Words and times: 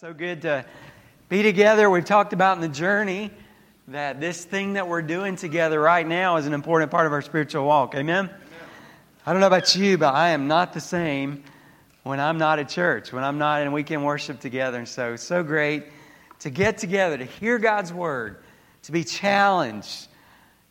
So 0.00 0.12
good 0.12 0.42
to 0.42 0.66
be 1.30 1.42
together. 1.42 1.88
We've 1.88 2.04
talked 2.04 2.34
about 2.34 2.58
in 2.58 2.60
the 2.60 2.68
journey 2.68 3.30
that 3.88 4.20
this 4.20 4.44
thing 4.44 4.74
that 4.74 4.88
we're 4.88 5.00
doing 5.00 5.36
together 5.36 5.80
right 5.80 6.06
now 6.06 6.36
is 6.36 6.46
an 6.46 6.52
important 6.52 6.90
part 6.90 7.06
of 7.06 7.14
our 7.14 7.22
spiritual 7.22 7.64
walk. 7.64 7.94
Amen? 7.94 8.26
Amen? 8.26 8.36
I 9.24 9.32
don't 9.32 9.40
know 9.40 9.46
about 9.46 9.74
you, 9.74 9.96
but 9.96 10.12
I 10.12 10.32
am 10.32 10.48
not 10.48 10.74
the 10.74 10.82
same 10.82 11.44
when 12.02 12.20
I'm 12.20 12.36
not 12.36 12.58
at 12.58 12.68
church, 12.68 13.10
when 13.10 13.24
I'm 13.24 13.38
not 13.38 13.62
in 13.62 13.72
weekend 13.72 14.04
worship 14.04 14.38
together. 14.38 14.76
And 14.76 14.86
so, 14.86 15.16
so 15.16 15.42
great 15.42 15.84
to 16.40 16.50
get 16.50 16.76
together, 16.76 17.16
to 17.16 17.24
hear 17.24 17.58
God's 17.58 17.90
word, 17.90 18.36
to 18.82 18.92
be 18.92 19.02
challenged, 19.02 20.08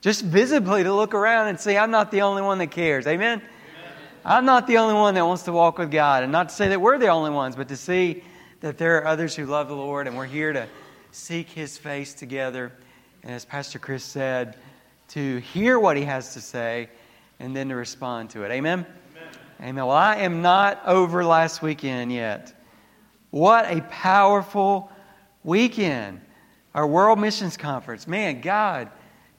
just 0.01 0.23
visibly 0.23 0.83
to 0.83 0.93
look 0.93 1.15
around 1.15 1.47
and 1.47 1.59
see 1.59 1.75
I'm 1.75 1.89
not 1.89 2.11
the 2.11 2.21
only 2.21 2.43
one 2.43 2.59
that 2.59 2.69
cares. 2.69 3.07
Amen? 3.07 3.39
Amen? 3.39 3.47
I'm 4.23 4.45
not 4.45 4.67
the 4.67 4.77
only 4.77 4.93
one 4.93 5.15
that 5.15 5.25
wants 5.25 5.41
to 5.43 5.51
walk 5.51 5.79
with 5.79 5.89
God. 5.89 6.21
And 6.21 6.31
not 6.31 6.49
to 6.49 6.55
say 6.55 6.67
that 6.67 6.79
we're 6.79 6.99
the 6.99 7.07
only 7.07 7.31
ones, 7.31 7.55
but 7.55 7.69
to 7.69 7.75
see 7.75 8.21
that 8.61 8.77
there 8.77 8.97
are 8.97 9.05
others 9.05 9.35
who 9.35 9.45
love 9.45 9.67
the 9.67 9.75
Lord, 9.75 10.07
and 10.07 10.17
we're 10.17 10.25
here 10.25 10.53
to 10.53 10.67
seek 11.11 11.49
His 11.49 11.77
face 11.77 12.13
together. 12.13 12.71
And 13.23 13.31
as 13.31 13.45
Pastor 13.45 13.79
Chris 13.79 14.03
said, 14.03 14.57
to 15.09 15.37
hear 15.37 15.79
what 15.79 15.97
He 15.97 16.03
has 16.03 16.33
to 16.33 16.41
say 16.41 16.89
and 17.39 17.55
then 17.55 17.69
to 17.69 17.75
respond 17.75 18.29
to 18.31 18.43
it. 18.43 18.51
Amen? 18.51 18.85
Amen. 19.13 19.33
Amen. 19.61 19.85
Well, 19.85 19.91
I 19.95 20.17
am 20.17 20.41
not 20.41 20.85
over 20.85 21.23
last 21.25 21.61
weekend 21.61 22.11
yet. 22.11 22.53
What 23.31 23.65
a 23.69 23.81
powerful 23.81 24.91
weekend. 25.43 26.21
Our 26.73 26.87
World 26.87 27.19
Missions 27.19 27.55
Conference. 27.55 28.07
Man, 28.07 28.41
God 28.41 28.89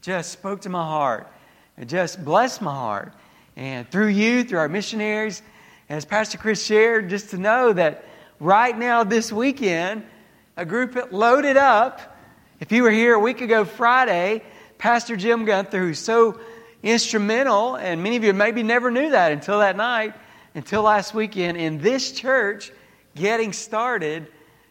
just 0.02 0.33
spoke 0.33 0.62
to 0.62 0.69
my 0.69 0.85
heart 0.85 1.30
and 1.77 1.88
just 1.88 2.24
blessed 2.24 2.62
my 2.62 2.74
heart. 2.74 3.12
And 3.57 3.91
through 3.91 4.09
you, 4.09 4.45
through 4.45 4.59
our 4.59 4.69
missionaries, 4.69 5.43
as 5.88 6.05
Pastor 6.05 6.38
Chris 6.38 6.65
shared, 6.65 7.10
just 7.10 7.30
to 7.30 7.38
know 7.38 7.73
that 7.73 8.05
right 8.41 8.77
now 8.77 9.05
this 9.05 9.33
weekend, 9.33 10.05
a 10.57 10.65
group 10.65 11.13
loaded 11.13 11.57
up. 11.57 12.17
If 12.61 12.73
you 12.73 12.83
were 12.83 12.91
here 12.91 13.15
a 13.15 13.21
week 13.21 13.41
ago 13.41 13.65
Friday, 13.65 14.43
Pastor 14.79 15.16
Jim 15.16 15.45
Gunther, 15.45 15.79
who's 15.79 15.99
so 15.99 16.38
instrumental, 16.83 17.77
and 17.77 18.02
many 18.02 18.16
of 18.16 18.25
you 18.25 18.33
maybe 18.33 18.63
never 18.63 18.91
knew 18.91 19.10
that 19.10 19.33
until 19.33 19.60
that 19.60 19.77
night, 19.77 20.15
until 20.55 20.83
last 20.83 21.15
weekend, 21.15 21.57
in 21.57 21.79
this 21.79 22.13
church 22.13 22.73
getting 23.15 23.52
started, 23.52 24.27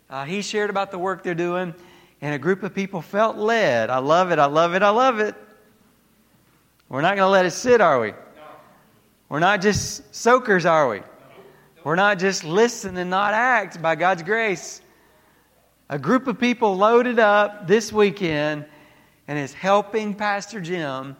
uh, 0.09 0.26
he 0.26 0.42
shared 0.42 0.70
about 0.70 0.92
the 0.92 1.00
work 1.00 1.23
they're 1.23 1.36
doing, 1.36 1.73
and 2.22 2.34
a 2.34 2.39
group 2.39 2.64
of 2.64 2.73
people 2.73 3.02
felt 3.02 3.38
led. 3.38 3.89
I 3.89 3.98
love 4.00 4.32
it, 4.32 4.39
I 4.39 4.45
love 4.45 4.73
it, 4.73 4.82
I 4.82 4.89
love 4.89 5.20
it. 5.20 5.36
We're 6.89 7.02
not 7.02 7.16
going 7.16 7.26
to 7.26 7.32
let 7.32 7.45
it 7.45 7.52
sit, 7.52 7.82
are 7.82 8.00
we? 8.00 8.14
We're 9.28 9.39
not 9.39 9.61
just 9.61 10.14
soakers, 10.16 10.66
are 10.66 10.88
we? 10.88 11.02
We're 11.86 11.95
not 11.95 12.17
just 12.17 12.44
listen 12.44 12.97
and 12.97 13.11
not 13.11 13.36
act 13.36 13.80
by 13.80 13.94
God's 13.94 14.23
grace. 14.23 14.81
A 15.88 16.00
group 16.00 16.25
of 16.25 16.39
people 16.39 16.75
loaded 16.75 17.19
up 17.19 17.67
this 17.67 17.94
weekend 17.94 18.66
and 19.27 19.38
is 19.38 19.53
helping 19.53 20.16
Pastor 20.16 20.59
Jim 20.59 21.16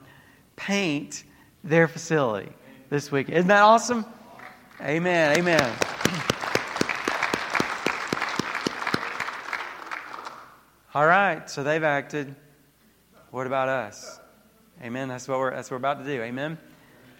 paint 0.56 1.24
their 1.64 1.88
facility 1.88 2.52
this 2.90 3.12
week. 3.12 3.30
Isn't 3.30 3.50
that 3.50 3.62
awesome? 3.62 4.06
Amen. 4.82 5.38
Amen. 5.38 5.62
All 10.96 11.06
right, 11.06 11.48
so 11.48 11.62
they've 11.64 11.84
acted. 11.84 12.36
What 13.30 13.46
about 13.46 13.70
us? 13.70 14.20
Amen. 14.82 15.10
That's 15.10 15.28
what 15.28 15.38
we're 15.38 15.52
that's 15.52 15.70
what 15.70 15.76
we're 15.76 15.90
about 15.90 16.04
to 16.04 16.06
do. 16.06 16.24
Amen. 16.24 16.58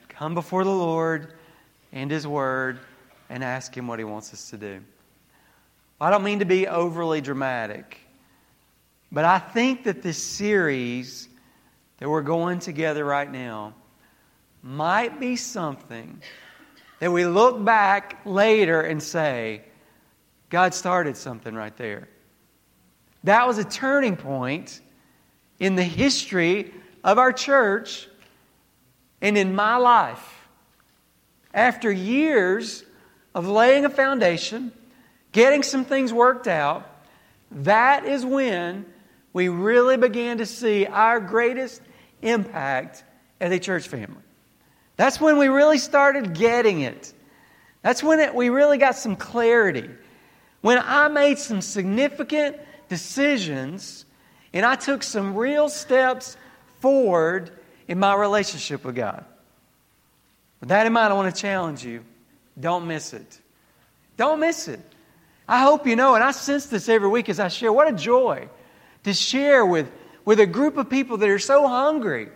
Come 0.10 0.34
before 0.34 0.64
the 0.64 0.72
Lord 0.72 1.36
and 1.92 2.10
His 2.10 2.26
Word 2.26 2.80
and 3.30 3.44
ask 3.44 3.76
Him 3.76 3.88
what 3.88 4.00
He 4.00 4.06
wants 4.06 4.34
us 4.34 4.50
to 4.50 4.58
do. 4.58 4.82
I 6.00 6.10
don't 6.10 6.24
mean 6.24 6.40
to 6.40 6.46
be 6.46 6.68
overly 6.68 7.22
dramatic, 7.22 7.98
but 9.12 9.26
I 9.26 9.40
think 9.40 9.86
that 9.86 10.02
this 10.02 10.22
series 10.22 11.30
that 11.98 12.10
we're 12.10 12.22
going 12.22 12.60
together 12.60 13.06
right 13.06 13.32
now 13.32 13.74
might 14.62 15.20
be 15.20 15.36
something 15.36 16.22
that 17.00 17.12
we 17.12 17.26
look 17.26 17.64
back 17.64 18.20
later 18.26 18.82
and 18.82 19.02
say, 19.02 19.62
God 20.50 20.74
started 20.74 21.18
something 21.18 21.54
right 21.54 21.76
there. 21.78 22.08
That 23.24 23.48
was 23.48 23.58
a 23.58 23.64
turning 23.64 24.16
point 24.16 24.82
in 25.60 25.76
the 25.76 25.84
history 25.84 26.74
of 27.04 27.18
our 27.18 27.34
church 27.34 28.08
and 29.22 29.38
in 29.38 29.56
my 29.56 29.78
life. 29.78 30.48
After 31.54 31.92
years 31.92 32.84
of 33.36 33.48
laying 33.48 33.84
a 33.84 33.90
foundation, 33.90 34.72
getting 35.34 35.62
some 35.62 35.84
things 35.84 36.14
worked 36.14 36.48
out, 36.48 36.90
that 37.52 38.06
is 38.06 38.26
when 38.26 38.86
we 39.34 39.50
really 39.50 39.98
began 39.98 40.38
to 40.38 40.46
see 40.46 40.86
our 40.86 41.20
greatest 41.20 41.82
impact 42.22 43.04
as 43.42 43.52
a 43.52 43.60
church 43.60 43.90
family. 43.90 44.22
That's 44.96 45.20
when 45.20 45.38
we 45.38 45.50
really 45.50 45.78
started 45.78 46.34
getting 46.34 46.80
it. 46.80 47.14
That's 47.82 48.02
when 48.02 48.22
it, 48.22 48.34
we 48.34 48.48
really 48.48 48.78
got 48.78 48.96
some 48.96 49.18
clarity. 49.18 49.90
When 50.62 50.80
I 50.80 51.10
made 51.10 51.38
some 51.38 51.62
significant 51.62 52.56
decisions 52.88 54.06
and 54.54 54.66
I 54.66 54.76
took 54.76 55.04
some 55.04 55.36
real 55.36 55.68
steps 55.68 56.38
forward 56.80 57.52
in 57.90 58.00
my 58.00 58.16
relationship 58.16 58.86
with 58.86 58.96
God. 58.96 59.26
With 60.62 60.70
that 60.70 60.88
in 60.88 60.94
mind, 60.94 61.12
I 61.12 61.16
want 61.18 61.36
to 61.36 61.40
challenge 61.40 61.84
you 61.84 62.06
don't 62.60 62.88
miss 62.88 63.14
it. 63.14 63.40
Don't 64.18 64.40
miss 64.40 64.68
it. 64.68 64.80
I 65.48 65.62
hope 65.62 65.86
you 65.86 65.96
know, 65.96 66.16
and 66.16 66.24
I 66.24 66.32
sense 66.32 66.66
this 66.68 66.90
every 66.90 67.10
week 67.10 67.30
as 67.30 67.40
I 67.40 67.50
share. 67.50 67.72
What 67.72 67.88
a 67.88 67.96
joy 67.96 68.50
to 69.04 69.14
share 69.14 69.66
with, 69.66 69.92
with 70.24 70.40
a 70.40 70.46
group 70.46 70.78
of 70.78 70.90
people 70.90 71.18
that 71.18 71.30
are 71.30 71.40
so 71.40 71.68
hungry, 71.68 72.30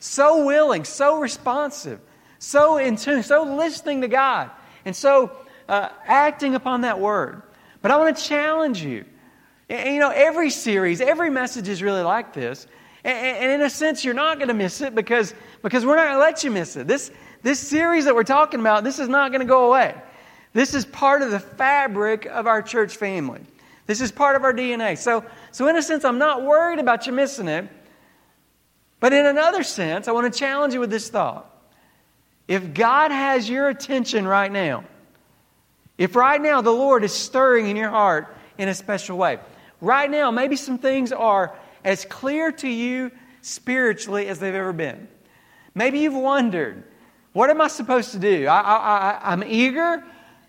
so 0.00 0.44
willing, 0.44 0.84
so 0.84 1.20
responsive, 1.20 2.00
so 2.38 2.78
in 2.78 2.96
tune, 2.96 3.22
so 3.22 3.42
listening 3.44 4.00
to 4.00 4.08
God, 4.08 4.50
and 4.84 4.96
so 4.96 5.30
uh, 5.68 5.90
acting 6.04 6.54
upon 6.54 6.80
that 6.80 6.98
word. 6.98 7.42
But 7.80 7.90
I 7.90 7.96
want 7.96 8.16
to 8.16 8.22
challenge 8.22 8.82
you. 8.82 9.04
And, 9.68 9.94
you 9.94 10.00
know, 10.00 10.10
every 10.10 10.50
series, 10.50 11.00
every 11.00 11.30
message 11.30 11.68
is 11.68 11.82
really 11.82 12.02
like 12.02 12.32
this. 12.32 12.66
And, 13.04 13.16
and 13.16 13.50
in 13.52 13.60
a 13.60 13.70
sense, 13.70 14.04
you're 14.04 14.14
not 14.14 14.38
going 14.38 14.48
to 14.48 14.54
miss 14.54 14.80
it 14.80 14.94
because, 14.94 15.34
because 15.62 15.86
we're 15.86 15.96
not 15.96 16.06
going 16.06 16.16
to 16.16 16.20
let 16.20 16.42
you 16.42 16.50
miss 16.50 16.76
it. 16.76 16.88
This, 16.88 17.12
this 17.48 17.58
series 17.58 18.04
that 18.04 18.14
we're 18.14 18.24
talking 18.24 18.60
about, 18.60 18.84
this 18.84 18.98
is 18.98 19.08
not 19.08 19.32
going 19.32 19.40
to 19.40 19.46
go 19.46 19.68
away. 19.68 19.94
This 20.52 20.74
is 20.74 20.84
part 20.84 21.22
of 21.22 21.30
the 21.30 21.40
fabric 21.40 22.26
of 22.26 22.46
our 22.46 22.60
church 22.60 22.96
family. 22.98 23.40
This 23.86 24.02
is 24.02 24.12
part 24.12 24.36
of 24.36 24.44
our 24.44 24.52
DNA. 24.52 24.98
So, 24.98 25.24
so 25.50 25.66
in 25.66 25.74
a 25.74 25.80
sense, 25.80 26.04
I'm 26.04 26.18
not 26.18 26.42
worried 26.42 26.78
about 26.78 27.06
you 27.06 27.12
missing 27.14 27.48
it. 27.48 27.66
But 29.00 29.14
in 29.14 29.24
another 29.24 29.62
sense, 29.62 30.08
I 30.08 30.12
want 30.12 30.30
to 30.30 30.38
challenge 30.38 30.74
you 30.74 30.80
with 30.80 30.90
this 30.90 31.08
thought. 31.08 31.50
If 32.48 32.74
God 32.74 33.12
has 33.12 33.48
your 33.48 33.70
attention 33.70 34.28
right 34.28 34.52
now, 34.52 34.84
if 35.96 36.16
right 36.16 36.40
now 36.40 36.60
the 36.60 36.70
Lord 36.70 37.02
is 37.02 37.14
stirring 37.14 37.66
in 37.66 37.76
your 37.76 37.88
heart 37.88 38.36
in 38.58 38.68
a 38.68 38.74
special 38.74 39.16
way, 39.16 39.38
right 39.80 40.10
now 40.10 40.30
maybe 40.30 40.56
some 40.56 40.76
things 40.76 41.12
are 41.12 41.56
as 41.82 42.04
clear 42.04 42.52
to 42.52 42.68
you 42.68 43.10
spiritually 43.40 44.28
as 44.28 44.38
they've 44.38 44.54
ever 44.54 44.74
been. 44.74 45.08
Maybe 45.74 46.00
you've 46.00 46.12
wondered, 46.12 46.84
what 47.32 47.50
am 47.50 47.60
I 47.60 47.68
supposed 47.68 48.12
to 48.12 48.18
do? 48.18 48.46
I, 48.46 49.18
I'm 49.22 49.44
eager, 49.44 50.02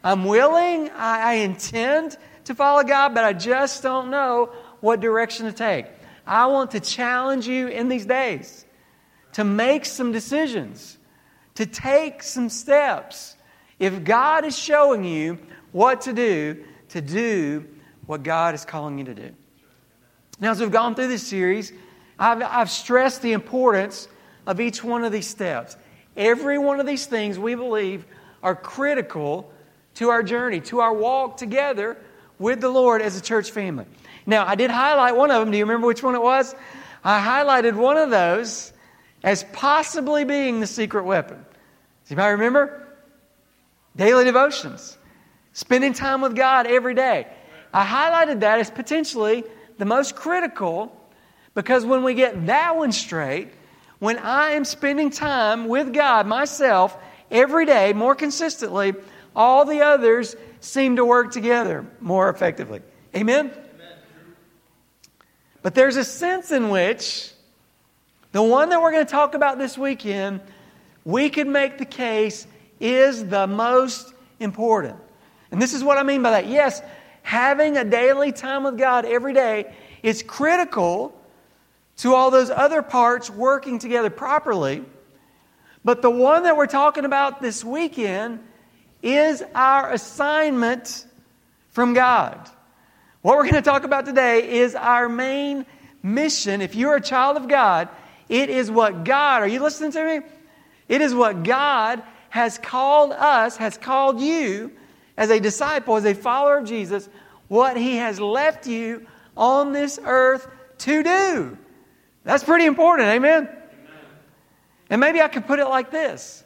I'm 0.04 0.26
willing, 0.26 0.90
I, 0.92 1.32
I 1.32 1.34
intend 1.34 2.18
to 2.46 2.56
follow 2.56 2.84
God, 2.84 3.14
but 3.14 3.24
I 3.24 3.34
just 3.34 3.84
don't 3.84 4.10
know 4.10 4.52
what 4.80 5.00
direction 5.00 5.46
to 5.46 5.52
take. 5.52 5.86
I 6.26 6.48
want 6.48 6.72
to 6.72 6.80
challenge 6.80 7.48
you 7.48 7.68
in 7.68 7.90
these 7.90 8.06
days 8.06 8.66
to 9.34 9.44
make 9.44 9.86
some 9.86 10.12
decisions, 10.12 10.98
to 11.56 11.66
take 11.66 12.24
some 12.24 12.50
steps. 12.50 13.36
If 13.78 14.04
God 14.04 14.46
is 14.46 14.58
showing 14.58 15.04
you 15.04 15.40
what 15.72 16.02
to 16.02 16.14
do, 16.14 16.64
to 16.90 17.02
do 17.02 17.66
what 18.06 18.24
God 18.24 18.56
is 18.56 18.66
calling 18.66 18.98
you 18.98 19.06
to 19.06 19.14
do. 19.14 19.32
Now, 20.40 20.52
as 20.52 20.60
we've 20.60 20.72
gone 20.72 20.96
through 20.96 21.10
this 21.10 21.28
series, 21.28 21.72
I've, 22.18 22.42
I've 22.42 22.72
stressed 22.72 23.22
the 23.22 23.34
importance 23.34 24.08
of 24.48 24.60
each 24.60 24.84
one 24.84 25.04
of 25.04 25.12
these 25.12 25.28
steps. 25.28 25.76
Every 26.20 26.58
one 26.58 26.82
of 26.82 26.86
these 26.86 27.06
things 27.06 27.40
we 27.40 27.56
believe 27.56 28.06
are 28.44 28.54
critical 28.54 29.52
to 29.96 30.10
our 30.10 30.22
journey, 30.22 30.60
to 30.62 30.82
our 30.82 30.94
walk 30.94 31.38
together 31.38 31.98
with 32.38 32.60
the 32.60 32.70
Lord 32.70 33.02
as 33.02 33.18
a 33.18 33.22
church 33.22 33.52
family. 33.52 33.86
Now, 34.26 34.46
I 34.46 34.56
did 34.56 34.70
highlight 34.70 35.16
one 35.16 35.32
of 35.32 35.40
them. 35.40 35.52
Do 35.52 35.58
you 35.58 35.64
remember 35.64 35.88
which 35.88 36.04
one 36.04 36.16
it 36.16 36.22
was? 36.22 36.54
I 37.06 37.22
highlighted 37.22 37.76
one 37.76 37.96
of 37.96 38.10
those 38.10 38.74
as 39.24 39.46
possibly 39.54 40.26
being 40.26 40.60
the 40.60 40.68
secret 40.68 41.06
weapon. 41.06 41.38
Does 42.04 42.12
anybody 42.12 42.34
remember? 42.34 42.86
Daily 43.96 44.26
devotions. 44.26 44.98
Spending 45.54 45.94
time 45.94 46.20
with 46.20 46.36
God 46.36 46.68
every 46.68 46.96
day. 46.96 47.28
I 47.74 47.86
highlighted 47.86 48.42
that 48.42 48.60
as 48.60 48.70
potentially 48.70 49.46
the 49.78 49.86
most 49.86 50.16
critical 50.16 50.96
because 51.54 51.86
when 51.86 52.04
we 52.04 52.14
get 52.14 52.48
that 52.48 52.76
one 52.76 52.92
straight, 52.92 53.50
when 54.00 54.18
I 54.18 54.52
am 54.52 54.66
spending 54.66 55.10
time 55.10 55.68
with 55.68 55.94
God 55.94 56.26
myself 56.26 56.98
every 57.30 57.66
day 57.66 57.94
more 57.94 58.16
consistently, 58.16 58.94
all 59.36 59.66
the 59.66 59.82
others 59.82 60.36
seem 60.62 60.96
to 60.96 61.06
work 61.06 61.32
together 61.32 61.86
more 62.00 62.30
effectively. 62.30 62.82
Amen? 63.16 63.52
But 65.62 65.76
there's 65.76 65.98
a 65.98 66.06
sense 66.06 66.52
in 66.52 66.70
which 66.70 67.32
the 68.32 68.42
one 68.42 68.70
that 68.70 68.82
we're 68.82 68.92
going 68.92 69.06
to 69.06 69.12
talk 69.12 69.34
about 69.34 69.58
this 69.58 69.78
weekend, 69.78 70.40
we 71.04 71.30
could 71.30 71.48
make 71.48 71.78
the 71.78 71.86
case 71.86 72.48
is 72.80 73.26
the 73.26 73.48
most 73.48 74.14
important. 74.40 74.96
And 75.52 75.62
this 75.62 75.74
is 75.74 75.84
what 75.84 75.98
I 75.98 76.04
mean 76.04 76.22
by 76.22 76.32
that. 76.32 76.48
Yes, 76.48 76.82
having 77.24 77.76
a 77.76 77.84
daily 77.84 78.32
time 78.32 78.64
with 78.64 78.78
God 78.78 79.06
every 79.06 79.34
day 79.34 79.74
is 80.02 80.24
critical 80.24 81.19
to 82.00 82.16
all 82.16 82.32
those 82.32 82.50
other 82.50 82.82
parts 82.82 83.30
working 83.30 83.80
together 83.80 84.10
properly. 84.10 84.84
But 85.84 86.02
the 86.02 86.10
one 86.10 86.44
that 86.44 86.58
we're 86.58 86.68
talking 86.68 87.06
about 87.06 87.42
this 87.42 87.64
weekend 87.64 88.40
is 89.02 89.44
our 89.54 89.92
assignment 89.92 91.06
from 91.70 91.94
God. 91.94 92.50
What 93.22 93.38
we're 93.38 93.44
going 93.44 93.56
to 93.56 93.62
talk 93.62 93.84
about 93.84 94.06
today 94.06 94.60
is 94.60 94.76
our 94.76 95.10
main 95.10 95.66
mission. 96.02 96.62
If 96.62 96.76
you're 96.76 96.96
a 96.96 97.02
child 97.02 97.38
of 97.38 97.48
God, 97.48 97.90
it 98.30 98.50
is 98.50 98.72
what 98.72 99.04
God, 99.04 99.42
are 99.42 99.48
you 99.48 99.62
listening 99.62 99.92
to 99.92 100.06
me? 100.06 100.26
It 100.88 101.02
is 101.02 101.14
what 101.14 101.44
God 101.44 102.02
has 102.30 102.58
called 102.58 103.12
us, 103.12 103.58
has 103.58 103.78
called 103.78 104.22
you 104.22 104.72
as 105.18 105.30
a 105.30 105.40
disciple, 105.40 105.98
as 105.98 106.06
a 106.06 106.14
follower 106.14 106.60
of 106.60 106.66
Jesus, 106.66 107.10
what 107.50 107.76
He 107.76 107.98
has 107.98 108.22
left 108.22 108.68
you 108.68 109.06
on 109.36 109.74
this 109.74 110.00
earth 110.04 110.48
to 110.80 111.04
do. 111.04 111.58
That's 112.30 112.44
pretty 112.44 112.66
important, 112.66 113.10
amen? 113.10 113.48
amen? 113.48 113.58
And 114.92 115.02
maybe 115.02 115.20
I 115.20 115.28
could 115.30 115.48
put 115.48 115.58
it 115.58 115.66
like 115.66 115.90
this 115.90 116.44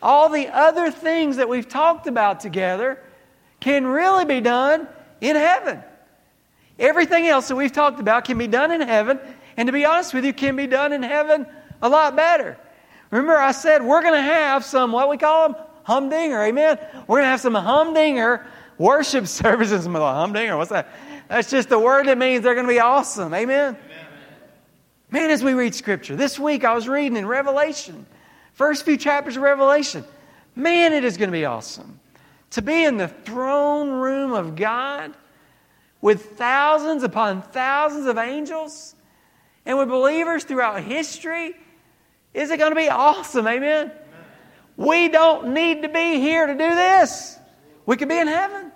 all 0.00 0.30
the 0.30 0.48
other 0.48 0.90
things 0.90 1.36
that 1.36 1.46
we've 1.46 1.68
talked 1.68 2.06
about 2.06 2.40
together 2.40 3.02
can 3.60 3.86
really 3.86 4.24
be 4.24 4.40
done 4.40 4.88
in 5.20 5.36
heaven. 5.36 5.82
Everything 6.78 7.26
else 7.26 7.48
that 7.48 7.56
we've 7.56 7.72
talked 7.72 8.00
about 8.00 8.24
can 8.24 8.38
be 8.38 8.46
done 8.46 8.72
in 8.72 8.80
heaven, 8.80 9.20
and 9.58 9.66
to 9.66 9.74
be 9.74 9.84
honest 9.84 10.14
with 10.14 10.24
you, 10.24 10.32
can 10.32 10.56
be 10.56 10.66
done 10.66 10.94
in 10.94 11.02
heaven 11.02 11.46
a 11.82 11.88
lot 11.88 12.16
better. 12.16 12.56
Remember, 13.10 13.36
I 13.36 13.52
said 13.52 13.84
we're 13.84 14.02
going 14.02 14.14
to 14.14 14.22
have 14.22 14.64
some, 14.64 14.90
what 14.90 15.10
we 15.10 15.18
call 15.18 15.50
them? 15.50 15.62
Humdinger, 15.82 16.44
amen? 16.44 16.78
We're 17.06 17.16
going 17.16 17.24
to 17.24 17.28
have 17.28 17.42
some 17.42 17.54
humdinger 17.54 18.46
worship 18.78 19.26
services. 19.42 19.84
Humdinger, 19.84 20.56
what's 20.56 20.70
that? 20.70 20.88
That's 21.28 21.50
just 21.50 21.70
a 21.72 21.78
word 21.78 22.06
that 22.06 22.16
means 22.16 22.42
they're 22.42 22.54
going 22.54 22.66
to 22.66 22.72
be 22.72 22.80
awesome, 22.80 23.34
amen? 23.34 23.76
amen? 23.76 23.93
Man, 25.14 25.30
as 25.30 25.44
we 25.44 25.52
read 25.52 25.76
Scripture, 25.76 26.16
this 26.16 26.40
week 26.40 26.64
I 26.64 26.74
was 26.74 26.88
reading 26.88 27.16
in 27.16 27.24
Revelation, 27.24 28.04
first 28.54 28.84
few 28.84 28.96
chapters 28.96 29.36
of 29.36 29.44
Revelation. 29.44 30.02
Man, 30.56 30.92
it 30.92 31.04
is 31.04 31.16
going 31.16 31.28
to 31.28 31.32
be 31.32 31.44
awesome. 31.44 32.00
To 32.50 32.62
be 32.62 32.82
in 32.82 32.96
the 32.96 33.06
throne 33.06 33.90
room 33.90 34.32
of 34.32 34.56
God 34.56 35.14
with 36.00 36.36
thousands 36.36 37.04
upon 37.04 37.42
thousands 37.42 38.06
of 38.06 38.18
angels 38.18 38.96
and 39.64 39.78
with 39.78 39.88
believers 39.88 40.42
throughout 40.42 40.82
history, 40.82 41.54
is 42.32 42.50
it 42.50 42.56
going 42.56 42.72
to 42.72 42.76
be 42.76 42.88
awesome? 42.88 43.46
Amen? 43.46 43.92
We 44.76 45.06
don't 45.06 45.54
need 45.54 45.82
to 45.82 45.88
be 45.88 46.18
here 46.18 46.44
to 46.44 46.54
do 46.54 46.58
this. 46.74 47.38
We 47.86 47.96
could 47.96 48.08
be 48.08 48.18
in 48.18 48.26
heaven. 48.26 48.72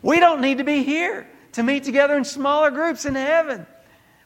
We 0.00 0.20
don't 0.20 0.40
need 0.40 0.58
to 0.58 0.64
be 0.64 0.84
here 0.84 1.26
to 1.54 1.64
meet 1.64 1.82
together 1.82 2.16
in 2.16 2.22
smaller 2.22 2.70
groups 2.70 3.04
in 3.04 3.16
heaven. 3.16 3.66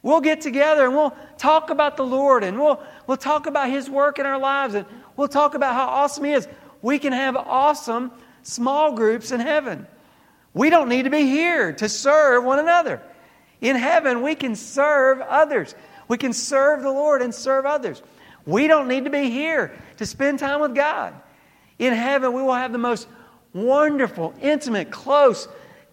We'll 0.02 0.20
get 0.20 0.40
together 0.40 0.86
and 0.86 0.94
we'll 0.94 1.14
talk 1.36 1.70
about 1.70 1.96
the 1.96 2.04
Lord 2.04 2.42
and 2.42 2.58
we'll, 2.58 2.82
we'll 3.06 3.18
talk 3.18 3.46
about 3.46 3.68
His 3.68 3.90
work 3.90 4.18
in 4.18 4.26
our 4.26 4.38
lives 4.38 4.74
and 4.74 4.86
we'll 5.16 5.28
talk 5.28 5.54
about 5.54 5.74
how 5.74 5.88
awesome 5.88 6.24
He 6.24 6.32
is. 6.32 6.48
We 6.80 6.98
can 6.98 7.12
have 7.12 7.36
awesome 7.36 8.10
small 8.42 8.92
groups 8.92 9.30
in 9.30 9.40
heaven. 9.40 9.86
We 10.54 10.70
don't 10.70 10.88
need 10.88 11.02
to 11.02 11.10
be 11.10 11.22
here 11.22 11.72
to 11.74 11.88
serve 11.88 12.44
one 12.44 12.58
another. 12.58 13.02
In 13.60 13.76
heaven, 13.76 14.22
we 14.22 14.34
can 14.34 14.56
serve 14.56 15.20
others. 15.20 15.74
We 16.08 16.16
can 16.16 16.32
serve 16.32 16.82
the 16.82 16.90
Lord 16.90 17.20
and 17.20 17.34
serve 17.34 17.66
others. 17.66 18.02
We 18.46 18.66
don't 18.66 18.88
need 18.88 19.04
to 19.04 19.10
be 19.10 19.30
here 19.30 19.72
to 19.98 20.06
spend 20.06 20.38
time 20.38 20.60
with 20.60 20.74
God. 20.74 21.14
In 21.78 21.92
heaven, 21.92 22.32
we 22.32 22.42
will 22.42 22.54
have 22.54 22.72
the 22.72 22.78
most 22.78 23.06
wonderful, 23.52 24.34
intimate, 24.40 24.90
close, 24.90 25.46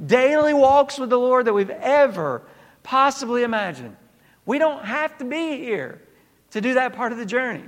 daily 0.03 0.53
walks 0.53 0.97
with 0.97 1.09
the 1.09 1.19
Lord 1.19 1.45
that 1.45 1.53
we've 1.53 1.69
ever 1.69 2.41
possibly 2.87 3.43
imagine. 3.43 3.97
We 4.45 4.59
don't 4.59 4.85
have 4.85 5.17
to 5.17 5.25
be 5.25 5.57
here 5.57 6.01
to 6.51 6.61
do 6.61 6.75
that 6.75 6.93
part 6.93 7.11
of 7.11 7.17
the 7.17 7.25
journey. 7.25 7.65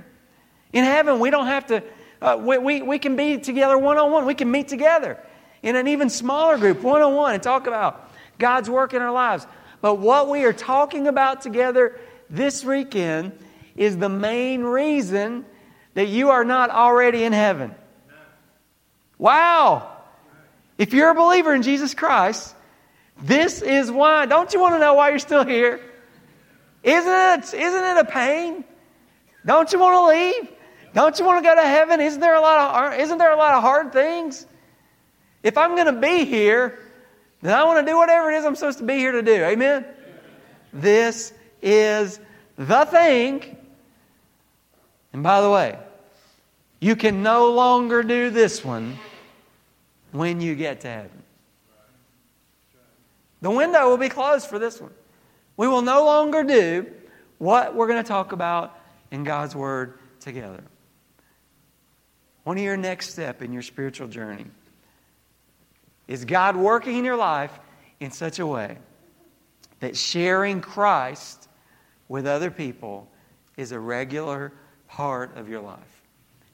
In 0.72 0.84
heaven, 0.84 1.20
we 1.20 1.28
don't 1.28 1.46
have 1.46 1.66
to, 1.66 1.82
uh, 2.22 2.38
we, 2.40 2.56
we, 2.56 2.80
we 2.80 2.98
can 2.98 3.16
be 3.16 3.36
together 3.36 3.76
one 3.76 3.98
on 3.98 4.10
one. 4.10 4.24
We 4.24 4.34
can 4.34 4.50
meet 4.50 4.68
together 4.68 5.18
in 5.62 5.76
an 5.76 5.88
even 5.88 6.08
smaller 6.08 6.56
group, 6.56 6.80
one 6.82 7.02
on 7.02 7.14
one, 7.14 7.34
and 7.34 7.42
talk 7.42 7.66
about 7.66 8.10
God's 8.38 8.70
work 8.70 8.94
in 8.94 9.02
our 9.02 9.12
lives. 9.12 9.46
But 9.82 9.96
what 9.96 10.30
we 10.30 10.44
are 10.44 10.54
talking 10.54 11.06
about 11.06 11.42
together 11.42 12.00
this 12.30 12.64
weekend 12.64 13.38
is 13.76 13.98
the 13.98 14.08
main 14.08 14.62
reason 14.62 15.44
that 15.92 16.08
you 16.08 16.30
are 16.30 16.46
not 16.46 16.70
already 16.70 17.24
in 17.24 17.34
heaven. 17.34 17.74
Wow! 19.18 19.98
If 20.78 20.94
you're 20.94 21.10
a 21.10 21.14
believer 21.14 21.54
in 21.54 21.60
Jesus 21.60 21.92
Christ, 21.92 22.54
this 23.22 23.62
is 23.62 23.90
why. 23.90 24.26
Don't 24.26 24.52
you 24.52 24.60
want 24.60 24.74
to 24.74 24.78
know 24.78 24.94
why 24.94 25.10
you're 25.10 25.18
still 25.18 25.44
here? 25.44 25.80
Isn't 26.82 27.12
it, 27.12 27.54
isn't 27.54 27.84
it 27.84 27.96
a 27.98 28.04
pain? 28.04 28.64
Don't 29.44 29.72
you 29.72 29.78
want 29.78 29.94
to 29.94 30.18
leave? 30.18 30.56
Don't 30.94 31.18
you 31.18 31.24
want 31.24 31.42
to 31.42 31.48
go 31.48 31.54
to 31.54 31.66
heaven? 31.66 32.00
Isn't 32.00 32.20
there 32.20 32.34
a 32.34 32.40
lot 32.40 32.92
of, 32.92 33.00
isn't 33.00 33.18
there 33.18 33.32
a 33.32 33.36
lot 33.36 33.54
of 33.54 33.62
hard 33.62 33.92
things? 33.92 34.46
If 35.42 35.56
I'm 35.56 35.74
going 35.74 35.94
to 35.94 36.00
be 36.00 36.24
here, 36.24 36.78
then 37.42 37.56
I 37.56 37.64
want 37.64 37.84
to 37.84 37.90
do 37.90 37.96
whatever 37.96 38.30
it 38.30 38.38
is 38.38 38.44
I'm 38.44 38.54
supposed 38.54 38.78
to 38.78 38.84
be 38.84 38.94
here 38.94 39.12
to 39.12 39.22
do. 39.22 39.44
Amen? 39.44 39.84
This 40.72 41.32
is 41.62 42.20
the 42.56 42.84
thing. 42.84 43.56
And 45.12 45.22
by 45.22 45.40
the 45.40 45.50
way, 45.50 45.78
you 46.80 46.96
can 46.96 47.22
no 47.22 47.52
longer 47.52 48.02
do 48.02 48.30
this 48.30 48.64
one 48.64 48.98
when 50.12 50.40
you 50.40 50.54
get 50.54 50.80
to 50.82 50.88
heaven. 50.88 51.19
The 53.40 53.50
window 53.50 53.88
will 53.88 53.96
be 53.96 54.08
closed 54.08 54.46
for 54.46 54.58
this 54.58 54.80
one. 54.80 54.92
We 55.56 55.68
will 55.68 55.82
no 55.82 56.04
longer 56.04 56.42
do 56.42 56.86
what 57.38 57.74
we're 57.74 57.86
going 57.86 58.02
to 58.02 58.08
talk 58.08 58.32
about 58.32 58.78
in 59.10 59.24
God's 59.24 59.56
Word 59.56 59.98
together. 60.20 60.62
One 62.44 62.56
of 62.56 62.62
your 62.62 62.76
next 62.76 63.12
step 63.12 63.42
in 63.42 63.52
your 63.52 63.62
spiritual 63.62 64.08
journey 64.08 64.46
is 66.08 66.24
God 66.24 66.56
working 66.56 66.96
in 66.96 67.04
your 67.04 67.16
life 67.16 67.58
in 68.00 68.10
such 68.10 68.38
a 68.38 68.46
way 68.46 68.78
that 69.80 69.96
sharing 69.96 70.60
Christ 70.60 71.48
with 72.08 72.26
other 72.26 72.50
people 72.50 73.08
is 73.56 73.72
a 73.72 73.78
regular 73.78 74.52
part 74.88 75.36
of 75.36 75.48
your 75.48 75.60
life. 75.60 75.78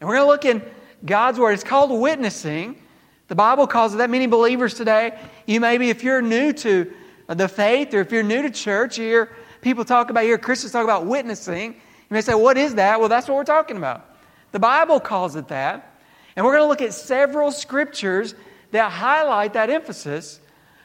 And 0.00 0.08
we're 0.08 0.16
going 0.16 0.26
to 0.26 0.30
look 0.30 0.44
in 0.44 0.62
God's 1.04 1.38
Word. 1.38 1.52
It's 1.52 1.64
called 1.64 1.98
witnessing. 1.98 2.80
The 3.28 3.34
Bible 3.34 3.66
calls 3.66 3.94
it 3.94 3.98
that. 3.98 4.10
Many 4.10 4.26
believers 4.26 4.74
today, 4.74 5.18
you 5.46 5.60
maybe, 5.60 5.90
if 5.90 6.04
you're 6.04 6.22
new 6.22 6.52
to 6.52 6.92
the 7.28 7.48
faith 7.48 7.92
or 7.92 8.00
if 8.00 8.12
you're 8.12 8.22
new 8.22 8.42
to 8.42 8.50
church, 8.50 8.96
hear 8.96 9.34
people 9.62 9.84
talk 9.84 10.10
about, 10.10 10.24
hear 10.24 10.38
Christians 10.38 10.72
talk 10.72 10.84
about 10.84 11.06
witnessing. 11.06 11.72
You 11.72 12.14
may 12.14 12.20
say, 12.20 12.34
What 12.34 12.56
is 12.56 12.76
that? 12.76 13.00
Well, 13.00 13.08
that's 13.08 13.26
what 13.26 13.36
we're 13.36 13.44
talking 13.44 13.76
about. 13.76 14.16
The 14.52 14.60
Bible 14.60 15.00
calls 15.00 15.34
it 15.36 15.48
that. 15.48 15.92
And 16.36 16.44
we're 16.44 16.52
going 16.52 16.64
to 16.64 16.68
look 16.68 16.82
at 16.82 16.94
several 16.94 17.50
scriptures 17.50 18.34
that 18.70 18.92
highlight 18.92 19.54
that 19.54 19.70
emphasis, 19.70 20.38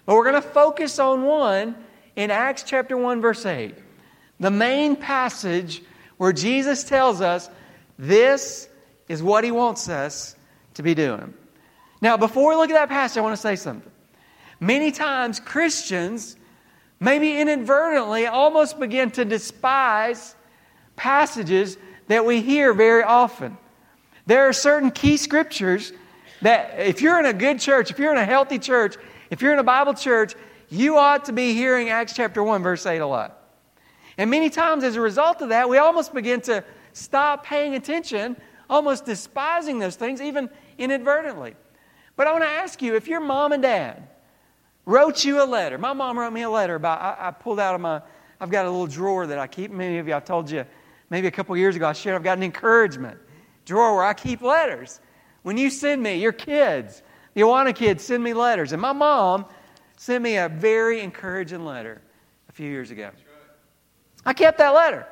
but 0.06 0.16
we're 0.16 0.30
going 0.30 0.42
to 0.42 0.48
focus 0.50 0.98
on 0.98 1.24
one 1.24 1.76
in 2.16 2.32
Acts 2.32 2.64
chapter 2.64 2.98
1, 2.98 3.22
verse 3.22 3.46
8. 3.46 3.76
The 4.40 4.52
main 4.52 4.96
passage 4.96 5.84
where 6.18 6.32
Jesus 6.32 6.84
tells 6.84 7.22
us 7.22 7.50
this 8.00 8.70
is 9.10 9.22
what 9.22 9.44
he 9.44 9.52
wants 9.52 9.90
us 9.90 10.36
to 10.76 10.84
be 10.84 10.96
doing. 10.96 11.34
Now, 12.02 12.18
before 12.18 12.50
we 12.50 12.56
look 12.56 12.70
at 12.70 12.74
that 12.74 12.90
passage, 12.90 13.18
I 13.18 13.22
want 13.22 13.36
to 13.36 13.42
say 13.42 13.56
something. 13.56 13.92
Many 14.60 14.92
times, 14.92 15.40
Christians, 15.40 16.36
maybe 17.00 17.40
inadvertently, 17.40 18.26
almost 18.26 18.80
begin 18.80 19.12
to 19.12 19.26
despise 19.26 20.36
passages 20.96 21.78
that 22.08 22.26
we 22.26 22.42
hear 22.42 22.74
very 22.74 23.04
often. 23.04 23.58
There 24.26 24.48
are 24.48 24.54
certain 24.54 24.92
key 24.92 25.18
scriptures 25.18 25.94
that 26.42 26.80
if 26.80 27.02
you're 27.02 27.20
in 27.20 27.26
a 27.26 27.34
good 27.34 27.60
church, 27.60 27.92
if 27.92 28.00
you're 28.00 28.12
in 28.12 28.18
a 28.18 28.26
healthy 28.26 28.60
church, 28.60 28.96
if 29.30 29.42
you're 29.42 29.54
in 29.54 29.60
a 29.60 29.64
Bible 29.64 29.94
church, 29.94 30.34
you 30.70 30.98
ought 30.98 31.26
to 31.26 31.34
be 31.34 31.54
hearing 31.54 31.90
Acts 31.90 32.14
chapter 32.14 32.44
1, 32.44 32.64
verse 32.64 32.86
8 32.86 33.00
a 33.00 33.06
lot. 33.06 33.38
And 34.18 34.30
many 34.30 34.50
times, 34.50 34.84
as 34.84 34.96
a 34.96 35.02
result 35.02 35.42
of 35.42 35.50
that, 35.50 35.70
we 35.70 35.78
almost 35.78 36.14
begin 36.14 36.42
to 36.42 36.64
stop 36.94 37.46
paying 37.46 37.76
attention, 37.76 38.38
almost 38.70 39.06
despising 39.06 39.80
those 39.80 39.96
things, 39.96 40.22
even 40.22 40.50
inadvertently. 40.78 41.56
But 42.22 42.28
I 42.28 42.34
want 42.34 42.44
to 42.44 42.50
ask 42.50 42.84
you 42.84 42.94
if 42.94 43.08
your 43.08 43.20
mom 43.20 43.52
and 43.52 43.64
dad 43.64 44.08
wrote 44.86 45.26
you 45.26 45.42
a 45.42 45.44
letter, 45.44 45.80
my 45.80 45.92
mom 45.92 46.20
wrote 46.20 46.32
me 46.32 46.44
a 46.44 46.50
letter 46.52 46.76
about, 46.76 47.02
I, 47.02 47.30
I 47.30 47.32
pulled 47.32 47.60
out 47.60 47.74
of 47.74 47.82
my, 47.82 48.00
I've 48.40 48.52
got 48.52 48.68
a 48.68 48.70
little 48.70 48.86
drawer 48.86 49.26
that 49.26 49.40
I 49.40 49.48
keep. 49.48 49.72
Many 49.72 49.98
of 49.98 50.08
you, 50.08 50.14
I 50.14 50.20
told 50.20 50.52
you 50.52 50.64
maybe 51.10 51.26
a 51.26 51.32
couple 51.32 51.58
years 51.58 51.76
ago, 51.76 51.88
I 51.88 51.94
shared, 51.94 52.16
I've 52.16 52.24
got 52.24 52.38
an 52.38 52.44
encouragement 52.44 53.18
drawer 53.66 53.96
where 53.96 54.04
I 54.04 54.14
keep 54.14 54.44
letters. 54.44 55.00
When 55.42 55.58
you 55.58 55.72
send 55.72 56.04
me, 56.04 56.18
your 56.18 56.32
kids, 56.32 57.02
the 57.34 57.42
Awana 57.42 57.74
kids 57.74 58.04
send 58.04 58.24
me 58.24 58.36
letters. 58.36 58.72
And 58.72 58.80
my 58.80 58.94
mom 58.94 59.48
sent 59.98 60.24
me 60.24 60.38
a 60.38 60.48
very 60.48 61.02
encouraging 61.02 61.66
letter 61.66 62.04
a 62.50 62.52
few 62.52 62.70
years 62.70 62.92
ago. 62.92 63.10
I 64.28 64.34
kept 64.34 64.60
that 64.60 64.76
letter. 64.76 65.08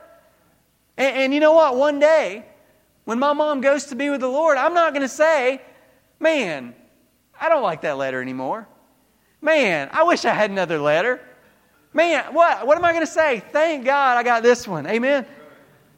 And, 0.96 1.16
and, 1.16 1.34
you 1.34 1.40
know 1.40 1.54
what? 1.54 1.76
One 1.76 1.98
day, 1.98 2.46
when 3.06 3.18
my 3.18 3.34
mom 3.34 3.62
goes 3.62 3.86
to 3.86 3.96
be 3.96 4.12
with 4.12 4.22
the 4.22 4.30
Lord, 4.30 4.60
I'm 4.60 4.76
not 4.76 4.94
going 4.94 5.02
to 5.02 5.08
say, 5.08 5.60
man, 6.20 6.76
I 7.40 7.50
don't 7.50 7.64
like 7.64 7.82
that 7.82 7.98
letter 7.98 8.22
anymore. 8.22 8.68
Man, 9.42 9.90
I 9.92 10.04
wish 10.04 10.26
I 10.26 10.34
had 10.34 10.52
another 10.52 10.80
letter. 10.80 11.22
Man, 11.94 12.34
what, 12.34 12.68
what 12.68 12.78
am 12.78 12.86
I 12.86 12.92
going 12.92 13.06
to 13.06 13.12
say? 13.12 13.42
Thank 13.52 13.86
God 13.86 14.18
I 14.18 14.24
got 14.24 14.44
this 14.44 14.68
one. 14.68 14.86
Amen. 14.86 15.26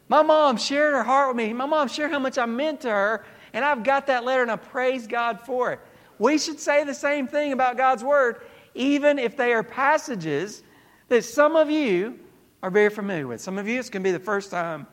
My 0.08 0.22
mom 0.22 0.58
shared 0.58 0.94
her 0.94 1.04
heart 1.04 1.30
with 1.30 1.38
me. 1.38 1.54
My 1.54 1.66
mom 1.66 1.88
shared 1.88 2.12
how 2.12 2.20
much 2.20 2.38
I 2.38 2.46
meant 2.46 2.82
to 2.82 2.90
her, 2.90 3.26
and 3.54 3.66
I've 3.66 3.84
got 3.84 4.08
that 4.08 4.24
letter 4.24 4.42
and 4.42 4.52
I 4.52 4.58
praise 4.58 5.08
God 5.08 5.42
for 5.42 5.72
it. 5.72 5.80
We 6.20 6.38
should 6.38 6.60
say 6.60 6.84
the 6.84 6.94
same 6.94 7.28
thing 7.28 7.52
about 7.52 7.78
God's 7.78 8.04
Word, 8.04 8.42
even 8.76 9.18
if 9.18 9.36
they 9.36 9.54
are 9.54 9.64
passages 9.64 10.64
that 11.08 11.24
some 11.24 11.56
of 11.56 11.70
you 11.70 12.20
are 12.62 12.70
very 12.70 12.90
familiar 12.90 13.28
with. 13.28 13.42
Some 13.42 13.58
of 13.58 13.68
you, 13.68 13.80
it's 13.80 13.90
going 13.90 14.04
to 14.04 14.08
be 14.08 14.12
the 14.12 14.20
first 14.24 14.52
time 14.52 14.86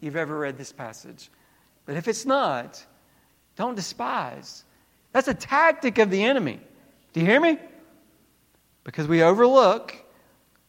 you've 0.00 0.16
ever 0.16 0.38
read 0.38 0.58
this 0.58 0.72
passage. 0.72 1.30
But 1.86 1.96
if 1.96 2.06
it's 2.06 2.26
not, 2.26 2.84
don't 3.56 3.74
despise. 3.74 4.64
That's 5.14 5.28
a 5.28 5.34
tactic 5.34 5.98
of 5.98 6.10
the 6.10 6.24
enemy. 6.24 6.58
Do 7.12 7.20
you 7.20 7.26
hear 7.26 7.40
me? 7.40 7.56
Because 8.82 9.06
we 9.06 9.22
overlook 9.22 9.96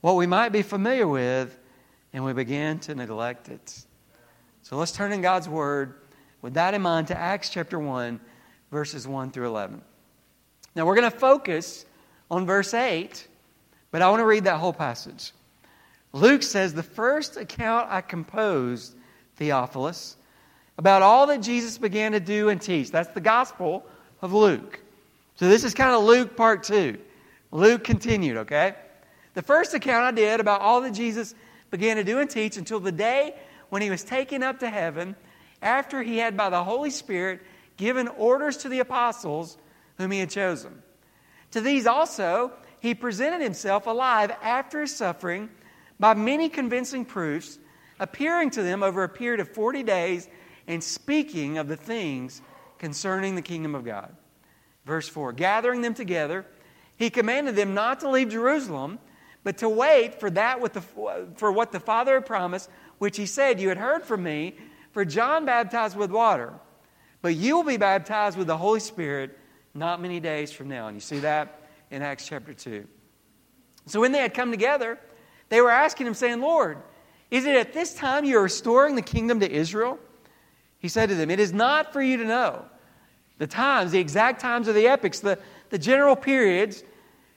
what 0.01 0.15
we 0.15 0.27
might 0.27 0.49
be 0.49 0.61
familiar 0.61 1.07
with 1.07 1.57
and 2.13 2.23
we 2.23 2.31
begin 2.31 2.77
to 2.81 2.93
neglect 2.93 3.49
it. 3.49 3.85
So 4.61 4.77
let's 4.77 4.91
turn 4.91 5.11
in 5.11 5.23
God's 5.23 5.49
Word 5.49 5.95
with 6.43 6.53
that 6.53 6.75
in 6.75 6.83
mind 6.83 7.07
to 7.07 7.17
Acts 7.17 7.49
chapter 7.49 7.79
1, 7.79 8.19
verses 8.69 9.07
1 9.07 9.31
through 9.31 9.47
11. 9.47 9.81
Now 10.75 10.85
we're 10.85 10.95
going 10.95 11.11
to 11.11 11.17
focus 11.17 11.83
on 12.29 12.45
verse 12.45 12.75
8, 12.75 13.27
but 13.89 14.03
I 14.03 14.11
want 14.11 14.19
to 14.19 14.27
read 14.27 14.43
that 14.43 14.59
whole 14.59 14.73
passage. 14.73 15.31
Luke 16.13 16.43
says, 16.43 16.75
The 16.75 16.83
first 16.83 17.35
account 17.35 17.87
I 17.89 18.01
composed, 18.01 18.95
Theophilus, 19.37 20.17
about 20.77 21.01
all 21.01 21.25
that 21.27 21.41
Jesus 21.41 21.79
began 21.79 22.11
to 22.11 22.19
do 22.19 22.49
and 22.49 22.61
teach. 22.61 22.91
That's 22.91 23.09
the 23.09 23.21
gospel 23.21 23.83
of 24.21 24.33
Luke. 24.33 24.79
So 25.35 25.47
this 25.47 25.63
is 25.63 25.73
kind 25.73 25.91
of 25.91 26.03
Luke 26.03 26.35
part 26.35 26.63
two. 26.63 26.97
Luke 27.51 27.83
continued, 27.83 28.37
okay? 28.37 28.75
The 29.33 29.41
first 29.41 29.73
account 29.73 30.03
I 30.03 30.11
did 30.11 30.39
about 30.39 30.61
all 30.61 30.81
that 30.81 30.93
Jesus 30.93 31.35
began 31.71 31.97
to 31.97 32.03
do 32.03 32.19
and 32.19 32.29
teach 32.29 32.57
until 32.57 32.79
the 32.79 32.91
day 32.91 33.35
when 33.69 33.81
he 33.81 33.89
was 33.89 34.03
taken 34.03 34.43
up 34.43 34.59
to 34.59 34.69
heaven 34.69 35.15
after 35.61 36.03
he 36.03 36.17
had, 36.17 36.37
by 36.37 36.49
the 36.49 36.63
Holy 36.63 36.89
Spirit, 36.89 37.41
given 37.77 38.07
orders 38.07 38.57
to 38.57 38.69
the 38.69 38.79
apostles 38.79 39.57
whom 39.97 40.11
he 40.11 40.19
had 40.19 40.29
chosen. 40.29 40.81
To 41.51 41.61
these 41.61 41.87
also 41.87 42.51
he 42.79 42.93
presented 42.93 43.41
himself 43.41 43.87
alive 43.87 44.31
after 44.41 44.81
his 44.81 44.95
suffering 44.95 45.49
by 45.99 46.13
many 46.13 46.49
convincing 46.49 47.05
proofs, 47.05 47.57
appearing 47.99 48.51
to 48.51 48.63
them 48.63 48.83
over 48.83 49.03
a 49.03 49.09
period 49.09 49.39
of 49.39 49.49
40 49.49 49.83
days 49.83 50.27
and 50.67 50.83
speaking 50.83 51.57
of 51.57 51.67
the 51.67 51.77
things 51.77 52.41
concerning 52.85 53.33
the 53.33 53.41
kingdom 53.41 53.73
of 53.73 53.83
God. 53.83 54.15
Verse 54.85 55.09
4 55.09 55.33
Gathering 55.33 55.81
them 55.81 55.95
together, 55.95 56.45
he 56.97 57.09
commanded 57.09 57.55
them 57.55 57.73
not 57.73 58.01
to 58.01 58.09
leave 58.11 58.29
Jerusalem, 58.29 58.99
but 59.43 59.57
to 59.57 59.67
wait 59.67 60.19
for, 60.19 60.29
that 60.29 60.61
with 60.61 60.73
the, 60.73 60.81
for 61.35 61.51
what 61.51 61.71
the 61.71 61.79
Father 61.79 62.13
had 62.13 62.27
promised 62.27 62.69
which 62.99 63.17
he 63.17 63.25
said, 63.25 63.59
You 63.59 63.69
had 63.69 63.79
heard 63.79 64.03
from 64.03 64.21
me, 64.21 64.55
for 64.91 65.03
John 65.03 65.45
baptized 65.45 65.97
with 65.97 66.11
water, 66.11 66.53
but 67.23 67.33
you 67.33 67.55
will 67.55 67.63
be 67.63 67.77
baptized 67.77 68.37
with 68.37 68.45
the 68.45 68.57
Holy 68.57 68.79
Spirit 68.79 69.35
not 69.73 69.99
many 69.99 70.19
days 70.19 70.51
from 70.51 70.69
now. 70.69 70.87
And 70.87 70.95
you 70.95 71.01
see 71.01 71.19
that 71.21 71.61
in 71.89 72.03
Acts 72.03 72.27
chapter 72.27 72.53
2. 72.53 72.87
So 73.87 73.99
when 73.99 74.11
they 74.11 74.19
had 74.19 74.35
come 74.35 74.51
together, 74.51 74.99
they 75.49 75.59
were 75.59 75.71
asking 75.71 76.05
him, 76.05 76.13
saying, 76.13 76.39
Lord, 76.39 76.77
is 77.31 77.45
it 77.45 77.55
at 77.55 77.73
this 77.73 77.95
time 77.95 78.25
you 78.25 78.37
are 78.37 78.43
restoring 78.43 78.93
the 78.93 79.01
kingdom 79.01 79.39
to 79.39 79.51
Israel? 79.51 79.97
He 80.77 80.87
said 80.87 81.09
to 81.09 81.15
them, 81.15 81.31
It 81.31 81.39
is 81.39 81.51
not 81.51 81.91
for 81.91 81.99
you 81.99 82.17
to 82.17 82.25
know 82.25 82.65
the 83.37 83.47
times, 83.47 83.91
the 83.91 83.99
exact 83.99 84.41
times 84.41 84.67
of 84.67 84.75
the 84.75 84.87
epochs, 84.87 85.19
the, 85.19 85.39
the 85.69 85.77
general 85.77 86.15
periods. 86.15 86.83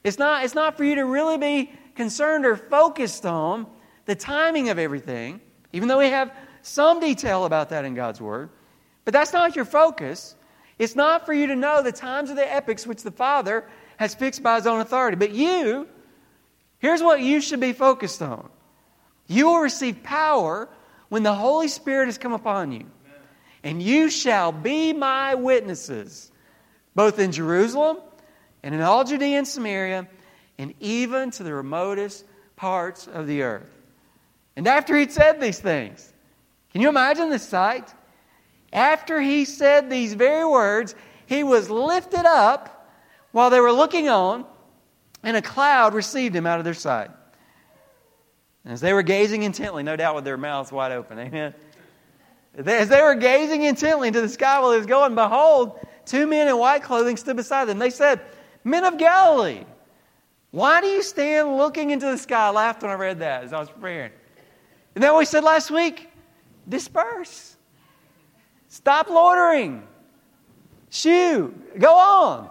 It's 0.05 0.19
not, 0.19 0.45
it's 0.45 0.55
not 0.55 0.77
for 0.77 0.85
you 0.85 0.97
to 0.97 1.05
really 1.05 1.39
be 1.39 1.73
concerned 1.95 2.47
or 2.47 2.57
focused 2.57 3.27
on 3.27 3.67
the 4.07 4.15
timing 4.15 4.69
of 4.69 4.79
everything 4.79 5.41
even 5.73 5.89
though 5.89 5.99
we 5.99 6.11
have 6.11 6.33
some 6.63 7.01
detail 7.01 7.45
about 7.45 7.71
that 7.71 7.85
in 7.85 7.95
God's 7.95 8.21
Word. 8.21 8.51
But 9.05 9.13
that's 9.13 9.33
not 9.33 9.57
your 9.57 9.65
focus. 9.65 10.35
It's 10.79 10.95
not 10.95 11.27
for 11.27 11.33
you 11.33 11.47
to 11.49 11.57
know 11.57 11.83
the 11.83 11.93
times 11.93 12.31
of 12.31 12.37
the 12.37 12.53
epochs 12.53 12.87
which 12.87 13.03
the 13.03 13.11
Father 13.11 13.65
has 13.97 14.15
fixed 14.15 14.43
by 14.43 14.57
His 14.57 14.67
own 14.67 14.81
authority. 14.81 15.17
But 15.17 15.33
you, 15.33 15.89
here's 16.79 17.03
what 17.03 17.21
you 17.21 17.41
should 17.41 17.61
be 17.61 17.73
focused 17.73 18.23
on 18.23 18.49
you 19.27 19.47
will 19.47 19.61
receive 19.61 20.03
power 20.03 20.69
when 21.11 21.23
the 21.23 21.35
Holy 21.35 21.69
Spirit 21.69 22.07
has 22.07 22.17
come 22.17 22.33
upon 22.33 22.73
you. 22.73 22.87
And 23.63 23.83
you 23.83 24.11
shall 24.11 24.53
be 24.53 24.93
my 24.93 25.35
witnesses, 25.35 26.31
both 26.95 27.19
in 27.19 27.33
Jerusalem 27.33 27.99
and 28.63 28.75
in 28.75 28.81
all 28.81 29.05
Judea 29.05 29.39
and 29.39 29.49
Samaria, 29.49 30.09
and 30.59 30.75
even 30.81 31.31
to 31.33 31.43
the 31.43 31.55
remotest 31.55 32.25
parts 32.57 33.07
of 33.07 33.27
the 33.27 33.43
earth. 33.43 33.71
And 34.57 34.67
after 34.67 34.97
he'd 34.97 35.13
said 35.13 35.41
these 35.41 35.61
things, 35.61 36.13
can 36.73 36.81
you 36.81 36.89
imagine 36.89 37.31
the 37.31 37.39
sight? 37.39 37.93
After 38.73 39.21
he 39.21 39.45
said 39.45 39.89
these 39.89 40.15
very 40.15 40.45
words, 40.45 40.95
he 41.27 41.45
was 41.45 41.71
lifted 41.71 42.27
up 42.27 42.91
while 43.33 43.51
they 43.51 43.61
were 43.61 43.73
looking 43.73 44.09
on, 44.09 44.45
and 45.23 45.37
a 45.37 45.43
cloud 45.43 45.95
received 45.95 46.35
him 46.35 46.47
out 46.47 46.59
of 46.59 46.65
their 46.65 46.75
sight. 46.75 47.11
And 48.65 48.73
as 48.73 48.81
they 48.81 48.93
were 48.93 49.03
gazing 49.03 49.45
intently, 49.45 49.83
no 49.83 49.97
doubt 49.97 50.15
with 50.15 50.25
their 50.25 50.37
mouths 50.37 50.73
wide 50.73 50.93
open, 50.93 51.19
amen. 51.21 51.55
As 52.67 52.89
they 52.89 53.01
were 53.01 53.15
gazing 53.15 53.63
intently 53.63 54.09
into 54.09 54.21
the 54.21 54.29
sky 54.29 54.59
while 54.59 54.73
he 54.73 54.79
was 54.79 54.87
going, 54.87 55.15
behold, 55.15 55.79
two 56.05 56.27
men 56.27 56.49
in 56.49 56.59
white 56.59 56.83
clothing 56.83 57.17
stood 57.17 57.37
beside 57.37 57.67
them. 57.67 57.79
They 57.79 57.91
said, 57.91 58.21
Men 58.65 58.85
of 58.85 58.99
Galilee, 58.99 59.65
why 60.51 60.81
do 60.81 60.89
you 60.89 61.03
stand 61.03 61.57
looking 61.57 61.91
into 61.91 62.07
the 62.07 62.19
sky? 62.19 62.49
I 62.49 62.51
laughed 62.51 62.83
when 62.83 62.91
I 62.91 62.95
read 62.95 63.21
that 63.21 63.45
as 63.45 63.53
I 63.53 63.61
was 63.61 63.71
preparing. 63.71 64.11
And 64.95 65.05
then 65.05 65.17
we 65.17 65.25
said 65.25 65.45
last 65.45 65.71
week 65.71 66.11
disperse. 66.69 67.57
Stop 68.69 69.09
loitering. 69.09 69.87
Shoo. 70.91 71.55
Go 71.79 71.95
on. 71.95 72.51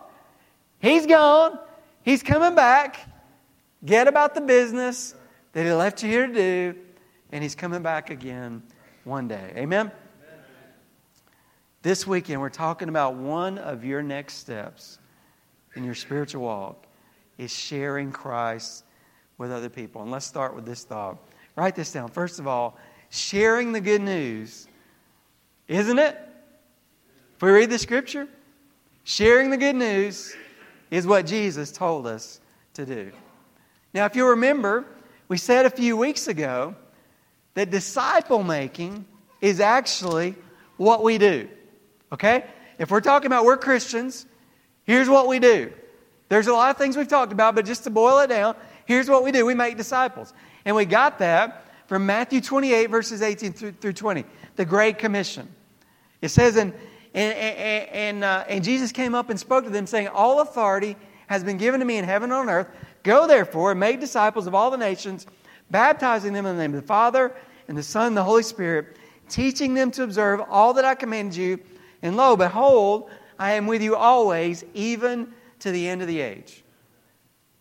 He's 0.80 1.06
gone. 1.06 1.60
He's 2.04 2.24
coming 2.24 2.56
back. 2.56 2.98
Get 3.84 4.08
about 4.08 4.36
the 4.36 4.42
business 4.42 5.16
that 5.52 5.66
he 5.66 5.74
left 5.74 6.02
you 6.02 6.10
here 6.10 6.28
to 6.28 6.34
do. 6.34 6.76
And 7.34 7.44
he's 7.44 7.56
coming 7.56 7.82
back 7.82 8.10
again 8.10 8.64
one 9.08 9.28
day. 9.28 9.54
Amen? 9.56 9.90
This 11.82 12.06
weekend, 12.06 12.42
we're 12.42 12.50
talking 12.50 12.90
about 12.90 13.16
one 13.16 13.58
of 13.58 13.86
your 13.86 14.04
next 14.04 14.34
steps 14.36 15.00
in 15.76 15.86
your 15.86 15.96
spiritual 15.96 16.44
walk 16.44 16.86
is 17.38 17.52
sharing 17.52 18.12
Christ 18.12 18.84
with 19.38 19.52
other 19.52 19.70
people. 19.70 20.02
And 20.02 20.12
let's 20.12 20.26
start 20.26 20.54
with 20.56 20.66
this 20.66 20.84
thought. 20.84 21.18
Write 21.56 21.76
this 21.76 21.92
down. 21.92 22.10
First 22.10 22.40
of 22.40 22.48
all, 22.48 22.78
sharing 23.10 23.72
the 23.72 23.80
good 23.80 24.02
news, 24.02 24.68
isn't 25.70 26.00
it? 26.00 26.20
If 27.36 27.42
we 27.42 27.52
read 27.52 27.70
the 27.70 27.80
scripture, 27.80 28.28
sharing 29.06 29.50
the 29.50 29.58
good 29.58 29.76
news 29.76 30.36
is 30.92 31.08
what 31.08 31.26
Jesus 31.26 31.72
told 31.72 32.08
us 32.08 32.42
to 32.74 32.86
do. 32.86 33.12
Now, 33.94 34.06
if 34.06 34.16
you 34.18 34.28
remember, 34.28 34.86
we 35.30 35.38
said 35.38 35.66
a 35.66 35.70
few 35.70 35.96
weeks 35.96 36.28
ago 36.28 36.76
that 37.58 37.72
disciple 37.72 38.44
making 38.44 39.04
is 39.42 39.60
actually 39.60 40.36
what 40.78 41.02
we 41.02 41.18
do. 41.18 41.50
Okay? 42.12 42.46
If 42.78 42.92
we're 42.92 43.02
talking 43.02 43.26
about 43.26 43.46
we're 43.46 43.58
Christians, 43.58 44.28
here's 44.84 45.10
what 45.10 45.28
we 45.28 45.40
do. 45.40 45.74
There's 46.30 46.46
a 46.46 46.54
lot 46.54 46.70
of 46.70 46.78
things 46.78 46.96
we've 46.96 47.08
talked 47.08 47.32
about, 47.32 47.56
but 47.56 47.66
just 47.66 47.84
to 47.86 47.90
boil 47.90 48.20
it 48.20 48.28
down, 48.28 48.56
here's 48.86 49.10
what 49.10 49.24
we 49.24 49.32
do 49.32 49.44
we 49.44 49.56
make 49.56 49.76
disciples. 49.76 50.36
And 50.66 50.76
we 50.76 50.86
got 50.86 51.18
that 51.18 51.66
from 51.88 52.06
Matthew 52.06 52.42
28, 52.42 52.92
verses 52.92 53.24
18 53.24 53.54
through 53.54 53.94
20, 53.94 54.24
the 54.56 54.66
Great 54.66 55.00
Commission. 55.00 55.50
It 56.22 56.30
says, 56.30 56.58
and, 56.58 56.74
and, 57.16 57.34
and, 57.34 58.24
uh, 58.24 58.46
and 58.48 58.64
Jesus 58.64 58.92
came 58.92 59.16
up 59.16 59.32
and 59.32 59.40
spoke 59.40 59.64
to 59.64 59.72
them, 59.72 59.88
saying, 59.88 60.10
All 60.10 60.42
authority 60.42 60.96
has 61.26 61.44
been 61.44 61.58
given 61.58 61.80
to 61.80 61.88
me 61.88 61.98
in 61.98 62.06
heaven 62.06 62.32
and 62.32 62.40
on 62.40 62.50
earth. 62.52 62.68
Go 63.02 63.26
therefore 63.26 63.72
and 63.72 63.80
make 63.80 64.00
disciples 64.00 64.46
of 64.46 64.54
all 64.54 64.70
the 64.70 64.78
nations, 64.78 65.26
baptizing 65.72 66.34
them 66.34 66.46
in 66.46 66.56
the 66.56 66.62
name 66.62 66.76
of 66.76 66.82
the 66.82 66.88
Father 66.88 67.34
and 67.68 67.78
the 67.78 67.84
Son 67.84 68.14
the 68.14 68.24
Holy 68.24 68.44
Spirit, 68.44 68.98
teaching 69.30 69.74
them 69.74 69.92
to 69.92 70.04
observe 70.04 70.42
all 70.50 70.74
that 70.74 70.86
I 70.86 70.96
commanded 70.96 71.36
you. 71.36 71.60
And 72.02 72.16
lo, 72.16 72.36
behold, 72.36 73.10
I 73.38 73.54
am 73.54 73.68
with 73.68 73.82
you 73.82 73.96
always, 73.96 74.64
even 74.74 75.34
to 75.60 75.72
the 75.72 75.88
end 75.88 76.02
of 76.02 76.08
the 76.08 76.22
age. 76.22 76.64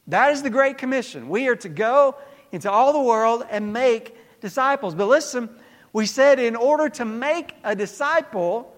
That 0.07 0.33
is 0.33 0.43
the 0.43 0.51
Great 0.51 0.79
Commission. 0.79 1.29
We 1.29 1.49
are 1.49 1.57
to 1.57 1.69
go 1.69 2.17
into 2.53 2.71
all 2.71 2.93
the 2.93 3.01
world 3.01 3.45
and 3.51 3.73
make 3.73 4.17
disciples. 4.41 4.95
But 4.95 5.07
listen, 5.07 5.51
we 5.93 6.07
said 6.07 6.39
in 6.39 6.57
order 6.57 6.89
to 6.91 7.05
make 7.05 7.55
a 7.65 7.75
disciple, 7.75 8.73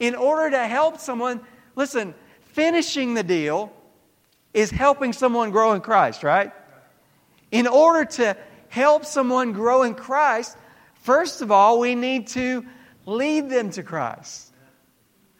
in 0.00 0.14
order 0.14 0.50
to 0.50 0.66
help 0.66 0.98
someone, 0.98 1.40
listen, 1.76 2.14
finishing 2.46 3.14
the 3.14 3.22
deal 3.22 3.72
is 4.52 4.70
helping 4.70 5.12
someone 5.12 5.50
grow 5.50 5.74
in 5.74 5.80
Christ, 5.82 6.22
right? 6.22 6.50
In 7.52 7.66
order 7.66 8.04
to 8.16 8.36
help 8.68 9.04
someone 9.04 9.52
grow 9.52 9.82
in 9.82 9.94
Christ, 9.94 10.56
first 11.02 11.42
of 11.42 11.50
all, 11.50 11.80
we 11.80 11.94
need 11.94 12.28
to 12.28 12.64
lead 13.06 13.48
them 13.48 13.70
to 13.70 13.82
Christ. 13.82 14.52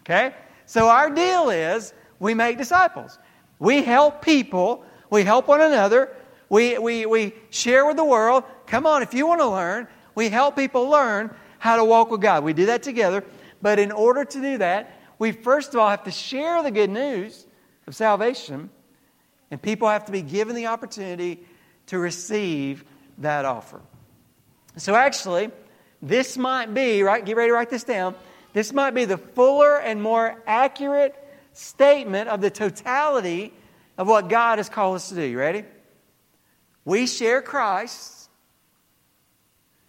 Okay? 0.02 0.34
So 0.66 0.88
our 0.88 1.10
deal 1.10 1.50
is 1.50 1.92
we 2.18 2.34
make 2.34 2.58
disciples. 2.58 3.18
We 3.58 3.82
help 3.82 4.22
people, 4.22 4.84
we 5.10 5.22
help 5.22 5.48
one 5.48 5.60
another, 5.60 6.14
we, 6.48 6.78
we, 6.78 7.06
we 7.06 7.34
share 7.50 7.86
with 7.86 7.96
the 7.96 8.04
world. 8.04 8.44
Come 8.66 8.86
on, 8.86 9.02
if 9.02 9.14
you 9.14 9.26
want 9.26 9.40
to 9.40 9.48
learn, 9.48 9.88
we 10.14 10.28
help 10.28 10.56
people 10.56 10.88
learn 10.88 11.34
how 11.58 11.76
to 11.76 11.84
walk 11.84 12.10
with 12.10 12.20
God. 12.20 12.44
We 12.44 12.52
do 12.52 12.66
that 12.66 12.82
together. 12.82 13.24
But 13.62 13.78
in 13.78 13.90
order 13.90 14.24
to 14.24 14.40
do 14.40 14.58
that, 14.58 15.00
we 15.18 15.32
first 15.32 15.74
of 15.74 15.80
all 15.80 15.88
have 15.88 16.04
to 16.04 16.10
share 16.10 16.62
the 16.62 16.70
good 16.70 16.90
news 16.90 17.46
of 17.86 17.96
salvation, 17.96 18.70
and 19.50 19.60
people 19.60 19.88
have 19.88 20.04
to 20.06 20.12
be 20.12 20.22
given 20.22 20.54
the 20.54 20.66
opportunity 20.66 21.44
to 21.86 21.98
receive 21.98 22.84
that 23.18 23.44
offer. 23.44 23.80
So, 24.76 24.94
actually, 24.94 25.50
this 26.02 26.36
might 26.36 26.72
be, 26.74 27.02
right? 27.02 27.24
Get 27.24 27.36
ready 27.36 27.50
to 27.50 27.54
write 27.54 27.70
this 27.70 27.84
down. 27.84 28.14
This 28.52 28.72
might 28.72 28.92
be 28.92 29.04
the 29.04 29.18
fuller 29.18 29.78
and 29.78 30.02
more 30.02 30.42
accurate 30.46 31.14
statement 31.52 32.28
of 32.28 32.40
the 32.40 32.50
totality 32.50 33.52
of 33.96 34.08
what 34.08 34.28
God 34.28 34.58
has 34.58 34.68
called 34.68 34.96
us 34.96 35.08
to 35.08 35.14
do. 35.14 35.22
You 35.22 35.38
ready? 35.38 35.64
We 36.84 37.06
share 37.06 37.42
Christ 37.42 38.28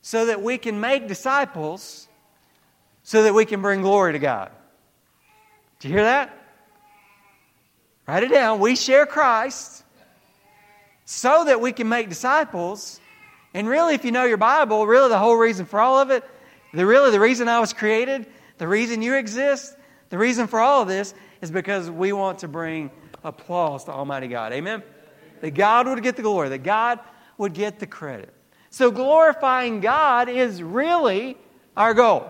so 0.01 0.27
that 0.27 0.41
we 0.41 0.57
can 0.57 0.79
make 0.79 1.07
disciples, 1.07 2.07
so 3.03 3.23
that 3.23 3.33
we 3.33 3.45
can 3.45 3.61
bring 3.61 3.81
glory 3.81 4.13
to 4.13 4.19
God. 4.19 4.51
Do 5.79 5.89
you 5.89 5.93
hear 5.93 6.03
that? 6.03 6.33
Write 8.07 8.23
it 8.23 8.31
down. 8.31 8.59
We 8.59 8.75
share 8.75 9.05
Christ 9.05 9.83
so 11.03 11.45
that 11.45 11.61
we 11.61 11.71
can 11.71 11.89
make 11.89 12.09
disciples. 12.09 12.99
And 13.57 13.67
really, 13.67 13.95
if 13.95 14.05
you 14.05 14.11
know 14.11 14.23
your 14.23 14.37
Bible, 14.37 14.85
really 14.85 15.09
the 15.09 15.17
whole 15.17 15.35
reason 15.35 15.65
for 15.65 15.79
all 15.79 15.97
of 15.97 16.11
it, 16.11 16.23
the 16.75 16.85
really 16.85 17.09
the 17.09 17.19
reason 17.19 17.47
I 17.47 17.59
was 17.59 17.73
created, 17.73 18.27
the 18.59 18.67
reason 18.67 19.01
you 19.01 19.15
exist, 19.15 19.75
the 20.09 20.17
reason 20.19 20.45
for 20.45 20.59
all 20.59 20.83
of 20.83 20.87
this 20.87 21.15
is 21.41 21.49
because 21.49 21.89
we 21.89 22.13
want 22.13 22.37
to 22.37 22.47
bring 22.47 22.91
applause 23.23 23.83
to 23.85 23.91
Almighty 23.91 24.27
God. 24.27 24.53
Amen? 24.53 24.83
That 25.41 25.55
God 25.55 25.87
would 25.87 26.03
get 26.03 26.15
the 26.15 26.21
glory, 26.21 26.49
that 26.49 26.61
God 26.61 26.99
would 27.39 27.53
get 27.53 27.79
the 27.79 27.87
credit. 27.87 28.31
So 28.69 28.91
glorifying 28.91 29.79
God 29.79 30.29
is 30.29 30.61
really 30.61 31.35
our 31.75 31.95
goal. 31.95 32.29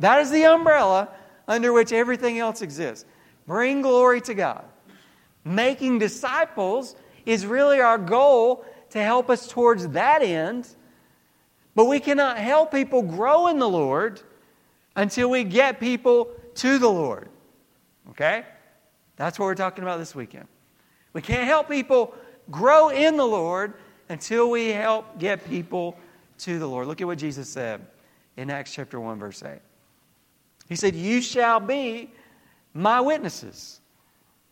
That 0.00 0.20
is 0.20 0.30
the 0.30 0.44
umbrella 0.44 1.08
under 1.48 1.72
which 1.72 1.90
everything 1.90 2.38
else 2.38 2.60
exists. 2.60 3.06
Bring 3.46 3.80
glory 3.80 4.20
to 4.20 4.34
God. 4.34 4.66
Making 5.42 6.00
disciples 6.00 6.96
is 7.24 7.46
really 7.46 7.80
our 7.80 7.96
goal 7.96 8.66
to 8.96 9.02
help 9.02 9.30
us 9.30 9.48
towards 9.48 9.88
that 9.88 10.22
end. 10.22 10.68
But 11.74 11.86
we 11.86 12.00
cannot 12.00 12.38
help 12.38 12.72
people 12.72 13.02
grow 13.02 13.48
in 13.48 13.58
the 13.58 13.68
Lord 13.68 14.20
until 14.94 15.28
we 15.30 15.44
get 15.44 15.78
people 15.78 16.30
to 16.56 16.78
the 16.78 16.88
Lord. 16.88 17.28
Okay? 18.10 18.44
That's 19.16 19.38
what 19.38 19.46
we're 19.46 19.54
talking 19.54 19.84
about 19.84 19.98
this 19.98 20.14
weekend. 20.14 20.48
We 21.12 21.22
can't 21.22 21.46
help 21.46 21.68
people 21.68 22.14
grow 22.50 22.88
in 22.88 23.16
the 23.16 23.26
Lord 23.26 23.74
until 24.08 24.50
we 24.50 24.68
help 24.68 25.18
get 25.18 25.46
people 25.48 25.98
to 26.38 26.58
the 26.58 26.66
Lord. 26.66 26.86
Look 26.86 27.00
at 27.00 27.06
what 27.06 27.18
Jesus 27.18 27.48
said 27.48 27.86
in 28.36 28.50
Acts 28.50 28.72
chapter 28.72 29.00
1, 29.00 29.18
verse 29.18 29.42
8. 29.42 29.58
He 30.68 30.76
said, 30.76 30.94
You 30.94 31.20
shall 31.20 31.60
be 31.60 32.10
my 32.74 33.00
witnesses. 33.00 33.80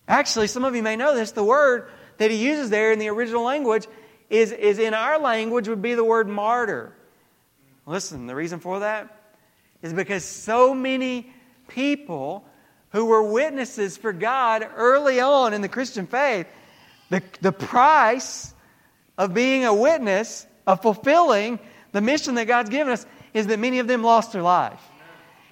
Actually, 0.08 0.46
some 0.46 0.64
of 0.64 0.74
you 0.74 0.82
may 0.82 0.96
know 0.96 1.14
this. 1.14 1.32
The 1.32 1.44
word 1.44 1.88
that 2.18 2.30
he 2.30 2.36
uses 2.36 2.70
there 2.70 2.92
in 2.92 2.98
the 2.98 3.08
original 3.08 3.42
language 3.42 3.86
is, 4.31 4.52
is 4.52 4.78
in 4.78 4.95
our 4.95 5.19
language 5.19 5.69
would 5.69 5.83
be 5.83 5.95
the 5.95 6.04
word 6.04 6.28
martyr. 6.28 6.93
Listen, 7.87 8.26
the 8.26 8.35
reason 8.35 8.61
for 8.61 8.81
that 8.81 9.20
is 9.83 9.92
because 9.92 10.25
so 10.25 10.75
many 10.75 11.33
people 11.68 12.44
who 12.90 13.05
were 13.05 13.22
witnesses 13.22 13.96
for 13.96 14.12
God 14.12 14.66
early 14.77 15.20
on 15.20 15.53
in 15.53 15.61
the 15.61 15.68
Christian 15.68 16.07
faith, 16.07 16.46
the, 17.11 17.22
the 17.40 17.53
price 17.53 18.55
of 19.18 19.35
being 19.35 19.64
a 19.64 19.75
witness, 19.75 20.46
of 20.66 20.81
fulfilling 20.81 21.59
the 21.92 22.01
mission 22.01 22.37
that 22.37 22.46
God's 22.46 22.70
given 22.70 22.92
us, 22.92 23.05
is 23.35 23.48
that 23.48 23.59
many 23.59 23.79
of 23.81 23.87
them 23.87 24.03
lost 24.03 24.33
their 24.33 24.42
life. 24.42 24.81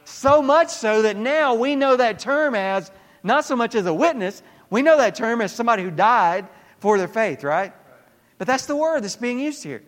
So 0.05 0.41
much 0.41 0.71
so 0.71 1.03
that 1.03 1.17
now 1.17 1.55
we 1.55 1.77
know 1.77 1.97
that 1.97 2.19
term 2.19 2.55
as 2.55 2.91
not 3.23 3.45
so 3.45 3.55
much 3.55 3.75
as 3.75 3.87
a 3.87 3.95
witness, 3.95 4.43
we 4.71 4.83
know 4.83 4.97
that 4.97 5.15
term 5.15 5.41
as 5.41 5.53
somebody 5.53 5.83
who 5.83 5.91
died 5.91 6.49
for 6.79 6.99
their 6.99 7.09
faith, 7.09 7.45
right? 7.45 7.73
But 8.39 8.47
that's 8.47 8.67
the 8.67 8.77
word 8.77 9.05
that's 9.05 9.17
being 9.17 9.39
used 9.39 9.63
here. 9.63 9.83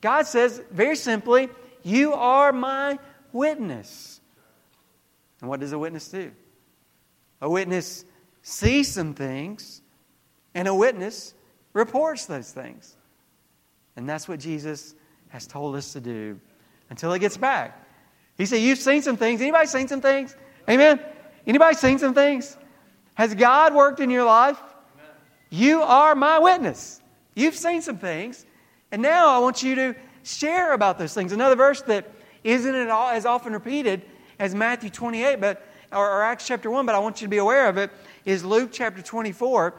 God 0.00 0.26
says 0.26 0.62
very 0.70 0.96
simply, 0.96 1.48
You 1.82 2.14
are 2.14 2.52
my 2.52 2.98
witness. 3.32 4.20
And 5.40 5.48
what 5.48 5.60
does 5.60 5.72
a 5.72 5.78
witness 5.78 6.08
do? 6.08 6.32
A 7.40 7.48
witness 7.48 8.04
sees 8.42 8.88
some 8.88 9.14
things, 9.14 9.82
and 10.54 10.66
a 10.66 10.74
witness 10.74 11.34
reports 11.72 12.26
those 12.26 12.50
things. 12.50 12.96
And 13.96 14.08
that's 14.08 14.28
what 14.28 14.40
Jesus 14.40 14.94
has 15.28 15.46
told 15.46 15.76
us 15.76 15.92
to 15.92 16.00
do 16.00 16.40
until 16.90 17.12
he 17.12 17.18
gets 17.18 17.36
back. 17.36 17.84
He 18.36 18.46
said, 18.46 18.56
You've 18.56 18.78
seen 18.78 19.02
some 19.02 19.16
things. 19.16 19.40
Anybody 19.40 19.66
seen 19.66 19.88
some 19.88 20.00
things? 20.00 20.34
Amen? 20.68 21.00
Anybody 21.46 21.74
seen 21.74 21.98
some 21.98 22.14
things? 22.14 22.56
Has 23.14 23.34
God 23.34 23.74
worked 23.74 24.00
in 24.00 24.10
your 24.10 24.24
life? 24.24 24.60
You 25.50 25.82
are 25.82 26.14
my 26.14 26.38
witness. 26.38 26.97
You've 27.38 27.54
seen 27.54 27.82
some 27.82 27.98
things. 27.98 28.44
And 28.90 29.00
now 29.00 29.28
I 29.28 29.38
want 29.38 29.62
you 29.62 29.76
to 29.76 29.94
share 30.24 30.72
about 30.72 30.98
those 30.98 31.14
things. 31.14 31.30
Another 31.30 31.54
verse 31.54 31.82
that 31.82 32.10
isn't 32.42 32.74
at 32.74 32.90
all 32.90 33.10
as 33.10 33.24
often 33.24 33.52
repeated 33.52 34.02
as 34.40 34.56
Matthew 34.56 34.90
28, 34.90 35.40
but 35.40 35.64
or, 35.92 36.10
or 36.10 36.22
Acts 36.24 36.48
chapter 36.48 36.68
1, 36.68 36.84
but 36.84 36.96
I 36.96 36.98
want 36.98 37.20
you 37.20 37.26
to 37.26 37.30
be 37.30 37.38
aware 37.38 37.68
of 37.68 37.78
it, 37.78 37.90
is 38.24 38.44
Luke 38.44 38.70
chapter 38.72 39.02
24, 39.02 39.74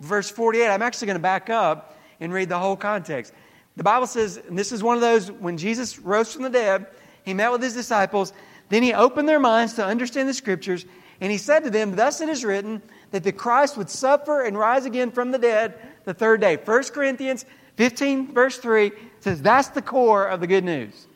verse 0.00 0.28
48. 0.28 0.68
I'm 0.68 0.82
actually 0.82 1.06
going 1.06 1.14
to 1.14 1.22
back 1.22 1.48
up 1.50 1.96
and 2.18 2.32
read 2.32 2.48
the 2.48 2.58
whole 2.58 2.76
context. 2.76 3.32
The 3.76 3.84
Bible 3.84 4.08
says, 4.08 4.36
and 4.48 4.58
this 4.58 4.72
is 4.72 4.82
one 4.82 4.96
of 4.96 5.00
those 5.00 5.30
when 5.30 5.56
Jesus 5.56 6.00
rose 6.00 6.32
from 6.32 6.42
the 6.42 6.50
dead, 6.50 6.86
he 7.24 7.32
met 7.32 7.52
with 7.52 7.62
his 7.62 7.74
disciples. 7.74 8.32
Then 8.70 8.82
he 8.82 8.92
opened 8.92 9.28
their 9.28 9.40
minds 9.40 9.74
to 9.74 9.84
understand 9.84 10.28
the 10.28 10.34
scriptures, 10.34 10.84
and 11.20 11.30
he 11.30 11.38
said 11.38 11.62
to 11.64 11.70
them, 11.70 11.94
Thus 11.94 12.20
it 12.20 12.28
is 12.28 12.44
written 12.44 12.82
that 13.14 13.22
the 13.22 13.30
Christ 13.30 13.76
would 13.76 13.88
suffer 13.88 14.42
and 14.42 14.58
rise 14.58 14.86
again 14.86 15.12
from 15.12 15.30
the 15.30 15.38
dead 15.38 15.78
the 16.04 16.12
third 16.12 16.40
day. 16.40 16.56
1 16.56 16.82
Corinthians 16.92 17.44
15, 17.76 18.34
verse 18.34 18.58
3 18.58 18.90
says 19.20 19.40
that's 19.40 19.68
the 19.68 19.82
core 19.82 20.26
of 20.26 20.40
the 20.40 20.48
good 20.48 20.64
news. 20.64 21.06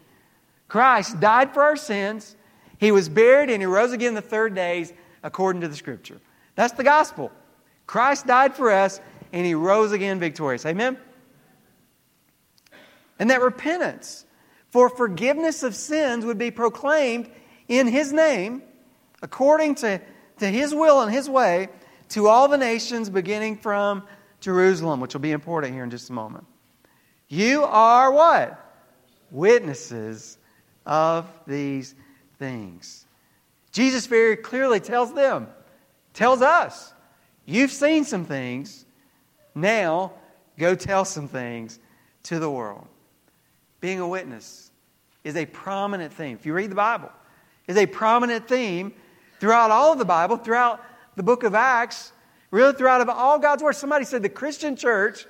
Christ 0.69 1.19
died 1.19 1.53
for 1.53 1.65
our 1.65 1.75
sins, 1.77 2.37
he 2.79 2.93
was 2.93 3.09
buried, 3.09 3.51
and 3.51 3.61
he 3.61 3.67
rose 3.67 3.91
again 3.91 4.15
the 4.15 4.23
third 4.23 4.55
days 4.55 4.93
according 5.25 5.63
to 5.63 5.69
the 5.69 5.75
scripture. 5.75 6.21
That's 6.55 6.75
the 6.75 6.85
gospel. 6.85 7.33
Christ 7.89 8.29
died 8.29 8.55
for 8.55 8.71
us, 8.71 9.01
and 9.33 9.45
he 9.45 9.55
rose 9.55 9.91
again 9.91 10.21
victorious. 10.21 10.65
Amen? 10.65 10.99
And 13.19 13.31
that 13.31 13.41
repentance 13.41 14.25
for 14.71 14.89
forgiveness 14.89 15.65
of 15.65 15.75
sins 15.75 16.25
would 16.25 16.39
be 16.39 16.53
proclaimed 16.53 17.29
in 17.67 17.89
His 17.89 18.13
name, 18.13 18.63
according 19.21 19.75
to, 19.77 20.01
to 20.39 20.47
His 20.47 20.73
will 20.73 21.01
and 21.01 21.13
His 21.13 21.29
way, 21.29 21.71
to 22.11 22.29
all 22.29 22.49
the 22.49 22.59
nations, 22.59 23.11
beginning 23.11 23.57
from 23.57 24.03
Jerusalem, 24.41 25.01
which 25.01 25.15
will 25.15 25.21
be 25.21 25.33
important 25.33 25.75
here 25.75 25.85
in 25.85 25.91
just 25.91 26.11
a 26.11 26.13
moment. 26.13 26.47
You 27.29 27.65
are 27.65 28.11
what? 28.11 28.65
Witnesses 29.31 30.39
of 30.87 31.27
these 31.47 31.95
things. 32.39 33.07
Jesus 33.73 34.07
very 34.07 34.37
clearly 34.37 34.81
tells 34.81 35.13
them, 35.13 35.49
tells 36.15 36.41
us, 36.41 36.93
you've 37.45 37.71
seen 37.71 38.05
some 38.05 38.25
things, 38.25 38.87
now 39.55 40.13
go 40.59 40.75
tell 40.75 41.05
some 41.05 41.29
things 41.29 41.79
to 42.25 42.39
the 42.39 42.51
world. 42.51 42.87
Being 43.81 44.01
a 44.01 44.09
witness 44.09 44.71
is 45.25 45.37
a 45.37 45.47
prominent 45.47 46.13
theme. 46.13 46.37
If 46.37 46.47
you 46.47 46.55
read 46.55 46.71
the 46.71 46.77
Bible, 46.77 47.11
is 47.67 47.77
a 47.77 47.87
prominent 47.87 48.49
theme 48.49 48.93
throughout 49.41 49.71
all 49.71 49.93
of 49.93 49.99
the 49.99 50.05
Bible, 50.05 50.39
throughout 50.39 50.83
the 51.19 51.23
book 51.23 51.43
of 51.43 51.55
Acts, 51.55 52.13
really 52.51 52.73
throughout 52.73 53.03
of 53.03 53.11
all 53.11 53.39
God's 53.39 53.63
Word. 53.63 53.75
Somebody 53.75 54.07
said 54.07 54.23
the 54.23 54.31
Christian 54.31 54.77
church 54.77 55.27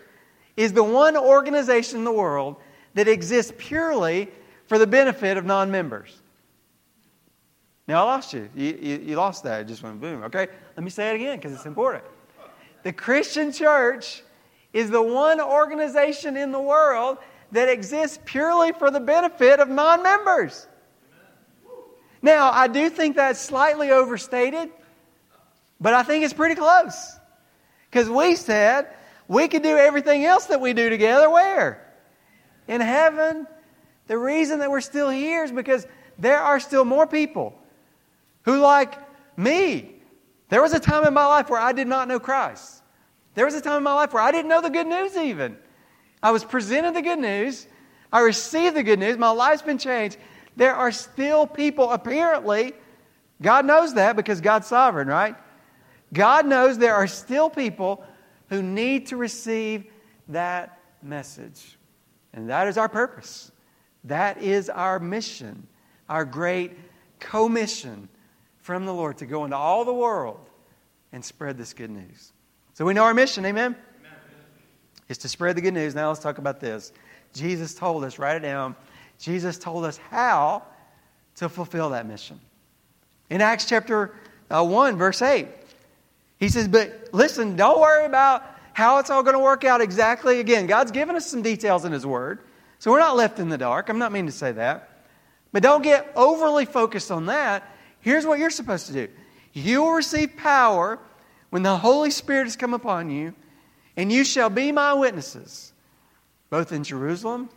is 0.56 0.72
the 0.72 0.84
one 0.84 1.16
organization 1.16 1.98
in 1.98 2.04
the 2.04 2.12
world 2.12 2.56
that 2.94 3.08
exists 3.08 3.52
purely 3.58 4.28
for 4.66 4.78
the 4.78 4.86
benefit 4.86 5.36
of 5.36 5.44
non 5.44 5.72
members. 5.72 6.20
Now, 7.88 8.02
I 8.02 8.04
lost 8.04 8.34
you. 8.34 8.48
You, 8.54 8.78
you. 8.80 8.98
you, 8.98 9.16
lost 9.16 9.44
that. 9.44 9.62
It 9.62 9.68
just 9.68 9.82
went 9.82 10.00
boom. 10.00 10.22
Okay? 10.24 10.46
Let 10.76 10.84
me 10.84 10.90
say 10.90 11.10
it 11.10 11.16
again 11.16 11.38
because 11.38 11.54
it's 11.54 11.64
important. 11.64 12.04
The 12.82 12.92
Christian 12.92 13.50
church 13.50 14.22
is 14.74 14.90
the 14.90 15.02
one 15.02 15.40
organization 15.40 16.36
in 16.36 16.52
the 16.52 16.60
world 16.60 17.16
that 17.52 17.70
exists 17.70 18.18
purely 18.26 18.72
for 18.72 18.90
the 18.90 19.00
benefit 19.00 19.58
of 19.58 19.70
non 19.70 20.02
members. 20.02 20.68
Now, 22.20 22.50
I 22.50 22.68
do 22.68 22.90
think 22.90 23.16
that's 23.16 23.40
slightly 23.40 23.90
overstated, 23.90 24.70
but 25.80 25.94
I 25.94 26.02
think 26.02 26.24
it's 26.24 26.34
pretty 26.34 26.54
close. 26.54 27.16
Because 27.90 28.08
we 28.10 28.34
said 28.34 28.88
we 29.26 29.48
could 29.48 29.62
do 29.62 29.76
everything 29.76 30.24
else 30.24 30.46
that 30.46 30.60
we 30.60 30.72
do 30.72 30.90
together 30.90 31.30
where? 31.30 31.86
In 32.66 32.80
heaven. 32.80 33.46
The 34.06 34.18
reason 34.18 34.60
that 34.60 34.70
we're 34.70 34.80
still 34.80 35.10
here 35.10 35.44
is 35.44 35.52
because 35.52 35.86
there 36.18 36.40
are 36.40 36.58
still 36.60 36.84
more 36.84 37.06
people 37.06 37.58
who, 38.42 38.58
like 38.58 38.94
me, 39.36 39.94
there 40.48 40.62
was 40.62 40.72
a 40.72 40.80
time 40.80 41.06
in 41.06 41.12
my 41.12 41.26
life 41.26 41.50
where 41.50 41.60
I 41.60 41.72
did 41.72 41.86
not 41.86 42.08
know 42.08 42.18
Christ. 42.18 42.82
There 43.34 43.44
was 43.44 43.54
a 43.54 43.60
time 43.60 43.76
in 43.76 43.82
my 43.82 43.92
life 43.92 44.12
where 44.12 44.22
I 44.22 44.32
didn't 44.32 44.48
know 44.48 44.62
the 44.62 44.70
good 44.70 44.86
news 44.86 45.16
even. 45.16 45.56
I 46.22 46.30
was 46.30 46.44
presented 46.44 46.94
the 46.94 47.02
good 47.02 47.18
news. 47.18 47.66
I 48.12 48.20
received 48.20 48.74
the 48.74 48.82
good 48.82 48.98
news. 48.98 49.18
My 49.18 49.30
life's 49.30 49.62
been 49.62 49.78
changed. 49.78 50.16
There 50.56 50.74
are 50.74 50.90
still 50.90 51.46
people, 51.46 51.92
apparently, 51.92 52.72
God 53.40 53.64
knows 53.64 53.94
that 53.94 54.16
because 54.16 54.40
God's 54.40 54.66
sovereign, 54.66 55.06
right? 55.06 55.36
God 56.12 56.46
knows 56.46 56.78
there 56.78 56.94
are 56.94 57.06
still 57.06 57.50
people 57.50 58.04
who 58.48 58.62
need 58.62 59.08
to 59.08 59.16
receive 59.16 59.84
that 60.28 60.78
message. 61.02 61.76
And 62.32 62.50
that 62.50 62.68
is 62.68 62.78
our 62.78 62.88
purpose. 62.88 63.50
That 64.04 64.38
is 64.42 64.70
our 64.70 64.98
mission, 64.98 65.66
our 66.08 66.24
great 66.24 66.72
commission 67.18 68.08
from 68.58 68.86
the 68.86 68.94
Lord 68.94 69.18
to 69.18 69.26
go 69.26 69.44
into 69.44 69.56
all 69.56 69.84
the 69.84 69.92
world 69.92 70.48
and 71.12 71.24
spread 71.24 71.58
this 71.58 71.72
good 71.72 71.90
news. 71.90 72.32
So 72.74 72.84
we 72.84 72.94
know 72.94 73.04
our 73.04 73.14
mission, 73.14 73.44
amen? 73.44 73.74
amen? 73.74 74.12
Is 75.08 75.18
to 75.18 75.28
spread 75.28 75.56
the 75.56 75.60
good 75.60 75.74
news. 75.74 75.94
Now 75.94 76.08
let's 76.08 76.20
talk 76.20 76.38
about 76.38 76.60
this. 76.60 76.92
Jesus 77.32 77.74
told 77.74 78.04
us, 78.04 78.18
write 78.18 78.36
it 78.36 78.40
down. 78.40 78.76
Jesus 79.18 79.58
told 79.58 79.84
us 79.84 79.96
how 79.96 80.62
to 81.36 81.48
fulfill 81.48 81.90
that 81.90 82.06
mission. 82.06 82.40
In 83.30 83.40
Acts 83.40 83.64
chapter 83.64 84.14
uh, 84.50 84.64
1, 84.64 84.96
verse 84.96 85.22
8, 85.22 85.48
he 86.38 86.48
says, 86.48 86.68
But 86.68 87.08
listen, 87.12 87.56
don't 87.56 87.80
worry 87.80 88.04
about 88.04 88.44
how 88.72 88.98
it's 88.98 89.10
all 89.10 89.22
going 89.22 89.34
to 89.34 89.40
work 89.40 89.64
out 89.64 89.80
exactly. 89.80 90.40
Again, 90.40 90.66
God's 90.66 90.92
given 90.92 91.16
us 91.16 91.26
some 91.26 91.42
details 91.42 91.84
in 91.84 91.92
His 91.92 92.06
Word, 92.06 92.38
so 92.78 92.90
we're 92.90 93.00
not 93.00 93.16
left 93.16 93.38
in 93.38 93.48
the 93.48 93.58
dark. 93.58 93.88
I'm 93.88 93.98
not 93.98 94.12
meaning 94.12 94.26
to 94.26 94.36
say 94.36 94.52
that. 94.52 94.88
But 95.52 95.62
don't 95.62 95.82
get 95.82 96.12
overly 96.14 96.64
focused 96.64 97.10
on 97.10 97.26
that. 97.26 97.64
Here's 98.00 98.26
what 98.26 98.38
you're 98.38 98.50
supposed 98.50 98.86
to 98.86 98.92
do 98.92 99.08
you 99.52 99.82
will 99.82 99.92
receive 99.92 100.36
power 100.36 100.98
when 101.50 101.62
the 101.62 101.76
Holy 101.76 102.10
Spirit 102.10 102.44
has 102.44 102.56
come 102.56 102.74
upon 102.74 103.10
you, 103.10 103.34
and 103.96 104.12
you 104.12 104.24
shall 104.24 104.50
be 104.50 104.70
my 104.70 104.94
witnesses, 104.94 105.72
both 106.50 106.72
in 106.72 106.84
Jerusalem 106.84 107.48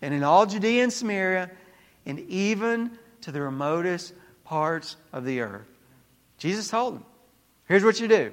and 0.00 0.14
in 0.14 0.22
all 0.22 0.46
Judea 0.46 0.82
and 0.84 0.92
Samaria, 0.92 1.50
and 2.06 2.20
even 2.20 2.98
to 3.22 3.32
the 3.32 3.40
remotest 3.40 4.14
parts 4.44 4.96
of 5.12 5.24
the 5.24 5.40
earth. 5.40 5.66
Jesus 6.38 6.68
told 6.68 6.96
them, 6.96 7.04
here's 7.66 7.84
what 7.84 8.00
you 8.00 8.08
do. 8.08 8.32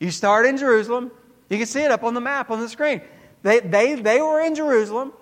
You 0.00 0.10
start 0.10 0.46
in 0.46 0.56
Jerusalem. 0.56 1.10
You 1.48 1.58
can 1.58 1.66
see 1.66 1.82
it 1.82 1.90
up 1.90 2.02
on 2.02 2.14
the 2.14 2.20
map 2.20 2.50
on 2.50 2.60
the 2.60 2.68
screen. 2.68 3.02
They, 3.42 3.60
they, 3.60 3.94
they 3.94 4.20
were 4.20 4.40
in 4.40 4.54
Jerusalem, 4.54 5.12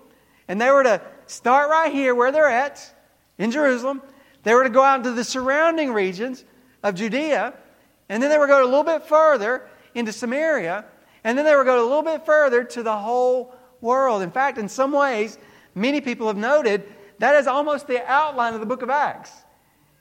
and 0.47 0.59
they 0.61 0.69
were 0.69 0.83
to 0.83 1.01
start 1.25 1.69
right 1.69 1.91
here 1.91 2.13
where 2.13 2.31
they're 2.31 2.47
at, 2.47 2.93
in 3.41 3.51
Jerusalem. 3.51 4.01
They 4.43 4.53
were 4.53 4.63
to 4.63 4.69
go 4.69 4.83
out 4.83 4.99
into 4.99 5.11
the 5.11 5.23
surrounding 5.23 5.91
regions 5.91 6.45
of 6.83 6.95
Judea, 6.95 7.53
and 8.07 8.21
then 8.21 8.29
they 8.29 8.37
were 8.37 8.45
to 8.45 8.53
go 8.53 8.63
a 8.63 8.65
little 8.65 8.83
bit 8.83 9.03
further 9.03 9.67
into 9.95 10.11
Samaria, 10.11 10.85
and 11.23 11.37
then 11.37 11.45
they 11.45 11.55
were 11.55 11.63
to 11.63 11.69
go 11.69 11.81
a 11.81 11.83
little 11.83 12.03
bit 12.03 12.25
further 12.25 12.63
to 12.63 12.83
the 12.83 12.95
whole 12.95 13.53
world. 13.81 14.21
In 14.21 14.31
fact, 14.31 14.57
in 14.57 14.69
some 14.69 14.91
ways, 14.91 15.37
many 15.73 16.01
people 16.01 16.27
have 16.27 16.37
noted 16.37 16.83
that 17.19 17.35
is 17.35 17.47
almost 17.47 17.87
the 17.87 18.03
outline 18.05 18.53
of 18.53 18.59
the 18.59 18.65
book 18.65 18.83
of 18.83 18.89
Acts. 18.89 19.31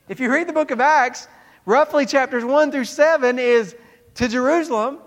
If 0.08 0.20
you 0.20 0.30
read 0.30 0.48
the 0.48 0.52
book 0.52 0.70
of 0.70 0.80
Acts, 0.80 1.28
roughly 1.66 2.06
chapters 2.06 2.44
1 2.44 2.72
through 2.72 2.84
7 2.84 3.38
is 3.38 3.76
to 4.14 4.28
Jerusalem, 4.28 4.98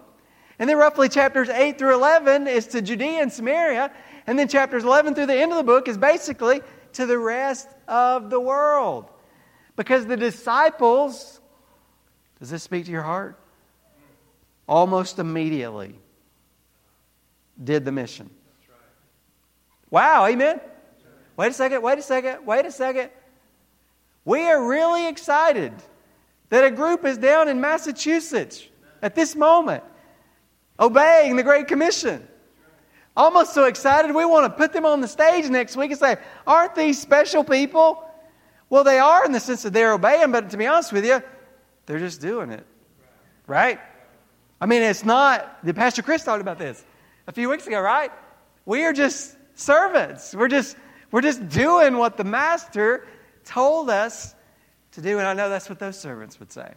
and 0.59 0.69
then 0.69 0.77
roughly 0.77 1.09
chapters 1.09 1.49
8 1.49 1.77
through 1.77 1.95
11 1.95 2.47
is 2.47 2.67
to 2.67 2.81
Judea 2.81 3.21
and 3.21 3.31
Samaria, 3.31 3.91
and 4.27 4.39
then 4.39 4.47
chapters 4.47 4.83
11 4.83 5.15
through 5.15 5.25
the 5.25 5.35
end 5.35 5.51
of 5.51 5.57
the 5.57 5.63
book 5.63 5.87
is 5.87 5.97
basically 5.97 6.61
to 6.93 7.05
the 7.05 7.17
rest 7.17 7.67
of 7.87 8.29
the 8.29 8.39
world. 8.39 9.09
Because 9.75 10.05
the 10.05 10.17
disciples, 10.17 11.41
does 12.39 12.49
this 12.49 12.63
speak 12.63 12.85
to 12.85 12.91
your 12.91 13.01
heart? 13.01 13.39
Almost 14.67 15.19
immediately 15.19 15.95
did 17.61 17.83
the 17.83 17.91
mission. 17.91 18.29
Wow, 19.89 20.25
amen? 20.25 20.59
Wait 21.35 21.47
a 21.47 21.53
second, 21.53 21.81
wait 21.81 21.99
a 21.99 22.01
second, 22.01 22.45
wait 22.45 22.65
a 22.65 22.71
second. 22.71 23.09
We 24.25 24.41
are 24.43 24.67
really 24.67 25.07
excited 25.07 25.73
that 26.53 26.63
a 26.63 26.69
group 26.69 27.03
is 27.03 27.17
down 27.17 27.49
in 27.49 27.59
Massachusetts 27.59 28.67
at 29.01 29.15
this 29.15 29.35
moment 29.35 29.83
obeying 30.79 31.35
the 31.35 31.41
Great 31.41 31.67
Commission. 31.67 32.27
Almost 33.17 33.55
so 33.55 33.65
excited, 33.65 34.13
we 34.13 34.23
want 34.23 34.45
to 34.45 34.55
put 34.55 34.71
them 34.71 34.85
on 34.85 35.01
the 35.01 35.07
stage 35.07 35.49
next 35.49 35.75
week 35.75 35.89
and 35.89 35.99
say, 35.99 36.17
Aren't 36.45 36.75
these 36.75 37.01
special 37.01 37.43
people? 37.43 38.07
Well, 38.69 38.83
they 38.83 38.99
are 38.99 39.25
in 39.25 39.31
the 39.31 39.39
sense 39.39 39.63
that 39.63 39.73
they're 39.73 39.93
obeying, 39.93 40.31
but 40.31 40.51
to 40.51 40.57
be 40.57 40.67
honest 40.67 40.93
with 40.93 41.07
you, 41.07 41.23
they're 41.87 41.97
just 41.97 42.21
doing 42.21 42.51
it. 42.51 42.67
Right? 43.47 43.79
I 44.61 44.67
mean, 44.67 44.83
it's 44.83 45.03
not, 45.03 45.57
the 45.65 45.73
Pastor 45.73 46.03
Chris 46.03 46.23
talked 46.23 46.41
about 46.41 46.59
this 46.59 46.85
a 47.25 47.31
few 47.31 47.49
weeks 47.49 47.65
ago, 47.65 47.81
right? 47.81 48.11
We 48.67 48.83
are 48.83 48.93
just 48.93 49.37
servants. 49.55 50.35
We're 50.35 50.49
just, 50.49 50.77
we're 51.09 51.21
just 51.21 51.49
doing 51.49 51.97
what 51.97 52.15
the 52.15 52.23
Master 52.23 53.07
told 53.43 53.89
us 53.89 54.35
to 54.93 55.01
do. 55.01 55.19
And 55.19 55.27
I 55.27 55.33
know 55.33 55.49
that's 55.49 55.69
what 55.69 55.79
those 55.79 55.99
servants 55.99 56.39
would 56.39 56.51
say. 56.51 56.71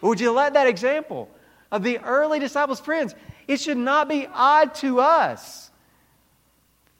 But 0.00 0.08
would 0.08 0.20
you 0.20 0.32
let 0.32 0.54
that 0.54 0.66
example 0.66 1.28
of 1.70 1.82
the 1.82 1.98
early 1.98 2.38
disciples' 2.38 2.80
friends, 2.80 3.14
it 3.46 3.60
should 3.60 3.76
not 3.76 4.08
be 4.08 4.26
odd 4.32 4.74
to 4.76 5.00
us 5.00 5.70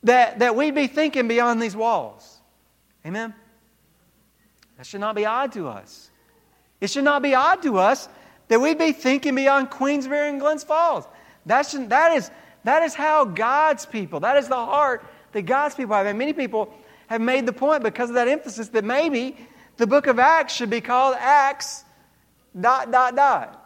that, 0.02 0.38
that 0.40 0.56
we'd 0.56 0.74
be 0.74 0.86
thinking 0.86 1.28
beyond 1.28 1.60
these 1.60 1.74
walls. 1.74 2.38
Amen? 3.06 3.34
That 4.76 4.86
should 4.86 5.00
not 5.00 5.14
be 5.14 5.26
odd 5.26 5.52
to 5.52 5.68
us. 5.68 6.10
It 6.80 6.90
should 6.90 7.04
not 7.04 7.22
be 7.22 7.34
odd 7.34 7.62
to 7.62 7.78
us 7.78 8.08
that 8.48 8.60
we'd 8.60 8.78
be 8.78 8.92
thinking 8.92 9.34
beyond 9.34 9.70
Queensbury 9.70 10.28
and 10.28 10.40
Glens 10.40 10.64
Falls. 10.64 11.04
That, 11.46 11.66
should, 11.66 11.90
that, 11.90 12.12
is, 12.12 12.30
that 12.64 12.82
is 12.82 12.94
how 12.94 13.24
God's 13.24 13.86
people, 13.86 14.20
that 14.20 14.36
is 14.36 14.48
the 14.48 14.54
heart 14.54 15.04
that 15.32 15.42
God's 15.42 15.74
people 15.74 15.96
have. 15.96 16.06
And 16.06 16.18
many 16.18 16.32
people 16.32 16.72
have 17.08 17.20
made 17.20 17.46
the 17.46 17.52
point 17.52 17.82
because 17.82 18.10
of 18.10 18.14
that 18.14 18.28
emphasis 18.28 18.68
that 18.68 18.84
maybe 18.84 19.36
the 19.78 19.86
book 19.86 20.06
of 20.06 20.18
Acts 20.18 20.52
should 20.52 20.70
be 20.70 20.80
called 20.80 21.16
Acts 21.18 21.84
dot, 22.58 22.92
dot, 22.92 23.16
dot. 23.16 23.64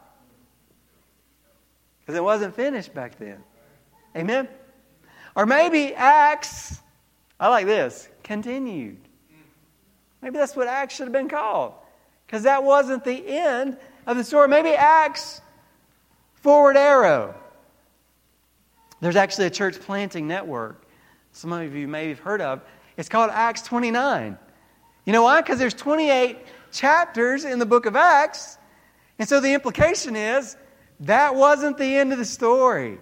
Because 2.00 2.16
it 2.16 2.22
wasn't 2.22 2.54
finished 2.54 2.94
back 2.94 3.18
then. 3.18 3.42
Amen? 4.14 4.48
Or 5.34 5.46
maybe 5.46 5.94
Acts, 5.94 6.80
I 7.40 7.48
like 7.48 7.66
this, 7.66 8.08
continued. 8.22 8.98
Maybe 10.20 10.38
that's 10.38 10.54
what 10.54 10.68
Acts 10.68 10.94
should 10.94 11.04
have 11.04 11.12
been 11.12 11.28
called. 11.28 11.74
Because 12.26 12.42
that 12.42 12.62
wasn't 12.62 13.04
the 13.04 13.26
end 13.26 13.78
of 14.06 14.16
the 14.16 14.24
story. 14.24 14.48
Maybe 14.48 14.70
Acts, 14.70 15.40
forward 16.34 16.76
arrow. 16.76 17.34
There's 19.00 19.16
actually 19.16 19.46
a 19.46 19.50
church 19.50 19.80
planting 19.80 20.28
network. 20.28 20.84
Some 21.32 21.52
of 21.52 21.74
you 21.74 21.88
may 21.88 22.10
have 22.10 22.18
heard 22.18 22.42
of. 22.42 22.60
It's 22.96 23.08
called 23.08 23.30
Acts 23.32 23.62
29. 23.62 24.38
You 25.04 25.12
know 25.12 25.22
why? 25.22 25.40
Because 25.40 25.58
there's 25.58 25.74
28 25.74 26.38
chapters 26.70 27.44
in 27.44 27.58
the 27.58 27.66
book 27.66 27.86
of 27.86 27.96
Acts. 27.96 28.58
And 29.18 29.28
so 29.28 29.40
the 29.40 29.52
implication 29.52 30.16
is 30.16 30.56
that 31.00 31.34
wasn't 31.34 31.78
the 31.78 31.96
end 31.96 32.12
of 32.12 32.18
the 32.18 32.24
story. 32.24 32.98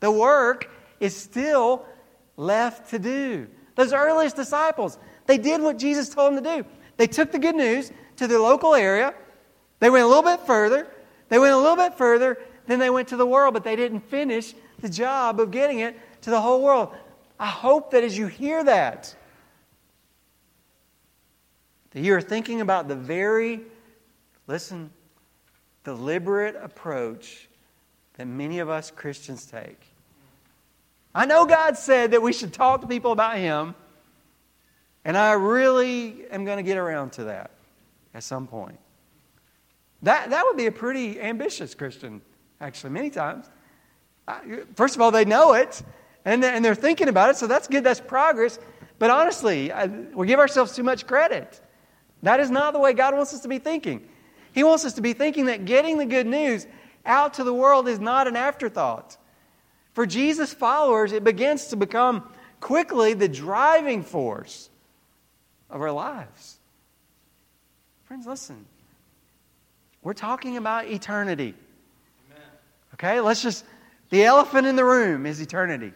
The 0.00 0.10
work 0.10 0.70
is 1.00 1.16
still 1.16 1.86
left 2.36 2.90
to 2.90 2.98
do. 2.98 3.48
Those 3.74 3.92
earliest 3.92 4.36
disciples, 4.36 4.98
they 5.26 5.38
did 5.38 5.60
what 5.60 5.78
Jesus 5.78 6.08
told 6.08 6.34
them 6.34 6.42
to 6.42 6.62
do. 6.62 6.68
They 6.96 7.06
took 7.06 7.30
the 7.30 7.38
good 7.38 7.54
news 7.54 7.92
to 8.16 8.26
their 8.26 8.40
local 8.40 8.74
area. 8.74 9.14
They 9.78 9.90
went 9.90 10.04
a 10.04 10.08
little 10.08 10.24
bit 10.24 10.40
further. 10.40 10.88
They 11.28 11.38
went 11.38 11.54
a 11.54 11.58
little 11.58 11.76
bit 11.76 11.94
further. 11.94 12.38
Then 12.66 12.80
they 12.80 12.90
went 12.90 13.08
to 13.08 13.16
the 13.16 13.26
world, 13.26 13.54
but 13.54 13.62
they 13.64 13.76
didn't 13.76 14.00
finish 14.00 14.54
the 14.80 14.88
job 14.88 15.40
of 15.40 15.50
getting 15.50 15.78
it 15.78 15.96
to 16.22 16.30
the 16.30 16.40
whole 16.40 16.62
world. 16.62 16.94
I 17.38 17.46
hope 17.46 17.92
that 17.92 18.02
as 18.02 18.18
you 18.18 18.26
hear 18.26 18.64
that, 18.64 19.14
that 21.90 22.00
you 22.00 22.14
are 22.14 22.20
thinking 22.20 22.60
about 22.60 22.88
the 22.88 22.94
very, 22.94 23.60
listen, 24.46 24.90
deliberate 25.84 26.56
approach 26.56 27.48
that 28.14 28.26
many 28.26 28.58
of 28.58 28.68
us 28.68 28.90
Christians 28.90 29.46
take. 29.46 29.80
I 31.14 31.24
know 31.24 31.46
God 31.46 31.78
said 31.78 32.10
that 32.10 32.20
we 32.20 32.32
should 32.32 32.52
talk 32.52 32.82
to 32.82 32.86
people 32.86 33.12
about 33.12 33.38
Him, 33.38 33.74
and 35.04 35.16
I 35.16 35.32
really 35.32 36.24
am 36.30 36.44
going 36.44 36.58
to 36.58 36.62
get 36.62 36.76
around 36.76 37.12
to 37.12 37.24
that 37.24 37.52
at 38.12 38.22
some 38.22 38.46
point. 38.46 38.78
That, 40.02 40.30
that 40.30 40.44
would 40.44 40.56
be 40.56 40.66
a 40.66 40.72
pretty 40.72 41.20
ambitious 41.20 41.74
Christian, 41.74 42.20
actually, 42.60 42.90
many 42.90 43.10
times. 43.10 43.48
First 44.74 44.94
of 44.94 45.00
all, 45.00 45.10
they 45.10 45.24
know 45.24 45.54
it, 45.54 45.82
and 46.24 46.44
and 46.44 46.62
they're 46.62 46.74
thinking 46.74 47.08
about 47.08 47.30
it, 47.30 47.36
so 47.36 47.46
that's 47.46 47.66
good, 47.66 47.82
that's 47.82 48.00
progress. 48.00 48.58
But 48.98 49.10
honestly, 49.10 49.72
we 50.12 50.26
give 50.26 50.38
ourselves 50.38 50.76
too 50.76 50.82
much 50.82 51.06
credit. 51.06 51.60
That 52.22 52.40
is 52.40 52.50
not 52.50 52.72
the 52.72 52.78
way 52.78 52.92
God 52.92 53.14
wants 53.14 53.32
us 53.32 53.40
to 53.40 53.48
be 53.48 53.58
thinking. 53.58 54.08
He 54.52 54.64
wants 54.64 54.84
us 54.84 54.94
to 54.94 55.00
be 55.00 55.12
thinking 55.12 55.46
that 55.46 55.64
getting 55.64 55.98
the 55.98 56.06
good 56.06 56.26
news 56.26 56.66
out 57.06 57.34
to 57.34 57.44
the 57.44 57.54
world 57.54 57.88
is 57.88 58.00
not 58.00 58.26
an 58.26 58.36
afterthought. 58.36 59.16
for 59.98 60.06
Jesus 60.06 60.54
followers, 60.54 61.10
it 61.10 61.24
begins 61.24 61.66
to 61.66 61.76
become 61.76 62.22
quickly 62.60 63.14
the 63.14 63.26
driving 63.26 64.04
force 64.04 64.70
of 65.68 65.80
our 65.80 65.90
lives. 65.90 66.60
Friends, 68.04 68.24
listen. 68.24 68.64
We're 70.00 70.14
talking 70.14 70.56
about 70.56 70.86
eternity. 70.86 71.54
Okay, 72.94 73.20
let's 73.20 73.42
just, 73.42 73.64
the 74.10 74.22
elephant 74.22 74.68
in 74.68 74.76
the 74.76 74.84
room 74.84 75.26
is 75.26 75.40
eternity. 75.40 75.92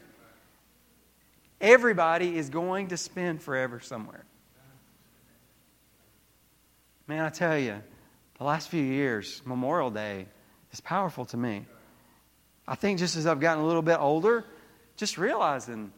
Everybody 1.60 2.36
is 2.36 2.50
going 2.50 2.88
to 2.88 2.96
spend 2.96 3.40
forever 3.40 3.78
somewhere. 3.78 4.24
Man, 7.12 7.26
I 7.26 7.28
tell 7.28 7.58
you, 7.58 7.74
the 8.38 8.44
last 8.44 8.70
few 8.70 8.82
years, 8.82 9.42
Memorial 9.44 9.90
Day 9.90 10.24
is 10.72 10.80
powerful 10.80 11.26
to 11.26 11.36
me. 11.36 11.66
I 12.66 12.74
think 12.74 12.98
just 12.98 13.16
as 13.18 13.26
I've 13.26 13.38
gotten 13.38 13.62
a 13.62 13.66
little 13.66 13.82
bit 13.82 13.98
older, 14.00 14.46
just 14.96 15.18
realizing, 15.18 15.92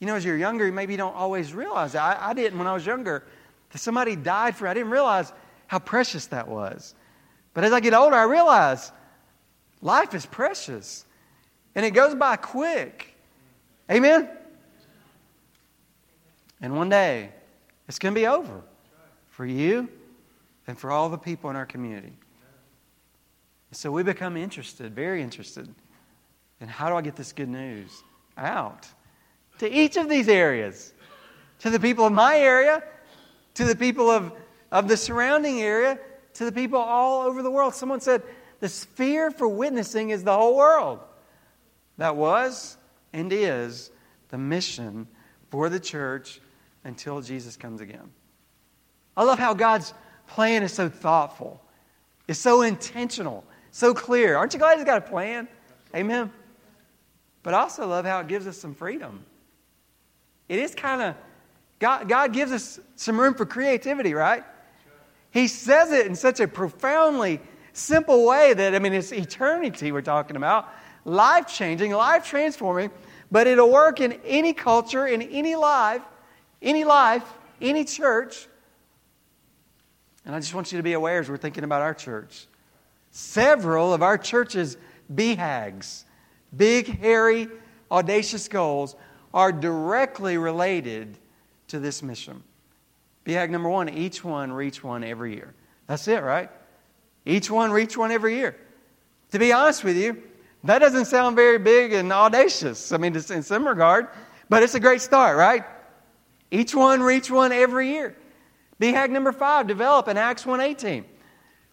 you 0.00 0.08
know, 0.08 0.16
as 0.16 0.24
you're 0.24 0.36
younger, 0.36 0.72
maybe 0.72 0.94
you 0.94 0.96
don't 0.96 1.14
always 1.14 1.54
realize 1.54 1.92
that. 1.92 2.02
I, 2.02 2.30
I 2.30 2.34
didn't 2.34 2.58
when 2.58 2.66
I 2.66 2.74
was 2.74 2.84
younger. 2.84 3.24
That 3.70 3.78
somebody 3.78 4.16
died 4.16 4.56
for, 4.56 4.66
I 4.66 4.74
didn't 4.74 4.90
realize 4.90 5.32
how 5.68 5.78
precious 5.78 6.26
that 6.26 6.48
was. 6.48 6.96
But 7.54 7.62
as 7.62 7.72
I 7.72 7.78
get 7.78 7.94
older, 7.94 8.16
I 8.16 8.24
realize 8.24 8.90
life 9.80 10.12
is 10.12 10.26
precious 10.26 11.04
and 11.76 11.86
it 11.86 11.92
goes 11.92 12.16
by 12.16 12.34
quick. 12.34 13.14
Amen? 13.88 14.28
And 16.60 16.74
one 16.74 16.88
day, 16.88 17.30
it's 17.86 18.00
going 18.00 18.12
to 18.12 18.20
be 18.20 18.26
over 18.26 18.64
for 19.38 19.46
you 19.46 19.88
and 20.66 20.76
for 20.76 20.90
all 20.90 21.08
the 21.08 21.16
people 21.16 21.48
in 21.48 21.54
our 21.54 21.64
community. 21.64 22.12
So 23.70 23.92
we 23.92 24.02
become 24.02 24.36
interested, 24.36 24.92
very 24.92 25.22
interested, 25.22 25.72
in 26.60 26.66
how 26.66 26.88
do 26.88 26.96
I 26.96 27.02
get 27.02 27.14
this 27.14 27.30
good 27.32 27.48
news 27.48 28.02
out 28.36 28.88
to 29.60 29.72
each 29.72 29.96
of 29.96 30.08
these 30.08 30.28
areas, 30.28 30.92
to 31.60 31.70
the 31.70 31.78
people 31.78 32.04
of 32.04 32.12
my 32.12 32.36
area, 32.36 32.82
to 33.54 33.64
the 33.64 33.76
people 33.76 34.10
of, 34.10 34.32
of 34.72 34.88
the 34.88 34.96
surrounding 34.96 35.62
area, 35.62 36.00
to 36.34 36.44
the 36.44 36.50
people 36.50 36.80
all 36.80 37.24
over 37.24 37.40
the 37.40 37.50
world. 37.52 37.76
Someone 37.76 38.00
said, 38.00 38.24
the 38.58 38.68
sphere 38.68 39.30
for 39.30 39.46
witnessing 39.46 40.10
is 40.10 40.24
the 40.24 40.36
whole 40.36 40.56
world. 40.56 40.98
That 41.96 42.16
was 42.16 42.76
and 43.12 43.32
is 43.32 43.92
the 44.30 44.38
mission 44.38 45.06
for 45.52 45.68
the 45.68 45.78
church 45.78 46.40
until 46.82 47.20
Jesus 47.20 47.56
comes 47.56 47.80
again. 47.80 48.10
I 49.18 49.24
love 49.24 49.40
how 49.40 49.52
God's 49.52 49.92
plan 50.28 50.62
is 50.62 50.72
so 50.72 50.88
thoughtful, 50.88 51.60
it's 52.28 52.38
so 52.38 52.62
intentional, 52.62 53.44
so 53.72 53.92
clear. 53.92 54.36
Aren't 54.36 54.54
you 54.54 54.60
glad 54.60 54.76
He's 54.76 54.84
got 54.84 54.98
a 54.98 55.10
plan? 55.10 55.48
Amen. 55.94 56.32
But 57.42 57.54
I 57.54 57.60
also 57.60 57.86
love 57.86 58.04
how 58.04 58.20
it 58.20 58.28
gives 58.28 58.46
us 58.46 58.56
some 58.56 58.74
freedom. 58.74 59.24
It 60.48 60.60
is 60.60 60.74
kind 60.74 61.02
of, 61.02 61.14
God, 61.80 62.08
God 62.08 62.32
gives 62.32 62.52
us 62.52 62.78
some 62.94 63.18
room 63.18 63.34
for 63.34 63.44
creativity, 63.44 64.14
right? 64.14 64.44
He 65.30 65.48
says 65.48 65.90
it 65.90 66.06
in 66.06 66.14
such 66.14 66.38
a 66.38 66.46
profoundly 66.46 67.40
simple 67.72 68.24
way 68.24 68.54
that, 68.54 68.74
I 68.74 68.78
mean, 68.78 68.92
it's 68.92 69.12
eternity 69.12 69.90
we're 69.90 70.00
talking 70.00 70.36
about, 70.36 70.68
life 71.04 71.48
changing, 71.48 71.92
life 71.92 72.24
transforming, 72.24 72.90
but 73.32 73.46
it'll 73.48 73.70
work 73.70 74.00
in 74.00 74.12
any 74.24 74.52
culture, 74.52 75.06
in 75.06 75.22
any 75.22 75.56
life, 75.56 76.02
any 76.62 76.84
life, 76.84 77.24
any 77.60 77.84
church. 77.84 78.46
And 80.28 80.36
I 80.36 80.40
just 80.40 80.54
want 80.54 80.70
you 80.72 80.78
to 80.78 80.82
be 80.82 80.92
aware 80.92 81.20
as 81.20 81.30
we're 81.30 81.38
thinking 81.38 81.64
about 81.64 81.80
our 81.80 81.94
church. 81.94 82.46
Several 83.10 83.94
of 83.94 84.02
our 84.02 84.18
church's 84.18 84.76
BHAGs, 85.12 86.04
big, 86.54 86.86
hairy, 86.86 87.48
audacious 87.90 88.46
goals, 88.46 88.94
are 89.32 89.50
directly 89.52 90.36
related 90.36 91.16
to 91.68 91.78
this 91.78 92.02
mission. 92.02 92.42
BHAG 93.24 93.48
number 93.48 93.70
one, 93.70 93.88
each 93.88 94.22
one 94.22 94.52
reach 94.52 94.84
one 94.84 95.02
every 95.02 95.34
year. 95.34 95.54
That's 95.86 96.06
it, 96.08 96.22
right? 96.22 96.50
Each 97.24 97.50
one 97.50 97.70
reach 97.70 97.96
one 97.96 98.10
every 98.10 98.36
year. 98.36 98.54
To 99.32 99.38
be 99.38 99.50
honest 99.50 99.82
with 99.82 99.96
you, 99.96 100.22
that 100.64 100.80
doesn't 100.80 101.06
sound 101.06 101.36
very 101.36 101.58
big 101.58 101.94
and 101.94 102.12
audacious. 102.12 102.92
I 102.92 102.98
mean, 102.98 103.16
in 103.16 103.42
some 103.42 103.66
regard, 103.66 104.08
but 104.50 104.62
it's 104.62 104.74
a 104.74 104.80
great 104.80 105.00
start, 105.00 105.38
right? 105.38 105.64
Each 106.50 106.74
one 106.74 107.02
reach 107.02 107.30
one 107.30 107.50
every 107.50 107.92
year. 107.92 108.14
BHAG 108.80 109.10
number 109.10 109.32
five, 109.32 109.66
develop 109.66 110.08
in 110.08 110.16
Acts 110.16 110.44
1.18. 110.44 111.04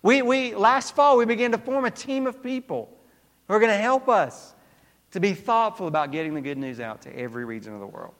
We, 0.01 0.21
we, 0.21 0.55
last 0.55 0.95
fall, 0.95 1.17
we 1.17 1.25
began 1.25 1.51
to 1.51 1.57
form 1.57 1.85
a 1.85 1.91
team 1.91 2.27
of 2.27 2.43
people 2.43 2.95
who 3.47 3.53
are 3.53 3.59
going 3.59 3.71
to 3.71 3.77
help 3.77 4.09
us 4.09 4.53
to 5.11 5.19
be 5.19 5.33
thoughtful 5.33 5.87
about 5.87 6.11
getting 6.11 6.33
the 6.33 6.41
good 6.41 6.57
news 6.57 6.79
out 6.79 7.03
to 7.03 7.15
every 7.17 7.45
region 7.45 7.73
of 7.73 7.79
the 7.79 7.87
world. 7.87 8.13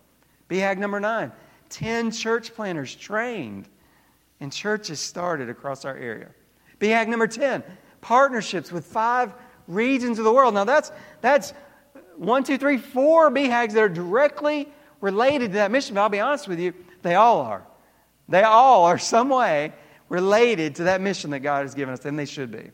BHAG 0.50 0.78
number 0.78 1.00
nine, 1.00 1.32
10 1.70 2.12
church 2.12 2.54
planters 2.54 2.96
trained 2.96 3.68
and 4.40 4.52
churches 4.52 5.00
started 5.00 5.50
across 5.50 5.86
our 5.86 5.96
area. 5.96 6.30
BHAG 6.80 7.08
number 7.08 7.28
10, 7.28 7.64
partnerships 8.02 8.72
with 8.72 8.86
five 8.86 9.34
regions 9.68 10.20
of 10.20 10.26
the 10.26 10.32
world. 10.32 10.54
Now, 10.54 10.64
that's, 10.64 10.92
that's 11.22 11.54
one, 12.18 12.44
two, 12.44 12.58
three, 12.58 12.78
four 12.78 13.32
BHAGs 13.32 13.74
that 13.74 13.84
are 13.84 13.90
directly 13.90 14.70
related 15.02 15.52
to 15.52 15.54
that 15.56 15.72
mission. 15.72 15.96
But 15.96 16.02
I'll 16.02 16.10
be 16.10 16.20
honest 16.20 16.48
with 16.48 16.60
you, 16.60 16.74
they 17.02 17.16
all 17.16 17.42
are. 17.42 17.66
They 18.28 18.44
all 18.44 18.86
are 18.86 18.98
some 18.98 19.30
way 19.30 19.74
related 20.10 20.76
to 20.76 20.84
that 20.86 21.02
mission 21.02 21.32
that 21.32 21.40
God 21.40 21.64
has 21.64 21.74
given 21.74 21.94
us, 21.94 22.06
and 22.06 22.18
they 22.18 22.26
should 22.26 22.52
be. 22.52 22.72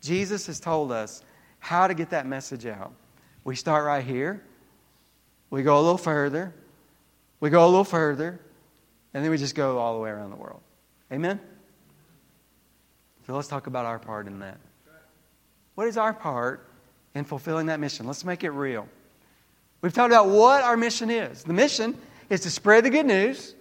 Jesus 0.00 0.46
has 0.46 0.60
told 0.60 0.92
us 0.92 1.22
how 1.58 1.86
to 1.86 1.94
get 1.94 2.10
that 2.10 2.26
message 2.26 2.66
out. 2.66 2.92
We 3.44 3.56
start 3.56 3.84
right 3.84 4.04
here, 4.04 4.42
we 5.50 5.62
go 5.62 5.78
a 5.78 5.82
little 5.82 5.98
further, 5.98 6.54
we 7.40 7.50
go 7.50 7.64
a 7.64 7.68
little 7.68 7.84
further, 7.84 8.40
and 9.14 9.24
then 9.24 9.30
we 9.30 9.38
just 9.38 9.54
go 9.54 9.78
all 9.78 9.94
the 9.94 10.00
way 10.00 10.10
around 10.10 10.30
the 10.30 10.36
world. 10.36 10.60
Amen? 11.12 11.40
So 13.26 13.34
let's 13.34 13.48
talk 13.48 13.66
about 13.66 13.86
our 13.86 13.98
part 13.98 14.26
in 14.26 14.40
that. 14.40 14.58
What 15.74 15.86
is 15.86 15.96
our 15.96 16.12
part 16.12 16.68
in 17.14 17.24
fulfilling 17.24 17.66
that 17.66 17.80
mission? 17.80 18.06
Let's 18.06 18.24
make 18.24 18.44
it 18.44 18.50
real. 18.50 18.88
We've 19.80 19.92
talked 19.92 20.12
about 20.12 20.28
what 20.28 20.64
our 20.64 20.76
mission 20.76 21.10
is. 21.10 21.44
The 21.44 21.52
mission 21.52 21.96
is 22.30 22.40
to 22.40 22.50
spread 22.50 22.84
the 22.84 22.90
good 22.90 23.06
news, 23.06 23.54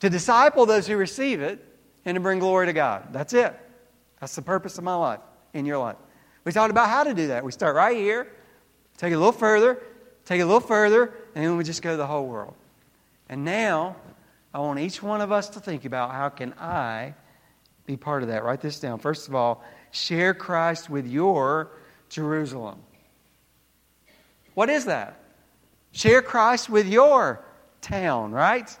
to 0.00 0.10
disciple 0.10 0.66
those 0.66 0.86
who 0.86 0.96
receive 0.96 1.40
it, 1.40 1.64
and 2.04 2.14
to 2.14 2.20
bring 2.20 2.38
glory 2.38 2.66
to 2.66 2.72
God. 2.72 3.08
That's 3.12 3.34
it. 3.34 3.54
That's 4.20 4.34
the 4.34 4.42
purpose 4.42 4.78
of 4.78 4.84
my 4.84 4.94
life, 4.94 5.20
in 5.52 5.66
your 5.66 5.78
life. 5.78 5.96
We 6.44 6.52
talked 6.52 6.70
about 6.70 6.88
how 6.88 7.04
to 7.04 7.12
do 7.12 7.28
that. 7.28 7.44
We 7.44 7.52
start 7.52 7.76
right 7.76 7.96
here, 7.96 8.32
take 8.96 9.12
it 9.12 9.16
a 9.16 9.18
little 9.18 9.32
further, 9.32 9.82
take 10.24 10.40
it 10.40 10.44
a 10.44 10.46
little 10.46 10.60
further, 10.60 11.12
and 11.34 11.44
then 11.44 11.56
we 11.56 11.64
just 11.64 11.82
go 11.82 11.90
to 11.90 11.96
the 11.96 12.06
whole 12.06 12.26
world. 12.26 12.54
And 13.28 13.44
now, 13.44 13.96
I 14.54 14.60
want 14.60 14.78
each 14.78 15.02
one 15.02 15.20
of 15.20 15.30
us 15.30 15.50
to 15.50 15.60
think 15.60 15.84
about 15.84 16.12
how 16.12 16.30
can 16.30 16.54
I 16.54 17.14
be 17.84 17.96
part 17.96 18.22
of 18.22 18.28
that. 18.28 18.44
Write 18.44 18.60
this 18.60 18.80
down. 18.80 18.98
First 18.98 19.28
of 19.28 19.34
all, 19.34 19.62
share 19.90 20.32
Christ 20.32 20.88
with 20.88 21.06
your 21.06 21.70
Jerusalem. 22.08 22.80
What 24.54 24.70
is 24.70 24.86
that? 24.86 25.20
Share 25.92 26.22
Christ 26.22 26.70
with 26.70 26.86
your 26.86 27.44
town, 27.80 28.32
right? 28.32 28.74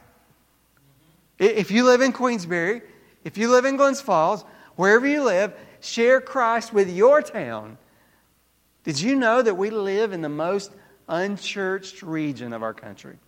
If 1.38 1.70
you 1.70 1.84
live 1.84 2.00
in 2.00 2.12
Queensbury, 2.12 2.82
if 3.24 3.38
you 3.38 3.50
live 3.50 3.64
in 3.64 3.76
Glens 3.76 4.00
Falls, 4.00 4.44
wherever 4.76 5.06
you 5.06 5.22
live, 5.22 5.54
share 5.80 6.20
Christ 6.20 6.72
with 6.72 6.90
your 6.90 7.22
town. 7.22 7.78
Did 8.84 9.00
you 9.00 9.14
know 9.14 9.42
that 9.42 9.54
we 9.54 9.70
live 9.70 10.12
in 10.12 10.22
the 10.22 10.28
most 10.28 10.72
unchurched 11.08 12.02
region 12.02 12.52
of 12.52 12.62
our 12.62 12.74
country? 12.74 13.18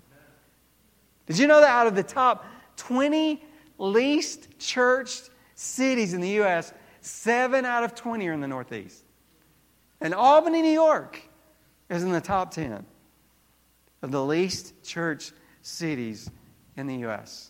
Did 1.27 1.39
you 1.39 1.47
know 1.47 1.61
that 1.61 1.71
out 1.71 1.87
of 1.87 1.95
the 1.95 2.03
top 2.03 2.47
20 2.77 3.43
least 3.79 4.59
churched 4.59 5.31
cities 5.55 6.15
in 6.15 6.21
the 6.21 6.31
U.S., 6.31 6.73
seven 7.01 7.65
out 7.65 7.85
of 7.85 7.95
20 7.95 8.29
are 8.29 8.33
in 8.33 8.41
the 8.41 8.49
Northeast. 8.49 9.05
And 10.01 10.15
Albany, 10.15 10.63
New 10.63 10.73
York 10.73 11.21
is 11.89 12.03
in 12.03 12.13
the 12.13 12.21
top 12.21 12.53
10 12.53 12.85
of 14.03 14.11
the 14.11 14.25
least 14.25 14.83
church 14.83 15.33
cities 15.63 16.31
in 16.77 16.87
the 16.87 16.97
U.S. 16.97 17.50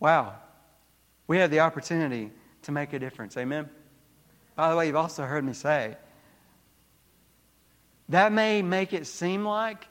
Wow. 0.00 0.34
We 1.26 1.38
have 1.38 1.50
the 1.50 1.60
opportunity 1.60 2.32
to 2.62 2.72
make 2.72 2.92
a 2.92 2.98
difference. 2.98 3.36
Amen? 3.36 3.68
By 4.56 4.70
the 4.70 4.76
way, 4.76 4.86
you've 4.86 4.96
also 4.96 5.24
heard 5.24 5.44
me 5.44 5.52
say 5.52 5.96
that 8.08 8.32
may 8.32 8.60
make 8.60 8.92
it 8.92 9.06
seem 9.06 9.44
like 9.44 9.86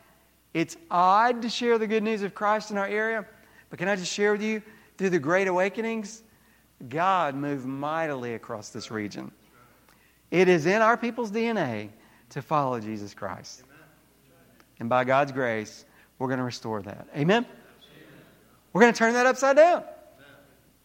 it's 0.53 0.75
odd 0.91 1.41
to 1.43 1.49
share 1.49 1.77
the 1.77 1.87
good 1.87 2.03
news 2.03 2.21
of 2.21 2.35
Christ 2.35 2.69
in 2.69 2.77
our 2.77 2.87
area, 2.87 3.25
but 3.69 3.79
can 3.79 3.87
I 3.87 3.95
just 3.95 4.11
share 4.11 4.33
with 4.33 4.41
you 4.41 4.61
through 4.97 5.11
the 5.11 5.19
great 5.19 5.47
awakenings? 5.47 6.21
God 6.89 7.35
moved 7.35 7.65
mightily 7.65 8.33
across 8.33 8.69
this 8.69 8.91
region. 8.91 9.31
It 10.31 10.49
is 10.49 10.65
in 10.65 10.81
our 10.81 10.97
people's 10.97 11.31
DNA 11.31 11.89
to 12.31 12.41
follow 12.41 12.79
Jesus 12.79 13.13
Christ. 13.13 13.63
And 14.79 14.89
by 14.89 15.05
God's 15.05 15.31
grace, 15.31 15.85
we're 16.17 16.27
going 16.27 16.39
to 16.39 16.43
restore 16.43 16.81
that. 16.81 17.07
Amen? 17.15 17.45
We're 18.73 18.81
going 18.81 18.93
to 18.93 18.97
turn 18.97 19.13
that 19.13 19.25
upside 19.25 19.55
down 19.55 19.83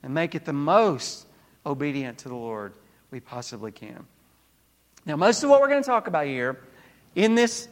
and 0.04 0.12
make 0.12 0.34
it 0.34 0.44
the 0.44 0.52
most 0.52 1.26
obedient 1.64 2.18
to 2.18 2.28
the 2.28 2.34
Lord 2.34 2.74
we 3.10 3.20
possibly 3.20 3.72
can. 3.72 4.06
Now, 5.06 5.16
most 5.16 5.42
of 5.42 5.48
what 5.48 5.62
we're 5.62 5.68
going 5.68 5.82
to 5.82 5.86
talk 5.86 6.06
about 6.08 6.26
here 6.26 6.60
in 7.14 7.34
this 7.34 7.68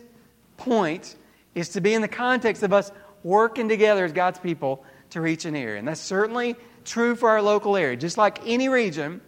point 0.56 1.14
is 1.54 1.68
to 1.70 1.82
be 1.82 1.92
in 1.92 2.00
the 2.00 2.08
context 2.08 2.62
of 2.62 2.72
us 2.72 2.90
working 3.22 3.68
together 3.68 4.06
as 4.06 4.12
God's 4.12 4.38
people 4.38 4.82
to 5.10 5.20
reach 5.20 5.44
an 5.44 5.54
area. 5.54 5.78
And 5.78 5.86
that's 5.86 6.00
certainly 6.00 6.56
true 6.86 7.14
for 7.14 7.28
our 7.28 7.42
local 7.42 7.76
area, 7.76 7.98
just 7.98 8.16
like 8.16 8.40
any 8.46 8.70
region. 8.70 9.20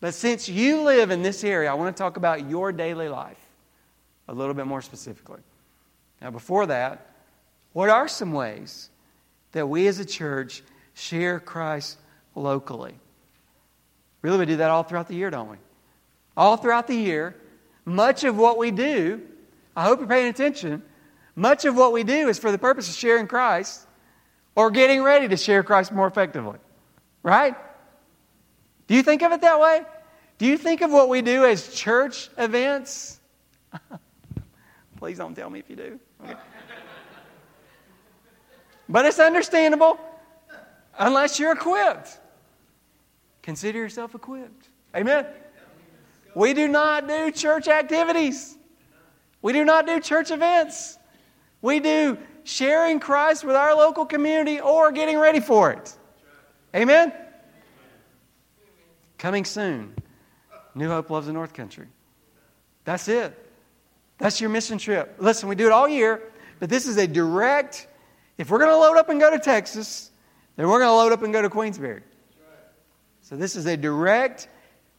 But 0.00 0.12
since 0.12 0.46
you 0.46 0.82
live 0.82 1.10
in 1.10 1.22
this 1.22 1.42
area, 1.42 1.70
I 1.70 1.74
want 1.74 1.96
to 1.96 1.98
talk 1.98 2.18
about 2.18 2.50
your 2.50 2.70
daily 2.70 3.08
life 3.08 3.40
a 4.28 4.34
little 4.34 4.52
bit 4.52 4.66
more 4.66 4.82
specifically. 4.82 5.40
Now, 6.20 6.30
before 6.30 6.66
that, 6.66 7.06
what 7.72 7.88
are 7.88 8.08
some 8.08 8.34
ways 8.34 8.90
that 9.52 9.66
we 9.66 9.86
as 9.86 9.98
a 9.98 10.04
church 10.04 10.62
share 10.94 11.40
Christ 11.40 11.98
locally? 12.34 12.94
Really, 14.22 14.38
we 14.38 14.46
do 14.46 14.56
that 14.56 14.70
all 14.70 14.82
throughout 14.82 15.08
the 15.08 15.14
year, 15.14 15.30
don't 15.30 15.50
we? 15.50 15.56
All 16.36 16.56
throughout 16.56 16.86
the 16.86 16.96
year, 16.96 17.36
much 17.84 18.24
of 18.24 18.36
what 18.36 18.56
we 18.56 18.70
do, 18.70 19.20
I 19.76 19.84
hope 19.84 19.98
you're 19.98 20.08
paying 20.08 20.28
attention, 20.28 20.82
much 21.36 21.64
of 21.64 21.76
what 21.76 21.92
we 21.92 22.04
do 22.04 22.28
is 22.28 22.38
for 22.38 22.50
the 22.50 22.58
purpose 22.58 22.88
of 22.88 22.94
sharing 22.94 23.26
Christ 23.26 23.86
or 24.54 24.70
getting 24.70 25.02
ready 25.02 25.28
to 25.28 25.36
share 25.36 25.62
Christ 25.62 25.92
more 25.92 26.06
effectively. 26.06 26.58
Right? 27.22 27.54
Do 28.86 28.94
you 28.94 29.02
think 29.02 29.22
of 29.22 29.32
it 29.32 29.40
that 29.40 29.60
way? 29.60 29.82
Do 30.38 30.46
you 30.46 30.56
think 30.56 30.80
of 30.80 30.90
what 30.90 31.08
we 31.08 31.22
do 31.22 31.44
as 31.44 31.74
church 31.74 32.28
events? 32.38 33.20
Please 34.96 35.18
don't 35.18 35.34
tell 35.34 35.50
me 35.50 35.58
if 35.58 35.68
you 35.68 35.76
do. 35.76 36.00
Okay. 36.22 36.34
but 38.88 39.04
it's 39.04 39.18
understandable 39.18 39.98
unless 40.98 41.38
you're 41.38 41.52
equipped. 41.52 42.18
Consider 43.42 43.78
yourself 43.78 44.14
equipped. 44.14 44.68
Amen. 44.96 45.26
We 46.34 46.54
do 46.54 46.66
not 46.66 47.06
do 47.06 47.30
church 47.30 47.68
activities. 47.68 48.56
We 49.42 49.52
do 49.52 49.64
not 49.64 49.86
do 49.86 50.00
church 50.00 50.30
events. 50.30 50.98
We 51.60 51.80
do 51.80 52.18
sharing 52.44 53.00
Christ 53.00 53.44
with 53.44 53.56
our 53.56 53.74
local 53.74 54.06
community 54.06 54.60
or 54.60 54.92
getting 54.92 55.18
ready 55.18 55.40
for 55.40 55.70
it. 55.70 55.96
Amen? 56.74 57.12
Coming 59.18 59.44
soon. 59.44 59.94
New 60.74 60.88
Hope 60.88 61.10
loves 61.10 61.26
the 61.26 61.32
North 61.32 61.54
Country. 61.54 61.86
That's 62.84 63.08
it. 63.08 63.38
That's 64.18 64.40
your 64.40 64.50
mission 64.50 64.78
trip. 64.78 65.16
Listen, 65.18 65.48
we 65.48 65.54
do 65.54 65.66
it 65.66 65.72
all 65.72 65.88
year, 65.88 66.22
but 66.58 66.68
this 66.68 66.86
is 66.86 66.96
a 66.96 67.06
direct, 67.06 67.86
if 68.38 68.50
we're 68.50 68.58
going 68.58 68.70
to 68.70 68.76
load 68.76 68.96
up 68.96 69.08
and 69.08 69.20
go 69.20 69.30
to 69.30 69.38
Texas, 69.38 70.10
then 70.56 70.68
we're 70.68 70.78
going 70.78 70.90
to 70.90 70.94
load 70.94 71.12
up 71.12 71.22
and 71.22 71.32
go 71.32 71.42
to 71.42 71.50
Queensbury. 71.50 72.02
So 73.22 73.36
this 73.36 73.56
is 73.56 73.66
a 73.66 73.76
direct 73.76 74.48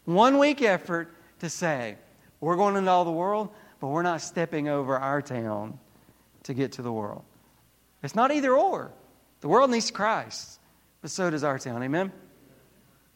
one 0.05 0.37
week 0.37 0.61
effort 0.61 1.13
to 1.39 1.49
say, 1.49 1.97
we're 2.39 2.55
going 2.55 2.75
into 2.75 2.89
all 2.89 3.05
the 3.05 3.11
world, 3.11 3.49
but 3.79 3.87
we're 3.87 4.01
not 4.01 4.21
stepping 4.21 4.67
over 4.67 4.97
our 4.97 5.21
town 5.21 5.79
to 6.43 6.53
get 6.53 6.73
to 6.73 6.81
the 6.81 6.91
world. 6.91 7.23
It's 8.03 8.15
not 8.15 8.31
either 8.31 8.53
or. 8.53 8.91
The 9.41 9.47
world 9.47 9.71
needs 9.71 9.91
Christ, 9.91 10.59
but 11.01 11.11
so 11.11 11.29
does 11.29 11.43
our 11.43 11.59
town. 11.59 11.83
Amen? 11.83 12.11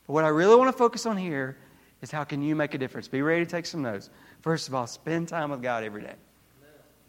But 0.08 0.14
what 0.14 0.26
I 0.26 0.30
really 0.30 0.56
want 0.56 0.72
to 0.72 0.78
focus 0.78 1.06
on 1.06 1.18
here 1.18 1.58
is 2.02 2.12
how 2.12 2.24
can 2.24 2.42
you 2.42 2.56
make 2.56 2.74
a 2.74 2.78
difference? 2.78 3.08
Be 3.08 3.22
ready 3.22 3.46
to 3.46 3.50
take 3.50 3.66
some 3.66 3.82
notes. 3.82 4.10
First 4.42 4.68
of 4.68 4.76
all, 4.76 4.88
spend 4.88 5.28
time 5.28 5.52
with 5.52 5.62
God 5.62 5.84
every 5.84 6.02
day. 6.02 6.16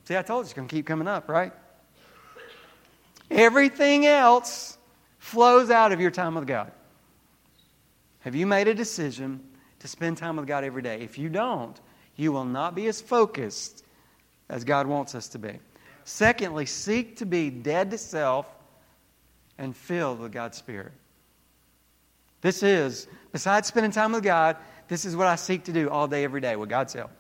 See, 0.05 0.17
I 0.17 0.23
told 0.23 0.41
you 0.41 0.45
it's 0.45 0.55
going 0.55 0.69
to 0.69 0.75
keep 0.75 0.87
coming 0.87 1.07
up, 1.07 1.29
right? 1.29 1.53
Everything 3.31 4.07
else 4.07 4.77
flows 5.21 5.71
out 5.71 5.93
of 5.93 6.01
your 6.01 6.11
time 6.11 6.35
with 6.35 6.49
God. 6.49 6.73
Have 8.21 8.35
you 8.35 8.47
made 8.47 8.67
a 8.67 8.75
decision 8.75 9.41
to 9.79 9.87
spend 9.87 10.17
time 10.17 10.37
with 10.37 10.47
God 10.47 10.65
every 10.65 10.83
day? 10.83 11.01
If 11.03 11.19
you 11.19 11.29
don't, 11.29 11.79
you 12.17 12.33
will 12.33 12.45
not 12.45 12.75
be 12.75 12.87
as 12.89 13.01
focused 13.01 13.85
as 14.49 14.65
God 14.65 14.87
wants 14.87 15.15
us 15.15 15.29
to 15.29 15.39
be. 15.39 15.61
Secondly, 16.05 16.67
seek 16.67 17.19
to 17.19 17.27
be 17.27 17.51
dead 17.51 17.91
to 17.93 17.99
self 17.99 18.47
and 19.59 19.77
filled 19.77 20.19
with 20.19 20.33
God's 20.33 20.57
Spirit. 20.57 20.93
This 22.41 22.63
is, 22.63 23.07
besides 23.31 23.69
spending 23.69 23.93
time 23.93 24.13
with 24.13 24.25
God, 24.25 24.57
this 24.89 25.05
is 25.05 25.15
what 25.15 25.27
I 25.27 25.37
seek 25.37 25.65
to 25.65 25.73
do 25.73 25.91
all 25.91 26.09
day, 26.09 26.25
every 26.25 26.41
day 26.41 26.57
with 26.57 26.71
God's 26.71 26.95
help. 26.95 27.11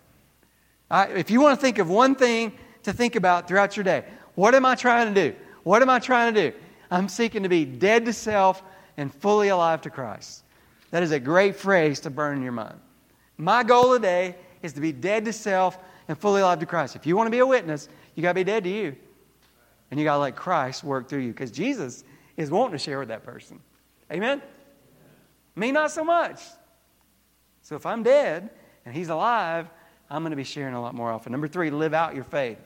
if 0.91 1.31
you 1.31 1.41
want 1.41 1.59
to 1.59 1.63
think 1.63 1.79
of 1.79 1.89
one 1.89 2.15
thing 2.15 2.53
to 2.83 2.93
think 2.95 3.15
about 3.15 3.47
throughout 3.47 3.77
your 3.77 3.85
day, 3.85 4.05
what 4.35 4.55
am 4.55 4.65
I 4.65 4.75
trying 4.75 5.15
to 5.15 5.31
do? 5.31 5.37
What 5.63 5.83
am 5.83 5.91
I 5.91 5.99
trying 5.99 6.33
to 6.35 6.51
do? 6.51 6.57
I'm 6.91 7.09
seeking 7.09 7.43
to 7.45 7.49
be 7.49 7.65
dead 7.65 8.05
to 8.07 8.13
self 8.13 8.63
and 8.97 9.15
fully 9.15 9.49
alive 9.49 9.83
to 9.83 9.91
Christ. 9.91 10.45
That 10.91 11.03
is 11.03 11.13
a 11.13 11.21
great 11.21 11.57
phrase 11.57 12.01
to 12.01 12.11
burn 12.11 12.37
in 12.37 12.43
your 12.43 12.53
mind. 12.53 12.79
My 13.39 13.63
goal 13.63 13.93
today 13.95 14.37
is 14.63 14.73
to 14.75 14.81
be 14.81 14.93
dead 14.93 15.25
to 15.25 15.33
self 15.33 15.79
and 16.09 16.19
fully 16.19 16.43
alive 16.43 16.59
to 16.61 16.67
Christ. 16.67 16.97
If 16.97 17.07
you 17.07 17.17
want 17.17 17.29
to 17.29 17.31
be 17.31 17.39
a 17.39 17.47
witness, 17.47 17.89
you 18.15 18.23
got 18.23 18.31
to 18.31 18.35
be 18.35 18.45
dead 18.45 18.65
to 18.65 18.71
you. 18.71 18.97
And 19.91 19.99
you 19.99 20.05
got 20.05 20.15
to 20.15 20.21
let 20.21 20.37
Christ 20.37 20.85
work 20.85 21.09
through 21.09 21.21
you 21.21 21.33
because 21.33 21.51
Jesus 21.51 22.05
is 22.37 22.51
wanting 22.51 22.73
to 22.73 22.79
share 22.79 22.99
with 22.99 23.09
that 23.09 23.25
person. 23.25 23.61
Amen? 24.13 24.43
Me, 25.57 25.73
not 25.73 25.91
so 25.91 26.05
much. 26.05 26.41
So 27.63 27.77
if 27.77 27.87
I'm 27.87 28.03
dead 28.03 28.51
and 28.85 28.95
he's 28.95 29.09
alive, 29.09 29.69
I'm 30.11 30.23
going 30.23 30.31
to 30.31 30.37
be 30.37 30.45
sharing 30.45 30.75
a 30.75 30.81
lot 30.81 30.95
more 30.95 31.11
often. 31.13 31.33
Number 31.33 31.49
three, 31.49 31.71
live 31.71 31.95
out 31.95 32.15
your 32.15 32.25
faith. 32.25 32.59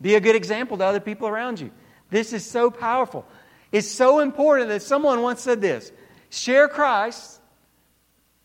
Be 0.00 0.14
a 0.14 0.20
good 0.20 0.36
example 0.36 0.76
to 0.78 0.84
other 0.84 1.00
people 1.00 1.26
around 1.26 1.58
you. 1.58 1.70
This 2.10 2.32
is 2.32 2.44
so 2.44 2.70
powerful. 2.70 3.26
It's 3.72 3.88
so 3.88 4.20
important 4.20 4.68
that 4.68 4.82
someone 4.82 5.22
once 5.22 5.40
said 5.40 5.60
this 5.60 5.92
share 6.30 6.68
Christ, 6.68 7.40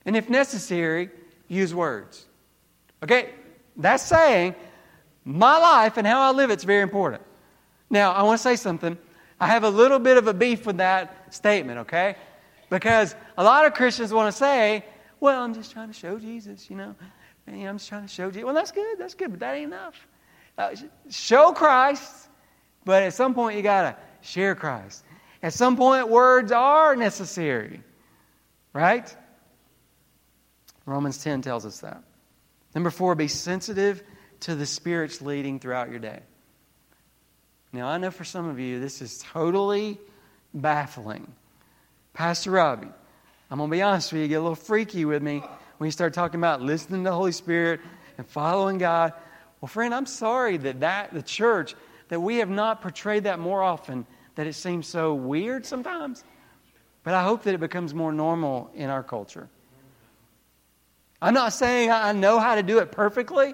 and 0.05 0.15
if 0.15 0.29
necessary, 0.29 1.09
use 1.47 1.73
words. 1.73 2.25
Okay? 3.03 3.29
That's 3.77 4.03
saying 4.03 4.55
my 5.25 5.57
life 5.57 5.97
and 5.97 6.07
how 6.07 6.21
I 6.21 6.31
live 6.31 6.49
it's 6.49 6.63
very 6.63 6.81
important. 6.81 7.21
Now, 7.89 8.11
I 8.11 8.23
want 8.23 8.39
to 8.39 8.43
say 8.43 8.55
something. 8.55 8.97
I 9.39 9.47
have 9.47 9.63
a 9.63 9.69
little 9.69 9.99
bit 9.99 10.17
of 10.17 10.27
a 10.27 10.33
beef 10.33 10.65
with 10.65 10.77
that 10.77 11.33
statement, 11.33 11.79
okay? 11.79 12.15
Because 12.69 13.15
a 13.37 13.43
lot 13.43 13.65
of 13.65 13.73
Christians 13.73 14.13
want 14.13 14.31
to 14.31 14.37
say, 14.37 14.85
well, 15.19 15.43
I'm 15.43 15.53
just 15.53 15.71
trying 15.71 15.87
to 15.87 15.93
show 15.93 16.17
Jesus, 16.19 16.69
you 16.69 16.75
know. 16.75 16.95
I'm 17.47 17.77
just 17.77 17.89
trying 17.89 18.03
to 18.03 18.07
show 18.07 18.29
Jesus. 18.29 18.45
Well, 18.45 18.53
that's 18.53 18.71
good. 18.71 18.97
That's 18.97 19.13
good, 19.13 19.31
but 19.31 19.39
that 19.41 19.55
ain't 19.55 19.73
enough. 19.73 20.07
Uh, 20.57 20.75
show 21.09 21.51
Christ, 21.51 22.20
but 22.85 23.03
at 23.03 23.13
some 23.13 23.33
point 23.33 23.57
you 23.57 23.63
got 23.63 23.81
to 23.81 23.95
share 24.27 24.55
Christ. 24.55 25.03
At 25.43 25.53
some 25.53 25.75
point, 25.75 26.09
words 26.09 26.51
are 26.51 26.95
necessary, 26.95 27.81
right? 28.73 29.15
Romans 30.85 31.23
10 31.23 31.41
tells 31.41 31.65
us 31.65 31.79
that. 31.79 32.03
Number 32.75 32.91
four, 32.91 33.15
be 33.15 33.27
sensitive 33.27 34.03
to 34.41 34.55
the 34.55 34.65
Spirit's 34.65 35.21
leading 35.21 35.59
throughout 35.59 35.89
your 35.89 35.99
day. 35.99 36.19
Now, 37.73 37.87
I 37.87 37.97
know 37.97 38.11
for 38.11 38.23
some 38.23 38.49
of 38.49 38.59
you, 38.59 38.79
this 38.79 39.01
is 39.01 39.23
totally 39.31 39.99
baffling. 40.53 41.31
Pastor 42.13 42.51
Robbie, 42.51 42.89
I'm 43.49 43.57
going 43.57 43.69
to 43.69 43.75
be 43.75 43.81
honest 43.81 44.11
with 44.11 44.19
you, 44.19 44.23
you 44.23 44.29
get 44.29 44.35
a 44.35 44.41
little 44.41 44.55
freaky 44.55 45.05
with 45.05 45.23
me 45.23 45.43
when 45.77 45.87
you 45.87 45.91
start 45.91 46.13
talking 46.13 46.39
about 46.39 46.61
listening 46.61 47.03
to 47.03 47.09
the 47.09 47.15
Holy 47.15 47.31
Spirit 47.31 47.79
and 48.17 48.27
following 48.27 48.77
God. 48.77 49.13
Well, 49.59 49.69
friend, 49.69 49.93
I'm 49.93 50.05
sorry 50.05 50.57
that, 50.57 50.81
that 50.81 51.13
the 51.13 51.21
church, 51.21 51.75
that 52.11 52.19
we 52.19 52.39
have 52.39 52.49
not 52.49 52.81
portrayed 52.81 53.23
that 53.23 53.39
more 53.39 53.63
often, 53.63 54.05
that 54.35 54.45
it 54.45 54.51
seems 54.51 54.85
so 54.85 55.13
weird 55.13 55.65
sometimes. 55.65 56.25
But 57.03 57.13
I 57.13 57.23
hope 57.23 57.43
that 57.43 57.53
it 57.53 57.61
becomes 57.61 57.93
more 57.93 58.11
normal 58.11 58.69
in 58.75 58.89
our 58.89 59.01
culture. 59.01 59.47
I'm 61.21 61.33
not 61.33 61.53
saying 61.53 61.89
I 61.89 62.11
know 62.11 62.37
how 62.37 62.55
to 62.55 62.63
do 62.63 62.79
it 62.79 62.91
perfectly, 62.91 63.53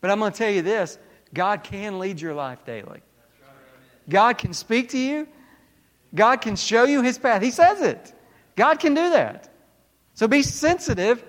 but 0.00 0.08
I'm 0.08 0.20
going 0.20 0.30
to 0.30 0.38
tell 0.38 0.52
you 0.52 0.62
this 0.62 1.00
God 1.34 1.64
can 1.64 1.98
lead 1.98 2.20
your 2.20 2.32
life 2.32 2.64
daily. 2.64 3.00
God 4.08 4.38
can 4.38 4.52
speak 4.52 4.90
to 4.90 4.98
you. 4.98 5.26
God 6.14 6.42
can 6.42 6.54
show 6.54 6.84
you 6.84 7.02
his 7.02 7.18
path. 7.18 7.42
He 7.42 7.50
says 7.50 7.80
it. 7.80 8.14
God 8.54 8.78
can 8.78 8.94
do 8.94 9.10
that. 9.10 9.52
So 10.14 10.28
be 10.28 10.42
sensitive. 10.42 11.24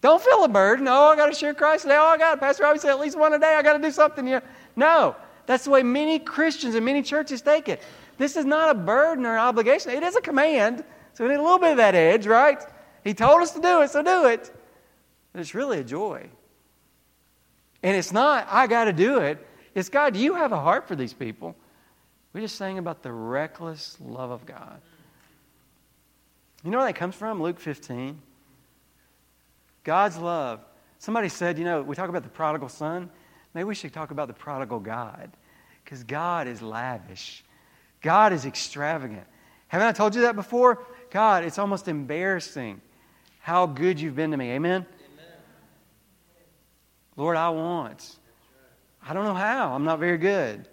Don't 0.00 0.20
feel 0.20 0.42
a 0.42 0.48
burden. 0.48 0.88
Oh, 0.88 1.04
I 1.04 1.14
got 1.14 1.26
to 1.26 1.34
share 1.34 1.54
Christ 1.54 1.82
today. 1.82 1.96
Oh, 1.96 2.06
I 2.06 2.18
got 2.18 2.34
to. 2.34 2.40
Pastor 2.40 2.64
always 2.64 2.82
said 2.82 2.90
at 2.90 2.98
least 2.98 3.16
one 3.16 3.32
a 3.32 3.38
day. 3.38 3.54
I 3.54 3.62
got 3.62 3.74
to 3.74 3.78
do 3.82 3.92
something. 3.92 4.26
Yeah. 4.26 4.40
No, 4.74 5.14
that's 5.48 5.64
the 5.64 5.70
way 5.70 5.82
many 5.82 6.18
Christians 6.18 6.74
and 6.74 6.84
many 6.84 7.00
churches 7.00 7.40
take 7.40 7.70
it. 7.70 7.82
This 8.18 8.36
is 8.36 8.44
not 8.44 8.68
a 8.68 8.74
burden 8.74 9.24
or 9.24 9.32
an 9.32 9.40
obligation. 9.40 9.90
It 9.92 10.02
is 10.02 10.14
a 10.14 10.20
command. 10.20 10.84
So 11.14 11.24
we 11.24 11.30
need 11.30 11.38
a 11.38 11.42
little 11.42 11.58
bit 11.58 11.70
of 11.70 11.76
that 11.78 11.94
edge, 11.94 12.26
right? 12.26 12.62
He 13.02 13.14
told 13.14 13.40
us 13.40 13.52
to 13.52 13.60
do 13.60 13.80
it, 13.80 13.88
so 13.90 14.02
do 14.02 14.26
it. 14.26 14.54
But 15.32 15.40
it's 15.40 15.54
really 15.54 15.78
a 15.78 15.84
joy. 15.84 16.28
And 17.82 17.96
it's 17.96 18.12
not, 18.12 18.46
I 18.50 18.66
got 18.66 18.84
to 18.84 18.92
do 18.92 19.20
it. 19.20 19.38
It's 19.74 19.88
God, 19.88 20.16
you 20.16 20.34
have 20.34 20.52
a 20.52 20.60
heart 20.60 20.86
for 20.86 20.94
these 20.94 21.14
people. 21.14 21.56
We 22.34 22.42
just 22.42 22.56
sang 22.56 22.76
about 22.76 23.02
the 23.02 23.10
reckless 23.10 23.96
love 24.04 24.30
of 24.30 24.44
God. 24.44 24.82
You 26.62 26.70
know 26.70 26.76
where 26.76 26.88
that 26.88 26.96
comes 26.96 27.14
from? 27.14 27.42
Luke 27.42 27.58
15. 27.58 28.20
God's 29.82 30.18
love. 30.18 30.60
Somebody 30.98 31.30
said, 31.30 31.58
you 31.58 31.64
know, 31.64 31.80
we 31.80 31.96
talk 31.96 32.10
about 32.10 32.22
the 32.22 32.28
prodigal 32.28 32.68
son. 32.68 33.08
Maybe 33.54 33.64
we 33.64 33.74
should 33.74 33.92
talk 33.92 34.10
about 34.10 34.28
the 34.28 34.34
prodigal 34.34 34.80
God. 34.80 35.30
Because 35.84 36.04
God 36.04 36.46
is 36.46 36.60
lavish, 36.60 37.42
God 38.02 38.32
is 38.32 38.44
extravagant. 38.44 39.26
Haven't 39.68 39.88
I 39.88 39.92
told 39.92 40.14
you 40.14 40.22
that 40.22 40.36
before? 40.36 40.84
God, 41.10 41.44
it's 41.44 41.58
almost 41.58 41.88
embarrassing 41.88 42.80
how 43.40 43.66
good 43.66 43.98
you've 44.00 44.16
been 44.16 44.30
to 44.30 44.36
me. 44.36 44.50
Amen? 44.52 44.86
Lord, 47.16 47.36
I 47.36 47.48
want. 47.48 48.16
I 49.06 49.12
don't 49.12 49.24
know 49.24 49.34
how. 49.34 49.74
I'm 49.74 49.84
not 49.84 49.98
very 49.98 50.18
good. 50.18 50.68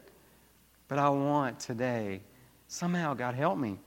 But 0.88 1.00
I 1.00 1.10
want 1.10 1.60
today. 1.60 2.22
Somehow, 2.68 3.14
God, 3.14 3.34
help 3.34 3.58
me. 3.58 3.80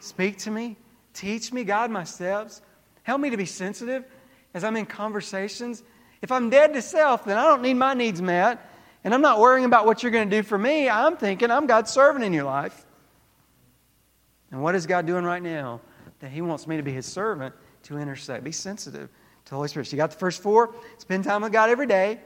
Speak 0.00 0.38
to 0.38 0.50
me. 0.50 0.76
Teach 1.14 1.52
me. 1.52 1.64
Guide 1.64 1.90
my 1.90 2.04
steps. 2.04 2.60
Help 3.02 3.20
me 3.20 3.30
to 3.30 3.36
be 3.36 3.46
sensitive 3.46 4.04
as 4.54 4.62
I'm 4.62 4.76
in 4.76 4.86
conversations. 4.86 5.82
If 6.20 6.32
I'm 6.32 6.50
dead 6.50 6.74
to 6.74 6.82
self, 6.82 7.24
then 7.24 7.38
I 7.38 7.44
don't 7.44 7.62
need 7.62 7.74
my 7.74 7.94
needs 7.94 8.20
met. 8.20 8.64
And 9.04 9.14
I'm 9.14 9.22
not 9.22 9.38
worrying 9.38 9.64
about 9.64 9.86
what 9.86 10.02
you're 10.02 10.12
going 10.12 10.28
to 10.28 10.36
do 10.36 10.42
for 10.42 10.58
me. 10.58 10.88
I'm 10.88 11.16
thinking 11.16 11.50
I'm 11.50 11.66
God's 11.66 11.90
servant 11.90 12.24
in 12.24 12.32
your 12.32 12.44
life. 12.44 12.84
And 14.50 14.62
what 14.62 14.74
is 14.74 14.86
God 14.86 15.06
doing 15.06 15.24
right 15.24 15.42
now? 15.42 15.80
That 16.20 16.30
He 16.30 16.40
wants 16.40 16.66
me 16.66 16.76
to 16.76 16.82
be 16.82 16.92
His 16.92 17.06
servant 17.06 17.54
to 17.84 17.98
intersect. 17.98 18.42
Be 18.42 18.52
sensitive 18.52 19.08
to 19.44 19.50
the 19.50 19.56
Holy 19.56 19.68
Spirit. 19.68 19.86
So 19.86 19.92
you 19.92 19.98
got 19.98 20.10
the 20.10 20.16
first 20.16 20.42
four. 20.42 20.74
Spend 20.98 21.24
time 21.24 21.42
with 21.42 21.52
God 21.52 21.70
every 21.70 21.86
day. 21.86 22.20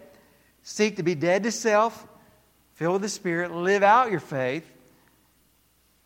Seek 0.63 0.97
to 0.97 1.03
be 1.03 1.15
dead 1.15 1.43
to 1.43 1.53
self, 1.53 2.07
filled 2.75 2.95
with 2.95 3.03
the 3.03 3.09
Spirit, 3.09 3.53
live 3.53 3.83
out 3.83 4.11
your 4.11 4.21
faith. 4.21 4.71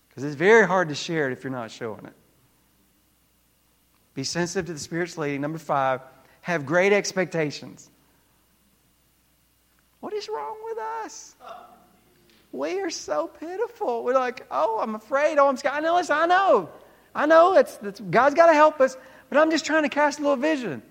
Because 0.09 0.24
it's 0.24 0.37
very 0.37 0.66
hard 0.66 0.89
to 0.89 0.95
share 0.95 1.28
it 1.28 1.32
if 1.32 1.45
you're 1.45 1.53
not 1.53 1.70
showing 1.70 2.07
it. 2.07 2.14
Be 4.14 4.24
sensitive 4.24 4.66
to 4.66 4.72
the 4.72 4.78
Spirit's 4.78 5.18
leading. 5.18 5.43
Number 5.43 5.59
five, 5.59 6.01
have 6.47 6.64
great 6.64 6.92
expectations. 6.92 7.90
What 9.99 10.12
is 10.12 10.28
wrong 10.28 10.57
with 10.64 10.78
us? 10.78 11.34
We 12.53 12.78
are 12.82 12.90
so 12.90 13.26
pitiful. 13.26 14.05
We're 14.05 14.14
like, 14.14 14.47
oh, 14.49 14.78
I'm 14.80 14.94
afraid. 14.94 15.38
Oh, 15.38 15.49
I'm 15.49 15.57
scared. 15.57 15.74
I 15.74 15.80
know, 15.80 15.97
I 15.97 16.26
know. 16.26 16.70
I 17.16 17.26
know 17.26 17.53
that's, 17.53 17.76
that's 17.78 17.99
God's 17.99 18.36
got 18.36 18.47
to 18.47 18.53
help 18.53 18.80
us, 18.80 18.97
but 19.28 19.38
I'm 19.38 19.51
just 19.51 19.66
trying 19.66 19.82
to 19.82 19.88
cast 19.88 20.20
a 20.20 20.22
little 20.22 20.36
vision. 20.36 20.82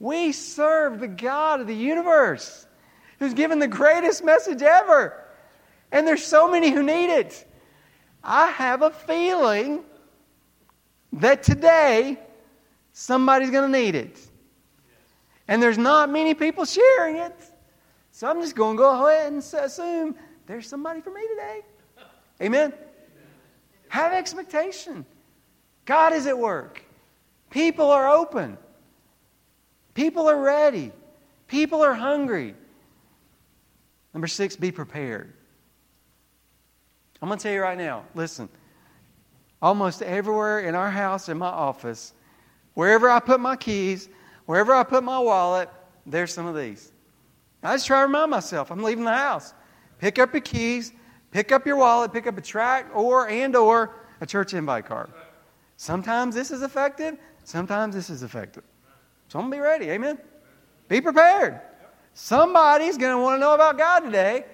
We 0.00 0.32
serve 0.32 1.00
the 1.00 1.08
God 1.08 1.62
of 1.62 1.66
the 1.66 1.74
universe 1.74 2.66
who's 3.20 3.32
given 3.32 3.58
the 3.58 3.68
greatest 3.68 4.22
message 4.22 4.60
ever. 4.60 5.18
And 5.90 6.06
there's 6.06 6.26
so 6.26 6.50
many 6.50 6.70
who 6.70 6.82
need 6.82 7.08
it. 7.08 7.46
I 8.22 8.48
have 8.48 8.82
a 8.82 8.90
feeling 8.90 9.82
that 11.14 11.42
today 11.42 12.18
somebody's 12.92 13.50
going 13.50 13.72
to 13.72 13.78
need 13.78 13.94
it. 13.94 14.26
And 15.50 15.60
there's 15.60 15.78
not 15.78 16.08
many 16.08 16.32
people 16.32 16.64
sharing 16.64 17.16
it. 17.16 17.34
So 18.12 18.30
I'm 18.30 18.40
just 18.40 18.54
going 18.54 18.76
to 18.76 18.78
go 18.80 19.06
ahead 19.06 19.32
and 19.32 19.42
assume 19.42 20.14
there's 20.46 20.68
somebody 20.68 21.00
for 21.00 21.10
me 21.10 21.22
today. 21.26 21.60
Amen? 22.40 22.72
Have 23.88 24.12
expectation. 24.12 25.04
God 25.86 26.12
is 26.12 26.28
at 26.28 26.38
work. 26.38 26.84
People 27.50 27.90
are 27.90 28.08
open. 28.08 28.58
People 29.94 30.28
are 30.28 30.40
ready. 30.40 30.92
People 31.48 31.82
are 31.82 31.94
hungry. 31.94 32.54
Number 34.14 34.28
six, 34.28 34.54
be 34.54 34.70
prepared. 34.70 35.32
I'm 37.20 37.28
going 37.28 37.38
to 37.38 37.42
tell 37.42 37.52
you 37.52 37.60
right 37.60 37.76
now 37.76 38.04
listen, 38.14 38.48
almost 39.60 40.00
everywhere 40.00 40.60
in 40.60 40.76
our 40.76 40.92
house, 40.92 41.28
in 41.28 41.38
my 41.38 41.48
office, 41.48 42.14
wherever 42.74 43.10
I 43.10 43.18
put 43.18 43.40
my 43.40 43.56
keys, 43.56 44.08
wherever 44.46 44.74
I 44.74 44.82
put 44.82 45.04
my 45.04 45.18
wallet, 45.18 45.68
there's 46.06 46.32
some 46.32 46.46
of 46.46 46.56
these. 46.56 46.92
I 47.62 47.74
just 47.74 47.86
try 47.86 48.00
to 48.00 48.06
remind 48.06 48.30
myself 48.30 48.70
I'm 48.70 48.82
leaving 48.82 49.04
the 49.04 49.12
house. 49.12 49.54
Pick 49.98 50.18
up 50.18 50.32
your 50.32 50.40
keys, 50.40 50.92
pick 51.30 51.52
up 51.52 51.66
your 51.66 51.76
wallet, 51.76 52.12
pick 52.12 52.26
up 52.26 52.38
a 52.38 52.40
tract 52.40 52.90
or 52.94 53.28
and 53.28 53.54
or 53.54 53.94
a 54.20 54.26
church 54.26 54.54
invite 54.54 54.86
card. 54.86 55.10
Sometimes 55.76 56.34
this 56.34 56.50
is 56.50 56.62
effective, 56.62 57.18
sometimes 57.44 57.94
this 57.94 58.10
is 58.10 58.22
effective. 58.22 58.64
So 59.28 59.38
I'm 59.38 59.50
to 59.50 59.56
be 59.56 59.60
ready. 59.60 59.90
Amen. 59.90 60.18
Be 60.88 61.00
prepared. 61.00 61.60
Somebody's 62.14 62.98
to 63.16 63.22
want 63.22 63.36
to 63.36 63.40
know 63.40 63.54
about 63.54 63.78
God 63.78 64.00
today. 64.00 64.44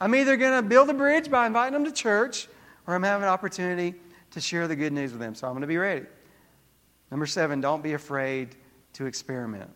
I'm 0.00 0.14
either 0.14 0.36
to 0.52 0.62
build 0.62 0.90
a 0.90 0.94
bridge 0.94 1.30
by 1.30 1.46
inviting 1.46 1.72
them 1.72 1.84
to 1.84 1.92
church, 1.92 2.46
or 2.86 2.94
I'm 2.94 3.02
having 3.02 3.24
an 3.24 3.30
opportunity 3.30 3.94
to 4.30 4.40
share 4.40 4.68
the 4.68 4.76
good 4.76 4.92
news 4.92 5.12
with 5.12 5.20
them. 5.20 5.34
So 5.34 5.46
I'm 5.46 5.54
to 5.62 5.66
be 5.66 5.78
ready. 5.78 6.06
Number 7.10 7.26
seven, 7.26 7.60
don't 7.60 7.82
be 7.82 7.94
afraid 7.94 8.54
to 8.94 9.06
experiment. 9.06 9.70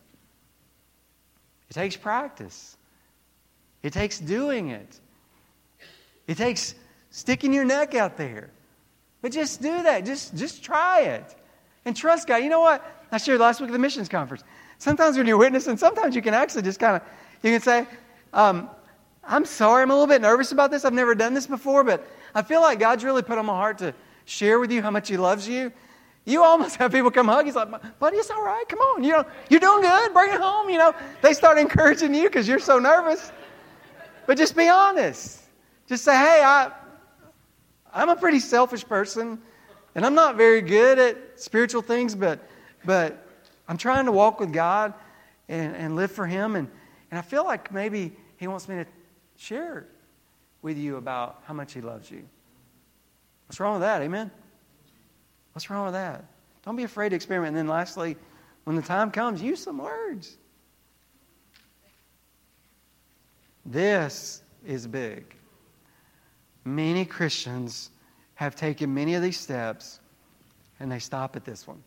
It 1.71 1.75
takes 1.75 1.97
practice, 1.97 2.77
it 3.83 3.93
takes 3.93 4.19
doing 4.19 4.71
it, 4.71 5.01
it 6.27 6.37
takes 6.37 6.75
sticking 7.11 7.53
your 7.53 7.65
neck 7.65 7.95
out 7.95 8.17
there. 8.17 8.51
But 9.23 9.31
just 9.31 9.63
do 9.63 9.85
that. 9.85 10.05
Just, 10.05 10.37
just 10.37 10.63
try 10.63 11.03
it. 11.03 11.37
And 11.85 11.97
trust 11.97 12.27
God. 12.29 12.37
You 12.37 12.51
know 12.51 12.61
what? 12.61 12.85
I 13.11 13.19
shared 13.19 13.41
last 13.41 13.61
week 13.61 13.69
at 13.71 13.73
the 13.73 13.79
missions 13.79 14.09
conference. 14.09 14.43
Sometimes 14.79 15.17
when 15.17 15.27
you're 15.27 15.37
witnessing, 15.37 15.77
sometimes 15.77 16.17
you 16.17 16.23
can 16.23 16.35
actually 16.35 16.63
just 16.63 16.81
kind 16.81 16.97
of, 16.97 17.03
you 17.43 17.53
can 17.53 17.61
say, 17.61 17.87
um, 18.33 18.69
I'm 19.25 19.45
sorry, 19.45 19.83
I'm 19.83 19.91
a 19.91 19.95
little 19.95 20.09
bit 20.09 20.21
nervous 20.21 20.51
about 20.51 20.73
this. 20.73 20.85
I've 20.85 20.93
never 20.93 21.15
done 21.15 21.35
this 21.35 21.47
before, 21.47 21.85
but 21.85 22.05
I 22.35 22.43
feel 22.43 22.61
like 22.61 22.81
God's 22.81 23.05
really 23.05 23.23
put 23.23 23.39
on 23.39 23.47
my 23.47 23.55
heart 23.55 23.79
to 23.79 23.95
share 24.25 24.59
with 24.59 24.73
you 24.73 24.83
how 24.83 24.91
much 24.91 25.09
He 25.09 25.17
loves 25.17 25.49
you. 25.49 25.73
You 26.25 26.45
almost 26.45 26.77
have 26.77 26.93
people 26.93 27.11
come 27.11 27.27
hug. 27.27 27.47
He's 27.47 27.57
like, 27.57 27.99
buddy, 27.99 28.17
it's 28.17 28.31
all 28.31 28.45
right. 28.45 28.65
Come 28.69 28.79
on. 28.79 29.03
You 29.03 29.13
know, 29.13 29.27
you're 29.51 29.61
doing 29.61 29.83
good. 29.83 30.13
Bring 30.13 30.33
it 30.33 30.41
home. 30.41 30.71
You 30.71 30.79
know, 30.79 30.95
they 31.21 31.33
start 31.33 31.59
encouraging 31.59 32.15
you 32.15 32.25
because 32.25 32.47
you're 32.47 32.61
so 32.61 32.79
nervous. 32.79 33.33
But 34.27 34.39
just 34.39 34.57
be 34.57 34.69
honest. 34.69 35.41
Just 35.89 36.05
say, 36.05 36.17
hey, 36.17 36.43
I, 36.45 36.71
I'm 37.93 38.09
a 38.09 38.17
pretty 38.17 38.39
selfish 38.39 38.87
person, 38.87 39.41
and 39.95 40.07
I'm 40.07 40.15
not 40.15 40.37
very 40.37 40.63
good 40.63 40.99
at 40.99 41.41
spiritual 41.41 41.83
things, 41.83 42.15
but 42.15 42.39
but 42.85 43.27
I'm 43.69 43.77
trying 43.77 44.07
to 44.07 44.13
walk 44.13 44.41
with 44.41 44.53
God 44.53 44.95
and, 45.49 45.75
and 45.77 45.97
live 45.97 46.11
for 46.11 46.27
Him. 46.27 46.57
And, 46.57 46.69
and 47.11 47.19
I 47.19 47.23
feel 47.23 47.45
like 47.45 47.73
maybe 47.73 48.13
He 48.37 48.47
wants 48.47 48.69
me 48.69 48.77
to 48.77 48.87
share 49.37 49.87
with 50.63 50.79
you 50.79 50.97
about 50.97 51.43
how 51.45 51.55
much 51.55 51.73
He 51.73 51.81
loves 51.81 52.11
you. 52.11 52.23
What's 53.47 53.61
wrong 53.61 53.75
with 53.75 53.83
that? 53.83 54.03
Amen? 54.03 54.31
What's 55.53 55.71
wrong 55.71 55.85
with 55.85 55.95
that? 55.95 56.25
Don't 56.65 56.77
be 56.77 56.85
afraid 56.85 57.11
to 57.11 57.17
experiment. 57.17 57.49
And 57.49 57.57
then 57.57 57.69
lastly, 57.69 58.17
when 58.65 58.77
the 58.77 58.83
time 58.83 59.11
comes, 59.11 59.43
use 59.43 59.63
some 59.63 59.79
words. 59.79 60.37
This 63.65 64.43
is 64.67 64.87
big. 64.87 65.25
Many 66.65 67.05
Christians 67.05 67.91
have 68.35 68.57
taken 68.57 68.95
many 68.95 69.15
of 69.15 69.23
these 69.23 69.39
steps 69.39 70.01
and 70.81 70.91
they 70.91 70.99
stop 70.99 71.37
at 71.37 71.45
this 71.45 71.67
one. 71.67 71.83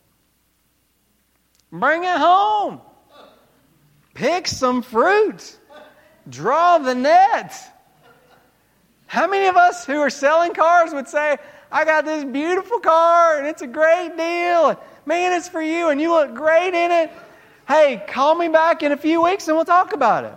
Bring 1.70 2.04
it 2.04 2.16
home. 2.16 2.80
Pick 4.14 4.46
some 4.46 4.82
fruit. 4.82 5.58
Draw 6.28 6.78
the 6.78 6.94
net. 6.94 7.54
How 9.06 9.26
many 9.26 9.46
of 9.46 9.56
us 9.56 9.84
who 9.84 10.00
are 10.00 10.10
selling 10.10 10.54
cars 10.54 10.92
would 10.92 11.08
say, 11.08 11.36
I 11.70 11.84
got 11.84 12.04
this 12.04 12.24
beautiful 12.24 12.78
car 12.78 13.38
and 13.38 13.46
it's 13.46 13.62
a 13.62 13.66
great 13.66 14.16
deal. 14.16 14.80
Man, 15.04 15.32
it's 15.32 15.48
for 15.48 15.62
you 15.62 15.88
and 15.88 16.00
you 16.00 16.10
look 16.10 16.34
great 16.34 16.74
in 16.74 16.90
it. 16.90 17.10
Hey, 17.66 18.02
call 18.06 18.34
me 18.34 18.48
back 18.48 18.82
in 18.82 18.92
a 18.92 18.96
few 18.96 19.22
weeks 19.22 19.48
and 19.48 19.56
we'll 19.56 19.64
talk 19.64 19.92
about 19.92 20.24
it. 20.24 20.34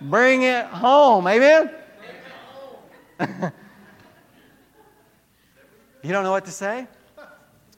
Bring 0.00 0.42
it 0.42 0.66
home. 0.66 1.26
Amen? 1.26 1.70
you 6.02 6.12
don't 6.12 6.22
know 6.24 6.30
what 6.30 6.44
to 6.46 6.52
say? 6.52 6.86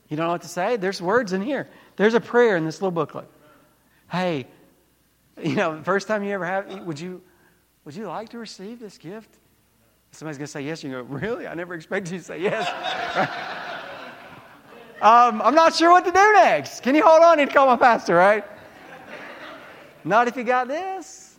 You 0.08 0.16
don't 0.16 0.26
know 0.26 0.32
what 0.32 0.42
to 0.42 0.48
say? 0.48 0.76
There's 0.76 1.00
words 1.00 1.32
in 1.32 1.40
here. 1.40 1.68
There's 1.96 2.14
a 2.14 2.20
prayer 2.20 2.56
in 2.56 2.64
this 2.64 2.80
little 2.80 2.90
booklet. 2.90 3.28
Hey, 4.10 4.46
you 5.42 5.54
know, 5.54 5.82
first 5.82 6.08
time 6.08 6.22
you 6.22 6.32
ever 6.32 6.44
have, 6.44 6.84
would 6.84 7.00
you, 7.00 7.22
would 7.84 7.94
you 7.94 8.06
like 8.06 8.28
to 8.30 8.38
receive 8.38 8.80
this 8.80 8.98
gift? 8.98 9.39
Somebody's 10.12 10.38
going 10.38 10.46
to 10.46 10.52
say 10.52 10.62
yes. 10.62 10.82
You 10.82 10.90
go, 10.90 11.02
really? 11.02 11.46
I 11.46 11.54
never 11.54 11.74
expected 11.74 12.12
you 12.12 12.18
to 12.18 12.24
say 12.24 12.40
yes. 12.40 12.68
um, 15.02 15.40
I'm 15.42 15.54
not 15.54 15.74
sure 15.74 15.90
what 15.90 16.04
to 16.04 16.10
do 16.10 16.32
next. 16.34 16.82
Can 16.82 16.94
you 16.94 17.04
hold 17.04 17.22
on? 17.22 17.38
To 17.38 17.46
call 17.46 17.66
my 17.66 17.76
pastor, 17.76 18.14
right? 18.14 18.44
Not 20.04 20.28
if 20.28 20.36
you 20.36 20.44
got 20.44 20.68
this. 20.68 21.38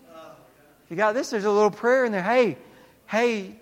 If 0.86 0.92
you 0.92 0.96
got 0.98 1.14
this, 1.14 1.30
there's 1.30 1.46
a 1.46 1.52
little 1.52 1.72
prayer 1.72 2.06
in 2.06 2.12
there. 2.12 2.24
Hey, 2.24 2.58
hey, 3.08 3.56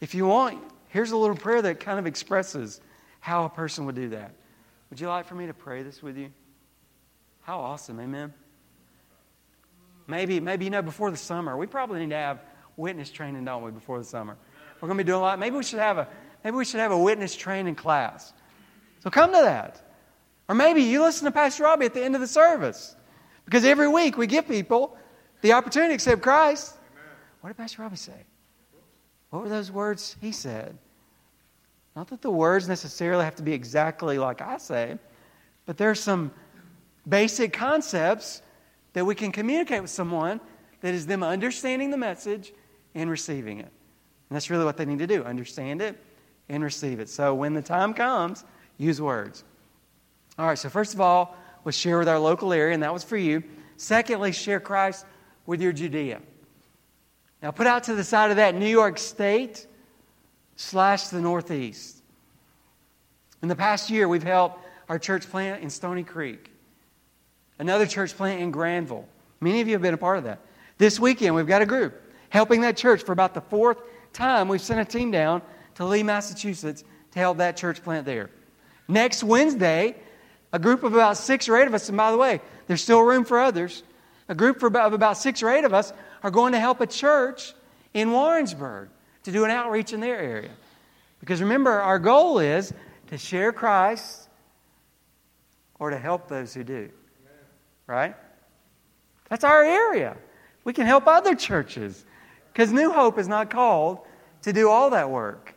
if 0.00 0.14
you 0.14 0.26
want, 0.26 0.62
here's 0.88 1.12
a 1.12 1.16
little 1.16 1.36
prayer 1.36 1.62
that 1.62 1.80
kind 1.80 1.98
of 1.98 2.06
expresses 2.06 2.80
how 3.20 3.44
a 3.44 3.48
person 3.48 3.86
would 3.86 3.94
do 3.94 4.08
that. 4.10 4.32
Would 4.90 5.00
you 5.00 5.08
like 5.08 5.26
for 5.26 5.34
me 5.34 5.46
to 5.46 5.54
pray 5.54 5.82
this 5.82 6.02
with 6.02 6.16
you? 6.16 6.30
How 7.42 7.60
awesome, 7.60 7.98
amen? 7.98 8.34
Maybe, 10.06 10.40
maybe 10.40 10.64
you 10.64 10.70
know, 10.70 10.82
before 10.82 11.10
the 11.10 11.16
summer, 11.16 11.56
we 11.56 11.66
probably 11.66 12.00
need 12.00 12.10
to 12.10 12.16
have 12.16 12.40
witness 12.76 13.10
training, 13.10 13.44
don't 13.44 13.62
we, 13.62 13.70
before 13.70 13.98
the 13.98 14.04
summer? 14.04 14.36
We're 14.82 14.88
going 14.88 14.98
to 14.98 15.04
be 15.04 15.06
doing 15.06 15.20
a 15.20 15.22
lot. 15.22 15.38
Maybe 15.38 15.54
we 15.54 15.62
should 15.62 15.78
have 15.78 15.96
a, 15.96 16.08
maybe 16.42 16.56
we 16.56 16.64
should 16.64 16.80
have 16.80 16.90
a 16.90 16.98
witness 16.98 17.36
training 17.36 17.76
class. 17.76 18.32
So 18.98 19.10
come 19.10 19.32
to 19.32 19.38
that. 19.38 19.80
Or 20.48 20.56
maybe 20.56 20.82
you 20.82 21.02
listen 21.02 21.24
to 21.26 21.30
Pastor 21.30 21.62
Robbie 21.62 21.86
at 21.86 21.94
the 21.94 22.02
end 22.02 22.16
of 22.16 22.20
the 22.20 22.26
service. 22.26 22.96
Because 23.44 23.64
every 23.64 23.86
week 23.86 24.16
we 24.16 24.26
give 24.26 24.48
people 24.48 24.96
the 25.40 25.52
opportunity 25.52 25.90
to 25.90 25.94
accept 25.94 26.20
Christ. 26.20 26.76
What 27.40 27.50
did 27.50 27.56
Pastor 27.58 27.82
Robbie 27.82 27.94
say? 27.94 28.26
What 29.30 29.44
were 29.44 29.48
those 29.48 29.70
words 29.70 30.16
he 30.20 30.32
said? 30.32 30.76
Not 31.94 32.08
that 32.08 32.20
the 32.20 32.30
words 32.32 32.66
necessarily 32.66 33.24
have 33.24 33.36
to 33.36 33.42
be 33.44 33.52
exactly 33.52 34.18
like 34.18 34.40
I 34.40 34.58
say, 34.58 34.98
but 35.64 35.76
there's 35.76 36.00
some 36.00 36.32
basic 37.08 37.52
concepts 37.52 38.42
that 38.94 39.04
we 39.04 39.14
can 39.14 39.30
communicate 39.30 39.80
with 39.80 39.92
someone 39.92 40.40
that 40.80 40.92
is 40.92 41.06
them 41.06 41.22
understanding 41.22 41.92
the 41.92 41.96
message 41.96 42.52
and 42.96 43.08
receiving 43.08 43.60
it. 43.60 43.70
And 44.32 44.36
that's 44.38 44.48
really 44.48 44.64
what 44.64 44.78
they 44.78 44.86
need 44.86 45.00
to 45.00 45.06
do 45.06 45.24
understand 45.24 45.82
it 45.82 46.02
and 46.48 46.64
receive 46.64 47.00
it. 47.00 47.10
So 47.10 47.34
when 47.34 47.52
the 47.52 47.60
time 47.60 47.92
comes, 47.92 48.44
use 48.78 48.98
words. 48.98 49.44
All 50.38 50.46
right, 50.46 50.58
so 50.58 50.70
first 50.70 50.94
of 50.94 51.02
all, 51.02 51.36
we'll 51.64 51.72
share 51.72 51.98
with 51.98 52.08
our 52.08 52.18
local 52.18 52.50
area, 52.50 52.72
and 52.72 52.82
that 52.82 52.94
was 52.94 53.04
for 53.04 53.18
you. 53.18 53.42
Secondly, 53.76 54.32
share 54.32 54.58
Christ 54.58 55.04
with 55.44 55.60
your 55.60 55.74
Judea. 55.74 56.22
Now, 57.42 57.50
put 57.50 57.66
out 57.66 57.84
to 57.84 57.94
the 57.94 58.02
side 58.02 58.30
of 58.30 58.38
that 58.38 58.54
New 58.54 58.68
York 58.68 58.96
State 58.96 59.66
slash 60.56 61.08
the 61.08 61.20
Northeast. 61.20 62.02
In 63.42 63.48
the 63.48 63.56
past 63.56 63.90
year, 63.90 64.08
we've 64.08 64.22
helped 64.22 64.64
our 64.88 64.98
church 64.98 65.28
plant 65.28 65.62
in 65.62 65.68
Stony 65.68 66.04
Creek, 66.04 66.50
another 67.58 67.84
church 67.84 68.16
plant 68.16 68.40
in 68.40 68.50
Granville. 68.50 69.06
Many 69.42 69.60
of 69.60 69.68
you 69.68 69.74
have 69.74 69.82
been 69.82 69.92
a 69.92 69.98
part 69.98 70.16
of 70.16 70.24
that. 70.24 70.40
This 70.78 70.98
weekend, 70.98 71.34
we've 71.34 71.46
got 71.46 71.60
a 71.60 71.66
group 71.66 72.00
helping 72.30 72.62
that 72.62 72.78
church 72.78 73.02
for 73.02 73.12
about 73.12 73.34
the 73.34 73.42
fourth 73.42 73.76
time. 74.12 74.48
We've 74.48 74.60
sent 74.60 74.80
a 74.80 74.84
team 74.84 75.10
down 75.10 75.42
to 75.76 75.84
Lee, 75.84 76.02
Massachusetts 76.02 76.84
to 77.12 77.18
help 77.18 77.38
that 77.38 77.56
church 77.56 77.82
plant 77.82 78.06
there. 78.06 78.30
Next 78.88 79.22
Wednesday, 79.22 79.96
a 80.52 80.58
group 80.58 80.82
of 80.82 80.94
about 80.94 81.16
six 81.16 81.48
or 81.48 81.56
eight 81.56 81.66
of 81.66 81.74
us, 81.74 81.88
and 81.88 81.96
by 81.96 82.10
the 82.10 82.18
way, 82.18 82.40
there's 82.66 82.82
still 82.82 83.00
room 83.00 83.24
for 83.24 83.40
others. 83.40 83.82
A 84.28 84.34
group 84.34 84.62
of 84.62 84.74
about 84.92 85.18
six 85.18 85.42
or 85.42 85.50
eight 85.50 85.64
of 85.64 85.74
us 85.74 85.92
are 86.22 86.30
going 86.30 86.52
to 86.52 86.60
help 86.60 86.80
a 86.80 86.86
church 86.86 87.54
in 87.94 88.12
Warrensburg 88.12 88.88
to 89.24 89.32
do 89.32 89.44
an 89.44 89.50
outreach 89.50 89.92
in 89.92 90.00
their 90.00 90.18
area. 90.18 90.50
Because 91.20 91.40
remember, 91.40 91.70
our 91.70 91.98
goal 91.98 92.38
is 92.38 92.72
to 93.08 93.18
share 93.18 93.52
Christ 93.52 94.28
or 95.78 95.90
to 95.90 95.98
help 95.98 96.28
those 96.28 96.54
who 96.54 96.64
do. 96.64 96.90
Right? 97.86 98.14
That's 99.28 99.44
our 99.44 99.62
area. 99.62 100.16
We 100.64 100.72
can 100.72 100.86
help 100.86 101.06
other 101.06 101.34
churches. 101.34 102.04
Because 102.52 102.72
New 102.72 102.92
Hope 102.92 103.18
is 103.18 103.28
not 103.28 103.50
called 103.50 104.00
to 104.42 104.52
do 104.52 104.68
all 104.68 104.90
that 104.90 105.10
work. 105.10 105.54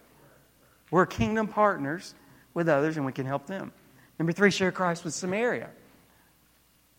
We're 0.91 1.05
kingdom 1.05 1.47
partners 1.47 2.13
with 2.53 2.69
others 2.69 2.97
and 2.97 3.05
we 3.05 3.11
can 3.11 3.25
help 3.25 3.47
them. 3.47 3.71
Number 4.17 4.31
three, 4.31 4.51
share 4.51 4.71
Christ 4.71 5.03
with 5.03 5.13
Samaria. 5.13 5.69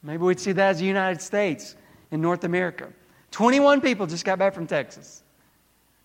Maybe 0.03 0.23
we'd 0.23 0.39
see 0.39 0.53
that 0.53 0.71
as 0.71 0.79
the 0.81 0.85
United 0.85 1.23
States 1.23 1.77
in 2.11 2.21
North 2.21 2.45
America. 2.45 2.93
21 3.31 3.81
people 3.81 4.07
just 4.07 4.25
got 4.25 4.39
back 4.39 4.55
from 4.55 4.67
Texas. 4.67 5.23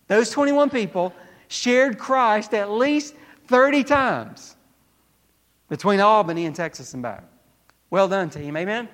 Those 0.08 0.30
21 0.30 0.70
people 0.70 1.14
shared 1.50 1.98
Christ 1.98 2.54
at 2.54 2.72
least 2.72 3.14
30 3.48 3.84
times 3.84 4.56
between 5.70 6.00
Albany 6.00 6.46
and 6.46 6.56
Texas 6.56 6.94
and 6.94 7.04
back. 7.04 7.24
Well 7.90 8.08
done, 8.08 8.30
team. 8.30 8.56
Amen? 8.56 8.88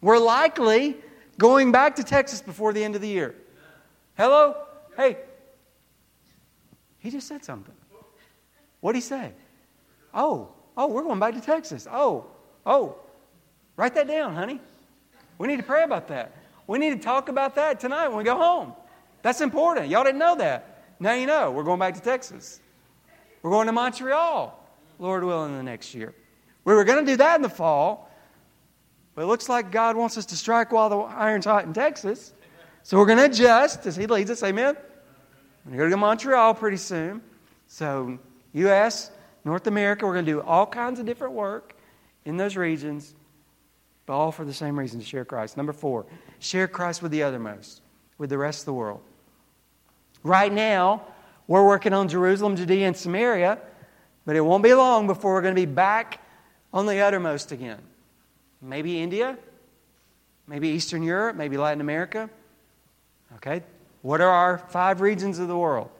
We're 0.00 0.18
likely 0.18 0.96
going 1.38 1.70
back 1.72 1.96
to 1.96 2.04
Texas 2.04 2.42
before 2.42 2.72
the 2.72 2.82
end 2.82 2.96
of 2.96 3.00
the 3.00 3.08
year. 3.08 3.34
Hello? 4.16 4.56
Hey. 4.96 5.18
He 6.98 7.10
just 7.10 7.26
said 7.26 7.44
something. 7.44 7.74
What'd 8.80 8.96
he 8.96 9.06
say? 9.06 9.32
Oh, 10.14 10.50
oh, 10.76 10.88
we're 10.88 11.02
going 11.02 11.18
back 11.18 11.34
to 11.34 11.40
Texas. 11.40 11.86
Oh, 11.90 12.26
oh. 12.66 12.96
Write 13.76 13.94
that 13.94 14.06
down, 14.06 14.34
honey. 14.34 14.60
We 15.38 15.48
need 15.48 15.56
to 15.56 15.62
pray 15.62 15.82
about 15.82 16.08
that. 16.08 16.32
We 16.66 16.78
need 16.78 16.90
to 16.90 16.98
talk 16.98 17.28
about 17.28 17.54
that 17.56 17.80
tonight 17.80 18.08
when 18.08 18.18
we 18.18 18.24
go 18.24 18.36
home. 18.36 18.74
That's 19.22 19.40
important. 19.40 19.88
Y'all 19.88 20.04
didn't 20.04 20.18
know 20.18 20.36
that. 20.36 20.84
Now 21.00 21.14
you 21.14 21.26
know. 21.26 21.50
We're 21.50 21.64
going 21.64 21.78
back 21.78 21.94
to 21.94 22.00
Texas. 22.00 22.60
We're 23.42 23.50
going 23.50 23.66
to 23.66 23.72
Montreal, 23.72 24.58
Lord 24.98 25.24
willing, 25.24 25.52
in 25.52 25.56
the 25.56 25.64
next 25.64 25.94
year. 25.94 26.14
We 26.64 26.74
were 26.74 26.84
going 26.84 27.04
to 27.04 27.10
do 27.10 27.16
that 27.16 27.36
in 27.36 27.42
the 27.42 27.48
fall, 27.48 28.08
but 29.14 29.22
it 29.22 29.26
looks 29.26 29.48
like 29.48 29.72
God 29.72 29.96
wants 29.96 30.16
us 30.16 30.26
to 30.26 30.36
strike 30.36 30.70
while 30.70 30.88
the 30.88 30.98
iron's 30.98 31.44
hot 31.44 31.64
in 31.64 31.72
Texas. 31.72 32.32
So 32.84 32.98
we're 32.98 33.06
going 33.06 33.18
to 33.18 33.26
adjust 33.26 33.86
as 33.86 33.96
He 33.96 34.06
leads 34.06 34.30
us. 34.30 34.42
Amen? 34.42 34.76
We're 35.64 35.70
going 35.70 35.78
to 35.78 35.84
go 35.84 35.90
to 35.90 35.96
Montreal 35.96 36.54
pretty 36.54 36.76
soon. 36.76 37.22
So, 37.68 38.18
U.S., 38.54 39.10
North 39.44 39.66
America, 39.66 40.04
we're 40.04 40.14
going 40.14 40.26
to 40.26 40.32
do 40.32 40.40
all 40.40 40.66
kinds 40.66 41.00
of 41.00 41.06
different 41.06 41.34
work 41.34 41.74
in 42.24 42.36
those 42.36 42.56
regions, 42.56 43.14
but 44.06 44.14
all 44.14 44.32
for 44.32 44.44
the 44.44 44.52
same 44.52 44.78
reason 44.78 45.00
to 45.00 45.06
share 45.06 45.24
Christ. 45.24 45.56
Number 45.56 45.72
four, 45.72 46.06
share 46.38 46.68
Christ 46.68 47.02
with 47.02 47.12
the 47.12 47.22
uttermost, 47.22 47.80
with 48.18 48.30
the 48.30 48.38
rest 48.38 48.60
of 48.60 48.66
the 48.66 48.72
world. 48.72 49.00
Right 50.22 50.52
now, 50.52 51.06
we're 51.46 51.66
working 51.66 51.92
on 51.92 52.08
Jerusalem, 52.08 52.56
Judea, 52.56 52.86
and 52.86 52.96
Samaria, 52.96 53.58
but 54.24 54.36
it 54.36 54.40
won't 54.40 54.62
be 54.62 54.74
long 54.74 55.06
before 55.06 55.34
we're 55.34 55.42
going 55.42 55.54
to 55.54 55.60
be 55.60 55.66
back 55.66 56.20
on 56.72 56.86
the 56.86 56.98
uttermost 56.98 57.52
again. 57.52 57.80
Maybe 58.60 59.00
India, 59.00 59.36
maybe 60.46 60.68
Eastern 60.68 61.02
Europe, 61.02 61.36
maybe 61.36 61.56
Latin 61.56 61.80
America. 61.80 62.30
Okay? 63.36 63.62
What 64.02 64.20
are 64.20 64.30
our 64.30 64.58
five 64.58 65.00
regions 65.00 65.38
of 65.38 65.48
the 65.48 65.56
world? 65.56 65.90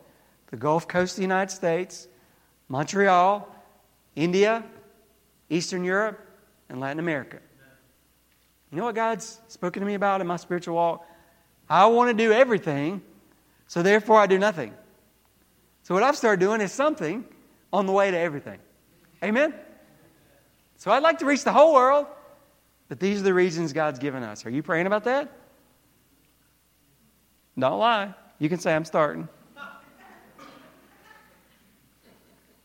The 0.50 0.56
Gulf 0.56 0.86
Coast 0.86 1.14
of 1.14 1.16
the 1.16 1.22
United 1.22 1.52
States, 1.52 2.08
Montreal, 2.68 3.48
India, 4.14 4.64
Eastern 5.48 5.84
Europe, 5.84 6.20
and 6.68 6.80
Latin 6.80 6.98
America. 6.98 7.38
You 8.70 8.78
know 8.78 8.84
what 8.84 8.94
God's 8.94 9.40
spoken 9.48 9.80
to 9.80 9.86
me 9.86 9.94
about 9.94 10.20
in 10.20 10.26
my 10.26 10.36
spiritual 10.36 10.74
walk? 10.76 11.06
I 11.68 11.86
want 11.86 12.10
to 12.10 12.14
do 12.14 12.32
everything, 12.32 13.02
so 13.66 13.82
therefore 13.82 14.18
I 14.18 14.26
do 14.26 14.38
nothing. 14.38 14.74
So 15.82 15.94
what 15.94 16.02
I've 16.02 16.16
started 16.16 16.40
doing 16.40 16.60
is 16.60 16.72
something 16.72 17.24
on 17.72 17.86
the 17.86 17.92
way 17.92 18.10
to 18.10 18.18
everything. 18.18 18.58
Amen? 19.22 19.54
So 20.76 20.90
I'd 20.90 21.02
like 21.02 21.18
to 21.18 21.26
reach 21.26 21.44
the 21.44 21.52
whole 21.52 21.74
world, 21.74 22.06
but 22.88 22.98
these 22.98 23.20
are 23.20 23.24
the 23.24 23.34
reasons 23.34 23.72
God's 23.72 23.98
given 23.98 24.22
us. 24.22 24.44
Are 24.46 24.50
you 24.50 24.62
praying 24.62 24.86
about 24.86 25.04
that? 25.04 25.30
Don't 27.58 27.78
lie. 27.78 28.14
You 28.38 28.48
can 28.48 28.58
say, 28.58 28.74
I'm 28.74 28.84
starting. 28.84 29.28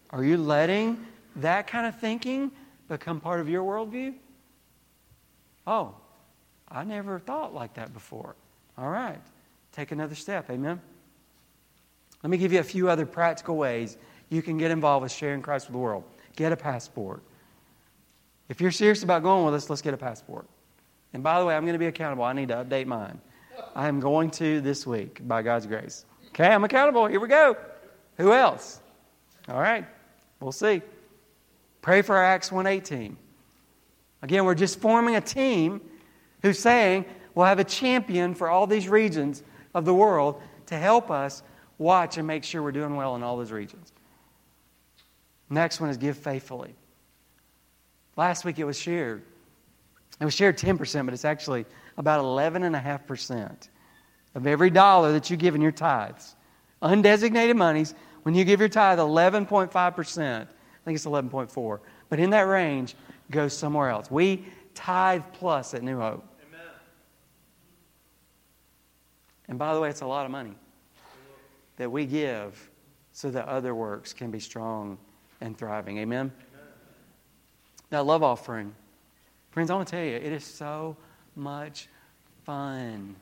Are 0.10 0.24
you 0.24 0.38
letting 0.38 1.06
that 1.38 1.68
kind 1.68 1.86
of 1.86 2.00
thinking 2.00 2.52
become 2.88 3.20
part 3.20 3.40
of 3.40 3.50
your 3.50 3.64
worldview? 3.64 4.16
Oh, 5.66 5.96
I 6.70 6.84
never 6.84 7.20
thought 7.20 7.54
like 7.54 7.74
that 7.74 7.94
before. 7.94 8.36
All 8.78 8.90
right. 8.90 9.20
Take 9.74 9.92
another 9.92 10.16
step. 10.16 10.50
Amen. 10.50 10.82
Let 12.24 12.30
me 12.30 12.38
give 12.38 12.54
you 12.54 12.60
a 12.60 12.64
few 12.64 12.90
other 12.90 13.06
practical 13.06 13.58
ways 13.58 13.98
you 14.30 14.42
can 14.42 14.58
get 14.58 14.72
involved 14.72 15.04
with 15.04 15.12
sharing 15.12 15.42
Christ 15.42 15.68
with 15.68 15.74
the 15.74 15.80
world. 15.80 16.04
Get 16.36 16.52
a 16.52 16.58
passport. 16.58 17.22
If 18.50 18.62
you're 18.62 18.72
serious 18.72 19.04
about 19.04 19.24
going 19.24 19.46
with 19.46 19.54
us, 19.54 19.70
let's 19.70 19.82
get 19.82 19.94
a 19.94 19.98
passport. 19.98 20.46
And 21.14 21.22
by 21.22 21.40
the 21.40 21.46
way, 21.46 21.56
I'm 21.56 21.64
going 21.64 21.74
to 21.74 21.80
be 21.80 21.88
accountable. 21.88 22.24
I 22.24 22.34
need 22.34 22.48
to 22.48 22.56
update 22.56 22.86
mine. 22.86 23.20
I 23.76 23.88
am 23.88 24.00
going 24.00 24.30
to 24.32 24.62
this 24.62 24.86
week 24.86 25.28
by 25.28 25.42
God's 25.42 25.66
grace. 25.66 26.06
Okay, 26.30 26.48
I'm 26.48 26.64
accountable. 26.64 27.08
Here 27.08 27.20
we 27.20 27.28
go. 27.28 27.56
Who 28.18 28.34
else? 28.34 28.80
All 29.48 29.60
right, 29.60 29.86
we'll 30.40 30.52
see. 30.52 30.82
Pray 31.82 32.02
for 32.02 32.16
our 32.16 32.24
Acts 32.24 32.52
118. 32.52 33.16
Again, 34.22 34.46
we're 34.46 34.56
just 34.56 34.80
forming 34.80 35.16
a 35.16 35.22
team 35.22 35.82
who's 36.42 36.60
saying 36.60 37.06
we'll 37.36 37.46
have 37.46 37.60
a 37.60 37.64
champion 37.64 38.34
for 38.34 38.50
all 38.50 38.68
these 38.68 38.90
regions 38.90 39.44
of 39.74 39.86
the 39.86 39.94
world 39.94 40.42
to 40.66 40.76
help 40.76 41.12
us 41.12 41.44
watch 41.78 42.18
and 42.18 42.28
make 42.28 42.44
sure 42.44 42.62
we're 42.62 42.72
doing 42.72 42.96
well 42.96 43.16
in 43.16 43.24
all 43.24 43.38
those 43.38 43.52
regions. 43.52 43.94
Next 45.50 45.80
one 45.80 45.90
is 45.90 45.98
give 45.98 46.18
faithfully. 46.18 46.76
Last 48.16 48.44
week 48.44 48.60
it 48.60 48.66
was 48.66 48.78
shared. 48.78 49.22
It 50.20 50.26
was 50.26 50.34
shared 50.34 50.58
10%, 50.58 51.06
but 51.06 51.14
it's 51.14 51.26
actually 51.26 51.66
about 51.98 52.24
11.5% 52.24 53.70
of 54.36 54.48
every 54.48 54.70
dollar 54.70 55.14
that 55.14 55.30
you 55.30 55.38
give 55.38 55.56
in 55.56 55.62
your 55.62 55.72
tithes. 55.72 56.36
Undesignated 56.82 57.56
monies, 57.56 57.96
when 58.24 58.36
you 58.36 58.46
give 58.46 58.60
your 58.60 58.70
tithe, 58.70 59.00
11.5%, 59.00 60.42
I 60.42 60.46
think 60.86 60.96
it's 60.96 61.06
11.4, 61.06 61.80
but 62.10 62.20
in 62.20 62.30
that 62.30 62.42
range 62.42 62.96
goes 63.32 63.58
somewhere 63.58 63.90
else. 63.90 64.12
We 64.12 64.46
tithe 64.76 65.24
plus 65.34 65.74
at 65.74 65.82
New 65.82 66.00
Hope. 66.00 66.24
Amen. 66.48 66.68
And 69.50 69.60
by 69.60 69.74
the 69.74 69.80
way, 69.80 69.90
it's 69.90 70.02
a 70.02 70.08
lot 70.08 70.26
of 70.26 70.32
money 70.32 70.54
that 71.78 71.92
we 71.92 72.06
give 72.06 72.70
so 73.12 73.32
that 73.32 73.48
other 73.48 73.74
works 73.74 74.14
can 74.14 74.30
be 74.30 74.40
strong 74.40 74.98
and 75.42 75.58
thriving. 75.58 75.98
Amen? 75.98 76.32
Amen. 76.54 76.66
Now, 77.92 78.04
love 78.04 78.22
offering. 78.22 78.76
Friends, 79.52 79.72
I 79.72 79.76
want 79.76 79.88
to 79.88 79.92
tell 79.96 80.04
you, 80.04 80.16
it 80.16 80.32
is 80.32 80.46
so 80.46 80.96
much 81.38 81.88
fun. 82.46 83.16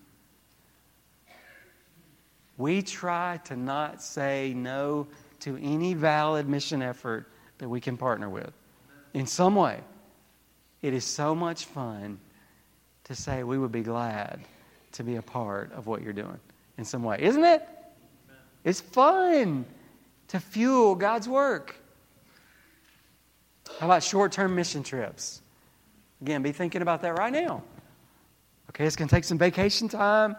We 2.57 2.81
try 2.81 3.39
to 3.45 3.55
not 3.55 4.01
say 4.01 4.53
no 4.55 5.07
to 5.41 5.57
any 5.57 5.93
valid 5.93 6.47
mission 6.47 6.81
effort 6.81 7.27
that 7.57 7.67
we 7.67 7.81
can 7.81 7.97
partner 7.97 8.29
with 8.29 8.51
in 9.13 9.27
some 9.27 9.55
way. 9.55 9.79
It 10.81 10.93
is 10.93 11.03
so 11.03 11.35
much 11.35 11.65
fun 11.65 12.19
to 13.05 13.15
say 13.15 13.43
we 13.43 13.57
would 13.57 13.71
be 13.71 13.81
glad 13.81 14.39
to 14.93 15.03
be 15.03 15.15
a 15.17 15.21
part 15.21 15.71
of 15.73 15.87
what 15.87 16.01
you're 16.01 16.13
doing 16.13 16.39
in 16.77 16.85
some 16.85 17.03
way, 17.03 17.17
isn't 17.19 17.43
it? 17.43 17.67
It's 18.63 18.81
fun 18.81 19.65
to 20.29 20.39
fuel 20.39 20.95
God's 20.95 21.27
work. 21.27 21.75
How 23.79 23.87
about 23.87 24.03
short 24.03 24.31
term 24.31 24.55
mission 24.55 24.83
trips? 24.83 25.41
Again, 26.21 26.41
be 26.41 26.51
thinking 26.51 26.81
about 26.81 27.01
that 27.01 27.17
right 27.17 27.31
now. 27.31 27.63
Okay, 28.75 28.85
it's 28.85 28.97
going 28.97 29.07
to 29.07 29.15
take 29.15 29.23
some 29.23 29.37
vacation 29.37 29.87
time. 29.87 30.35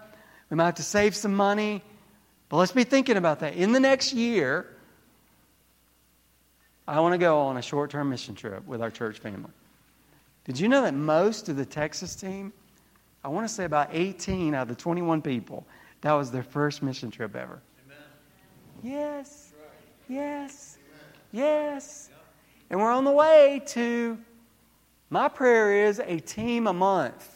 We 0.51 0.57
might 0.59 0.67
have 0.67 0.75
to 0.75 0.83
save 0.83 1.17
some 1.17 1.35
money. 1.35 1.83
But 2.51 2.59
let's 2.59 2.73
be 2.73 2.85
thinking 2.85 3.17
about 3.17 3.41
that. 3.41 3.55
In 3.55 3.73
the 3.73 3.81
next 3.81 4.13
year, 4.13 4.67
I 6.87 7.01
want 7.01 7.15
to 7.15 7.19
go 7.19 7.39
on 7.39 7.57
a 7.57 7.63
short 7.63 7.91
term 7.91 8.11
mission 8.11 8.35
trip 8.35 8.67
with 8.67 8.83
our 8.83 8.91
church 8.91 9.21
family. 9.21 9.51
Did 10.45 10.61
you 10.61 10.69
know 10.69 10.83
that 10.83 10.93
most 10.93 11.49
of 11.49 11.57
the 11.57 11.65
Texas 11.65 12.15
team, 12.15 12.53
I 13.25 13.29
want 13.29 13.49
to 13.49 13.53
say 13.53 13.65
about 13.65 13.89
18 13.93 14.55
out 14.55 14.63
of 14.63 14.69
the 14.69 14.75
21 14.75 15.23
people, 15.23 15.67
that 16.03 16.13
was 16.13 16.31
their 16.31 16.43
first 16.43 16.83
mission 16.83 17.11
trip 17.11 17.35
ever? 17.35 17.63
Amen. 17.87 17.99
Yes. 18.83 19.55
Yes. 20.11 20.77
Yes. 21.33 22.11
And 22.69 22.79
we're 22.79 22.93
on 22.93 23.05
the 23.05 23.13
way 23.13 23.63
to, 23.69 24.19
my 25.09 25.29
prayer 25.29 25.87
is 25.87 26.01
a 26.01 26.21
team 26.21 26.67
a 26.67 26.75
month 26.75 27.36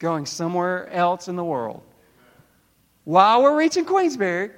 going 0.00 0.26
somewhere 0.26 0.88
else 0.90 1.28
in 1.28 1.36
the 1.36 1.44
world. 1.44 1.82
While 3.04 3.42
we're 3.42 3.56
reaching 3.56 3.84
Queensbury, 3.84 4.50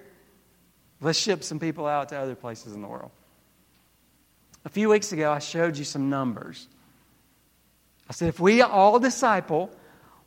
let's 1.01 1.19
ship 1.19 1.45
some 1.45 1.59
people 1.59 1.87
out 1.87 2.09
to 2.09 2.17
other 2.17 2.35
places 2.35 2.75
in 2.75 2.81
the 2.81 2.89
world. 2.89 3.11
A 4.65 4.69
few 4.69 4.89
weeks 4.89 5.13
ago, 5.13 5.31
I 5.33 5.41
showed 5.41 5.77
you 5.77 5.85
some 5.85 6.09
numbers. 6.09 6.69
I 8.09 8.13
said, 8.13 8.29
if 8.29 8.39
we 8.41 8.63
all 8.63 8.99
disciple 8.99 9.71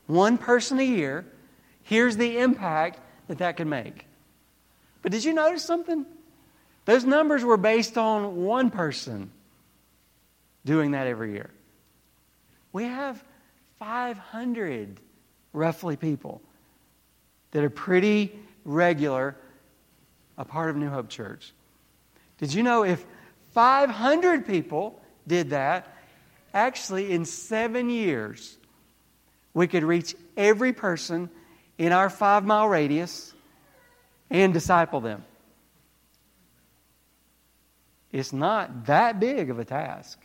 one 0.08 0.38
person 0.38 0.80
a 0.80 0.84
year, 0.84 1.26
here's 1.84 2.18
the 2.18 2.38
impact 2.40 3.00
that 3.28 3.38
that 3.40 3.58
could 3.58 3.68
make. 3.68 4.06
But 5.02 5.12
did 5.12 5.24
you 5.24 5.34
notice 5.34 5.64
something? 5.64 6.06
Those 6.86 7.06
numbers 7.06 7.44
were 7.44 7.58
based 7.58 7.98
on 7.98 8.44
one 8.44 8.70
person 8.70 9.32
doing 10.66 10.92
that 10.92 11.08
every 11.08 11.32
year. 11.32 11.50
We 12.74 12.84
have 12.84 13.24
500 13.80 15.00
roughly 15.54 15.96
people 15.96 16.42
that 17.52 17.64
are 17.64 17.70
pretty 17.70 18.38
regular 18.64 19.36
a 20.38 20.46
part 20.46 20.70
of 20.70 20.76
New 20.76 20.90
Hope 20.90 21.10
Church. 21.10 21.54
Did 22.38 22.54
you 22.54 22.64
know 22.64 22.84
if 22.84 23.06
500 23.54 24.46
people 24.46 25.02
did 25.26 25.52
that, 25.52 25.96
actually 26.54 27.12
in 27.12 27.26
seven 27.26 27.90
years, 27.90 28.58
we 29.54 29.68
could 29.68 29.84
reach 29.84 30.16
every 30.36 30.74
person 30.74 31.30
in 31.78 31.92
our 31.92 32.10
five 32.10 32.46
mile 32.46 32.68
radius 32.68 33.34
and 34.30 34.54
disciple 34.54 35.00
them? 35.00 35.24
It's 38.12 38.34
not 38.34 38.86
that 38.88 39.20
big 39.20 39.50
of 39.50 39.60
a 39.60 39.66
task. 39.66 40.20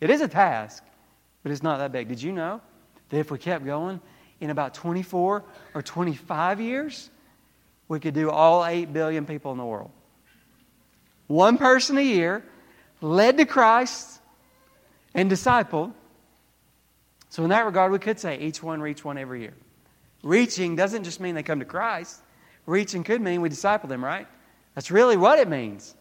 It 0.00 0.10
is 0.10 0.20
a 0.20 0.28
task, 0.28 0.82
but 1.42 1.52
it's 1.52 1.62
not 1.62 1.78
that 1.78 1.92
big. 1.92 2.08
Did 2.08 2.22
you 2.22 2.32
know 2.32 2.60
that 3.10 3.18
if 3.18 3.30
we 3.30 3.38
kept 3.38 3.64
going, 3.64 4.00
in 4.40 4.50
about 4.50 4.74
24 4.74 5.44
or 5.74 5.82
25 5.82 6.60
years, 6.60 7.10
we 7.88 8.00
could 8.00 8.14
do 8.14 8.30
all 8.30 8.64
8 8.64 8.92
billion 8.92 9.26
people 9.26 9.52
in 9.52 9.58
the 9.58 9.64
world? 9.64 9.90
One 11.26 11.58
person 11.58 11.98
a 11.98 12.02
year, 12.02 12.44
led 13.00 13.38
to 13.38 13.46
Christ 13.46 14.20
and 15.14 15.30
discipled. 15.30 15.92
So, 17.30 17.42
in 17.42 17.50
that 17.50 17.66
regard, 17.66 17.92
we 17.92 17.98
could 17.98 18.18
say 18.18 18.38
each 18.38 18.62
one 18.62 18.80
reach 18.80 19.04
one 19.04 19.18
every 19.18 19.40
year. 19.40 19.54
Reaching 20.22 20.76
doesn't 20.76 21.04
just 21.04 21.20
mean 21.20 21.34
they 21.34 21.42
come 21.42 21.58
to 21.58 21.64
Christ, 21.64 22.20
reaching 22.64 23.04
could 23.04 23.20
mean 23.20 23.40
we 23.40 23.48
disciple 23.48 23.88
them, 23.88 24.04
right? 24.04 24.26
That's 24.74 24.90
really 24.90 25.16
what 25.16 25.38
it 25.38 25.48
means. 25.48 25.94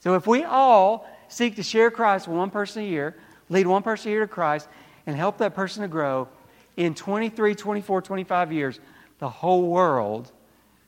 So 0.00 0.14
if 0.14 0.26
we 0.26 0.42
all 0.44 1.08
seek 1.28 1.56
to 1.56 1.62
share 1.62 1.90
Christ 1.90 2.26
with 2.26 2.36
one 2.36 2.50
person 2.50 2.82
a 2.82 2.86
year, 2.86 3.16
lead 3.48 3.66
one 3.66 3.82
person 3.82 4.08
a 4.08 4.12
year 4.12 4.20
to 4.22 4.28
Christ, 4.28 4.68
and 5.06 5.16
help 5.16 5.38
that 5.38 5.54
person 5.54 5.82
to 5.82 5.88
grow, 5.88 6.28
in 6.76 6.94
23, 6.94 7.54
24, 7.54 8.02
25 8.02 8.52
years, 8.52 8.80
the 9.18 9.28
whole 9.28 9.68
world 9.68 10.30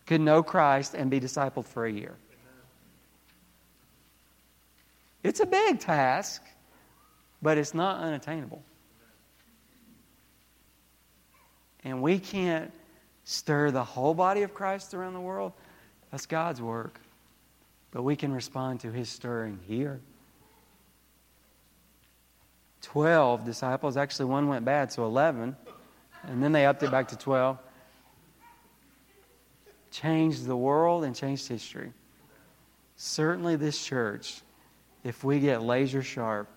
could 0.07 0.21
know 0.21 0.43
Christ 0.43 0.95
and 0.95 1.11
be 1.11 1.21
discipled 1.21 1.65
for 1.67 1.87
a 1.87 1.93
year. 1.93 2.15
It's 5.23 5.41
a 5.41 5.47
big 5.47 5.81
task, 5.81 6.43
but 7.41 7.57
it's 7.57 7.75
not 7.75 8.01
unattainable. 8.01 8.63
And 11.83 12.03
we 12.03 12.19
can't 12.19 12.73
stir 13.25 13.71
the 13.71 13.85
whole 13.85 14.15
body 14.15 14.43
of 14.43 14.53
Christ 14.53 14.95
around 14.95 15.15
the 15.15 15.21
world. 15.21 15.53
That's 16.11 16.27
God's 16.27 16.61
work 16.61 17.01
but 17.95 18.03
we 18.03 18.17
can 18.17 18.33
respond 18.33 18.81
to 18.81 18.91
his 18.91 19.09
stirring 19.09 19.61
here. 19.69 20.01
Twelve 22.83 23.47
disciples, 23.47 23.97
actually, 23.97 24.27
one 24.27 24.49
went 24.49 24.65
bad, 24.65 24.93
so 24.93 25.07
11, 25.07 25.57
and 26.29 26.43
then 26.43 26.53
they 26.53 26.67
upped 26.67 26.83
it 26.83 26.91
back 26.91 27.09
to 27.09 27.17
12. 27.17 27.59
Changed 29.91 30.47
the 30.47 30.57
world 30.57 31.05
and 31.05 31.15
changed 31.15 31.49
history. 31.49 31.93
Certainly, 32.97 33.57
this 33.57 33.85
church, 33.85 34.41
if 35.03 35.25
we 35.25 35.41
get 35.41 35.63
laser 35.63 36.03
sharp 36.03 36.49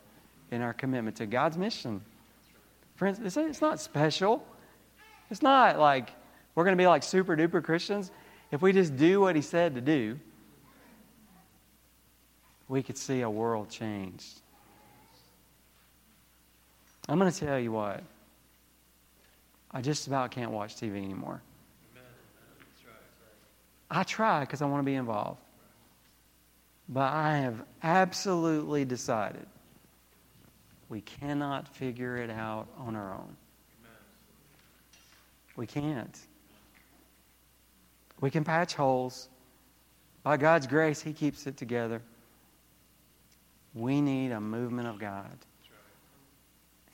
in 0.51 0.61
our 0.61 0.73
commitment 0.73 1.17
to 1.17 1.25
God's 1.25 1.57
mission. 1.57 2.01
Friends, 2.95 3.19
it's 3.37 3.61
not 3.61 3.79
special. 3.79 4.45
It's 5.29 5.41
not 5.41 5.77
like 5.77 6.11
we're 6.55 6.63
going 6.63 6.77
to 6.77 6.81
be 6.81 6.87
like 6.87 7.03
super 7.03 7.35
duper 7.35 7.63
Christians. 7.63 8.11
If 8.51 8.61
we 8.61 8.71
just 8.71 8.95
do 8.95 9.21
what 9.21 9.35
He 9.35 9.41
said 9.41 9.75
to 9.75 9.81
do, 9.81 10.19
we 12.67 12.81
could 12.81 12.97
see 12.97 13.21
a 13.21 13.29
world 13.29 13.69
changed. 13.69 14.41
I'm 17.07 17.19
going 17.19 17.31
to 17.31 17.39
tell 17.39 17.59
you 17.59 17.71
what. 17.71 18.03
I 19.77 19.81
just 19.81 20.07
about 20.07 20.31
can't 20.31 20.49
watch 20.49 20.75
TV 20.75 20.95
anymore. 20.95 21.39
I 23.91 24.01
try 24.01 24.39
because 24.39 24.63
I 24.63 24.65
want 24.65 24.81
to 24.81 24.83
be 24.83 24.95
involved. 24.95 25.39
But 26.89 27.13
I 27.13 27.37
have 27.37 27.63
absolutely 27.83 28.85
decided 28.85 29.45
we 30.89 31.01
cannot 31.01 31.67
figure 31.75 32.17
it 32.17 32.31
out 32.31 32.67
on 32.79 32.95
our 32.95 33.13
own. 33.13 33.37
We 35.55 35.67
can't. 35.67 36.17
We 38.19 38.31
can 38.31 38.43
patch 38.43 38.73
holes. 38.73 39.29
By 40.23 40.37
God's 40.37 40.65
grace, 40.65 41.03
He 41.03 41.13
keeps 41.13 41.45
it 41.45 41.55
together. 41.55 42.01
We 43.75 44.01
need 44.01 44.31
a 44.31 44.41
movement 44.41 44.87
of 44.87 44.97
God. 44.97 45.37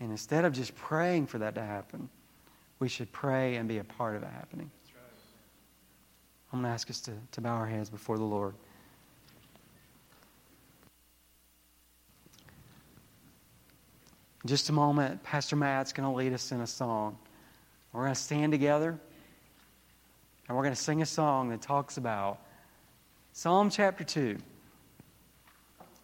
And 0.02 0.12
instead 0.12 0.44
of 0.44 0.52
just 0.52 0.76
praying 0.76 1.28
for 1.28 1.38
that 1.38 1.56
to 1.56 1.62
happen, 1.62 2.10
we 2.84 2.90
should 2.90 3.10
pray 3.14 3.56
and 3.56 3.70
be 3.70 3.78
a 3.78 3.84
part 3.86 4.14
of 4.14 4.24
it 4.24 4.30
happening. 4.30 4.70
I'm 6.52 6.60
going 6.60 6.70
to 6.70 6.74
ask 6.74 6.90
us 6.90 7.00
to, 7.04 7.14
to 7.32 7.40
bow 7.40 7.56
our 7.56 7.66
heads 7.66 7.90
before 7.90 8.18
the 8.18 8.26
Lord. 8.26 8.56
In 14.44 14.50
just 14.50 14.68
a 14.68 14.74
moment, 14.74 15.24
Pastor 15.24 15.56
Matt's 15.56 15.94
going 15.94 16.12
to 16.12 16.14
lead 16.14 16.34
us 16.34 16.52
in 16.52 16.60
a 16.60 16.68
song. 16.68 17.18
We're 17.94 18.02
going 18.02 18.16
to 18.16 18.20
stand 18.20 18.52
together 18.52 19.00
and 20.50 20.58
we're 20.58 20.64
going 20.64 20.76
to 20.76 20.82
sing 20.82 21.02
a 21.02 21.06
song 21.06 21.52
that 21.52 21.62
talks 21.62 21.96
about 21.96 22.42
Psalm 23.32 23.70
chapter 23.70 24.04
2. 24.04 24.36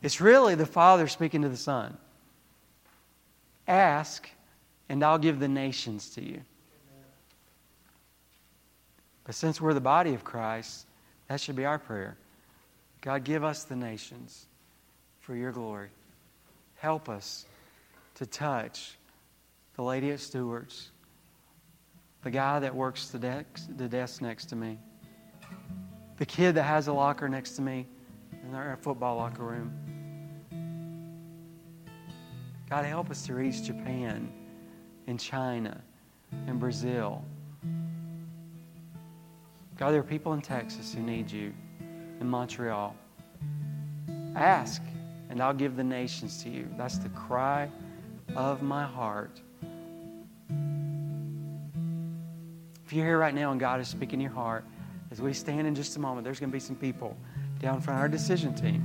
It's 0.02 0.22
really 0.22 0.56
the 0.56 0.66
Father 0.66 1.10
speaking 1.10 1.42
to 1.42 1.50
the 1.50 1.58
Son. 1.58 1.98
Ask, 3.68 4.30
and 4.88 5.04
I'll 5.04 5.20
give 5.20 5.40
the 5.40 5.50
nations 5.50 6.12
to 6.12 6.24
you. 6.24 6.40
But 9.30 9.36
since 9.36 9.62
we're 9.62 9.76
the 9.76 9.80
body 9.80 10.16
of 10.16 10.24
Christ, 10.24 10.88
that 11.28 11.40
should 11.40 11.56
be 11.56 11.64
our 11.64 11.78
prayer. 11.78 12.18
God, 13.02 13.24
give 13.24 13.44
us 13.44 13.64
the 13.64 13.76
nations 13.76 14.48
for 15.20 15.36
your 15.36 15.52
glory. 15.52 15.90
Help 16.78 17.10
us 17.10 17.46
to 18.16 18.26
touch 18.26 18.98
the 19.76 19.84
lady 19.84 20.10
at 20.10 20.20
Stewart's, 20.20 20.90
the 22.24 22.32
guy 22.32 22.58
that 22.58 22.74
works 22.74 23.10
the 23.10 23.20
desk, 23.20 23.70
the 23.78 23.88
desk 23.88 24.20
next 24.20 24.48
to 24.48 24.56
me, 24.56 24.80
the 26.18 26.26
kid 26.26 26.56
that 26.56 26.64
has 26.64 26.88
a 26.88 26.94
locker 26.94 27.30
next 27.30 27.52
to 27.52 27.62
me 27.62 27.86
in 28.32 28.56
our 28.56 28.78
football 28.78 29.18
locker 29.18 29.44
room. 29.44 29.72
God, 32.68 32.84
help 32.84 33.12
us 33.12 33.28
to 33.28 33.36
reach 33.36 33.62
Japan 33.62 34.32
and 35.06 35.20
China 35.20 35.80
and 36.48 36.60
Brazil. 36.60 37.24
God, 39.80 39.92
there 39.92 40.02
are 40.02 40.04
people 40.04 40.34
in 40.34 40.42
Texas 40.42 40.94
who 40.94 41.02
need 41.02 41.32
you, 41.32 41.54
in 42.20 42.30
Montreal. 42.30 42.94
Ask, 44.36 44.82
and 45.30 45.42
I'll 45.42 45.54
give 45.54 45.78
the 45.78 45.86
nations 45.86 46.44
to 46.44 46.50
you. 46.50 46.68
That's 46.76 46.98
the 46.98 47.08
cry 47.08 47.70
of 48.36 48.62
my 48.62 48.84
heart. 48.84 49.40
If 52.86 52.92
you're 52.92 53.06
here 53.06 53.18
right 53.18 53.34
now 53.34 53.52
and 53.52 53.60
God 53.60 53.80
is 53.80 53.88
speaking 53.88 54.20
your 54.20 54.32
heart, 54.32 54.66
as 55.12 55.22
we 55.22 55.32
stand 55.32 55.66
in 55.66 55.76
just 55.76 55.96
a 55.96 56.00
moment, 56.02 56.26
there's 56.26 56.42
going 56.42 56.50
to 56.50 56.54
be 56.54 56.60
some 56.60 56.76
people 56.76 57.16
down 57.60 57.80
front 57.80 58.00
of 58.00 58.02
our 58.02 58.10
decision 58.10 58.54
team. 58.54 58.84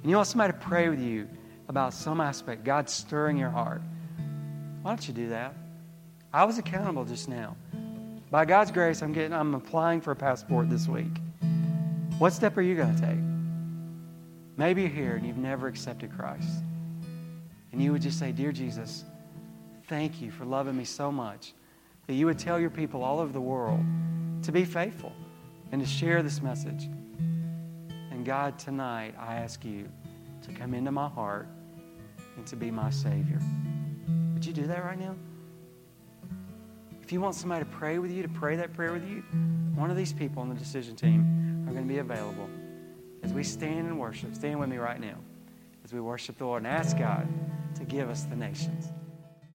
And 0.00 0.10
you 0.10 0.16
want 0.16 0.28
somebody 0.28 0.54
to 0.54 0.58
pray 0.60 0.88
with 0.88 1.00
you 1.00 1.28
about 1.68 1.92
some 1.92 2.22
aspect, 2.22 2.64
God 2.64 2.88
stirring 2.88 3.36
your 3.36 3.50
heart, 3.50 3.82
why 4.80 4.92
don't 4.92 5.06
you 5.06 5.12
do 5.12 5.28
that? 5.28 5.52
I 6.32 6.44
was 6.44 6.56
accountable 6.56 7.04
just 7.04 7.28
now. 7.28 7.54
By 8.30 8.44
God's 8.44 8.70
grace, 8.70 9.02
I'm 9.02 9.12
getting 9.12 9.32
I'm 9.32 9.54
applying 9.54 10.00
for 10.00 10.10
a 10.10 10.16
passport 10.16 10.68
this 10.68 10.86
week. 10.86 11.16
What 12.18 12.32
step 12.32 12.56
are 12.58 12.62
you 12.62 12.74
going 12.74 12.94
to 12.94 13.00
take? 13.00 13.18
Maybe 14.56 14.82
you're 14.82 14.90
here 14.90 15.14
and 15.14 15.26
you've 15.26 15.38
never 15.38 15.66
accepted 15.66 16.14
Christ. 16.14 16.62
And 17.72 17.82
you 17.82 17.92
would 17.92 18.02
just 18.02 18.18
say, 18.18 18.32
Dear 18.32 18.52
Jesus, 18.52 19.04
thank 19.86 20.20
you 20.20 20.30
for 20.30 20.44
loving 20.44 20.76
me 20.76 20.84
so 20.84 21.10
much 21.10 21.54
that 22.06 22.14
you 22.14 22.26
would 22.26 22.38
tell 22.38 22.58
your 22.58 22.70
people 22.70 23.02
all 23.02 23.20
over 23.20 23.32
the 23.32 23.40
world 23.40 23.84
to 24.42 24.52
be 24.52 24.64
faithful 24.64 25.12
and 25.72 25.80
to 25.80 25.86
share 25.86 26.22
this 26.22 26.42
message. 26.42 26.88
And 28.10 28.26
God, 28.26 28.58
tonight, 28.58 29.14
I 29.18 29.36
ask 29.36 29.64
you 29.64 29.88
to 30.42 30.52
come 30.52 30.74
into 30.74 30.90
my 30.90 31.08
heart 31.08 31.48
and 32.36 32.46
to 32.46 32.56
be 32.56 32.70
my 32.70 32.90
Savior. 32.90 33.40
Would 34.34 34.44
you 34.44 34.52
do 34.52 34.66
that 34.66 34.84
right 34.84 34.98
now? 34.98 35.14
If 37.08 37.12
you 37.12 37.22
want 37.22 37.36
somebody 37.36 37.64
to 37.64 37.70
pray 37.70 37.98
with 37.98 38.10
you, 38.10 38.22
to 38.22 38.28
pray 38.28 38.56
that 38.56 38.74
prayer 38.74 38.92
with 38.92 39.08
you, 39.08 39.22
one 39.74 39.90
of 39.90 39.96
these 39.96 40.12
people 40.12 40.42
on 40.42 40.50
the 40.50 40.54
decision 40.54 40.94
team 40.94 41.64
are 41.66 41.72
going 41.72 41.88
to 41.88 41.88
be 41.88 42.00
available 42.00 42.50
as 43.22 43.32
we 43.32 43.44
stand 43.44 43.86
and 43.86 43.98
worship. 43.98 44.34
Stand 44.34 44.60
with 44.60 44.68
me 44.68 44.76
right 44.76 45.00
now 45.00 45.14
as 45.82 45.94
we 45.94 46.02
worship 46.02 46.36
the 46.36 46.44
Lord 46.44 46.64
and 46.64 46.66
ask 46.66 46.98
God 46.98 47.26
to 47.76 47.84
give 47.84 48.10
us 48.10 48.24
the 48.24 48.36
nations. 48.36 48.90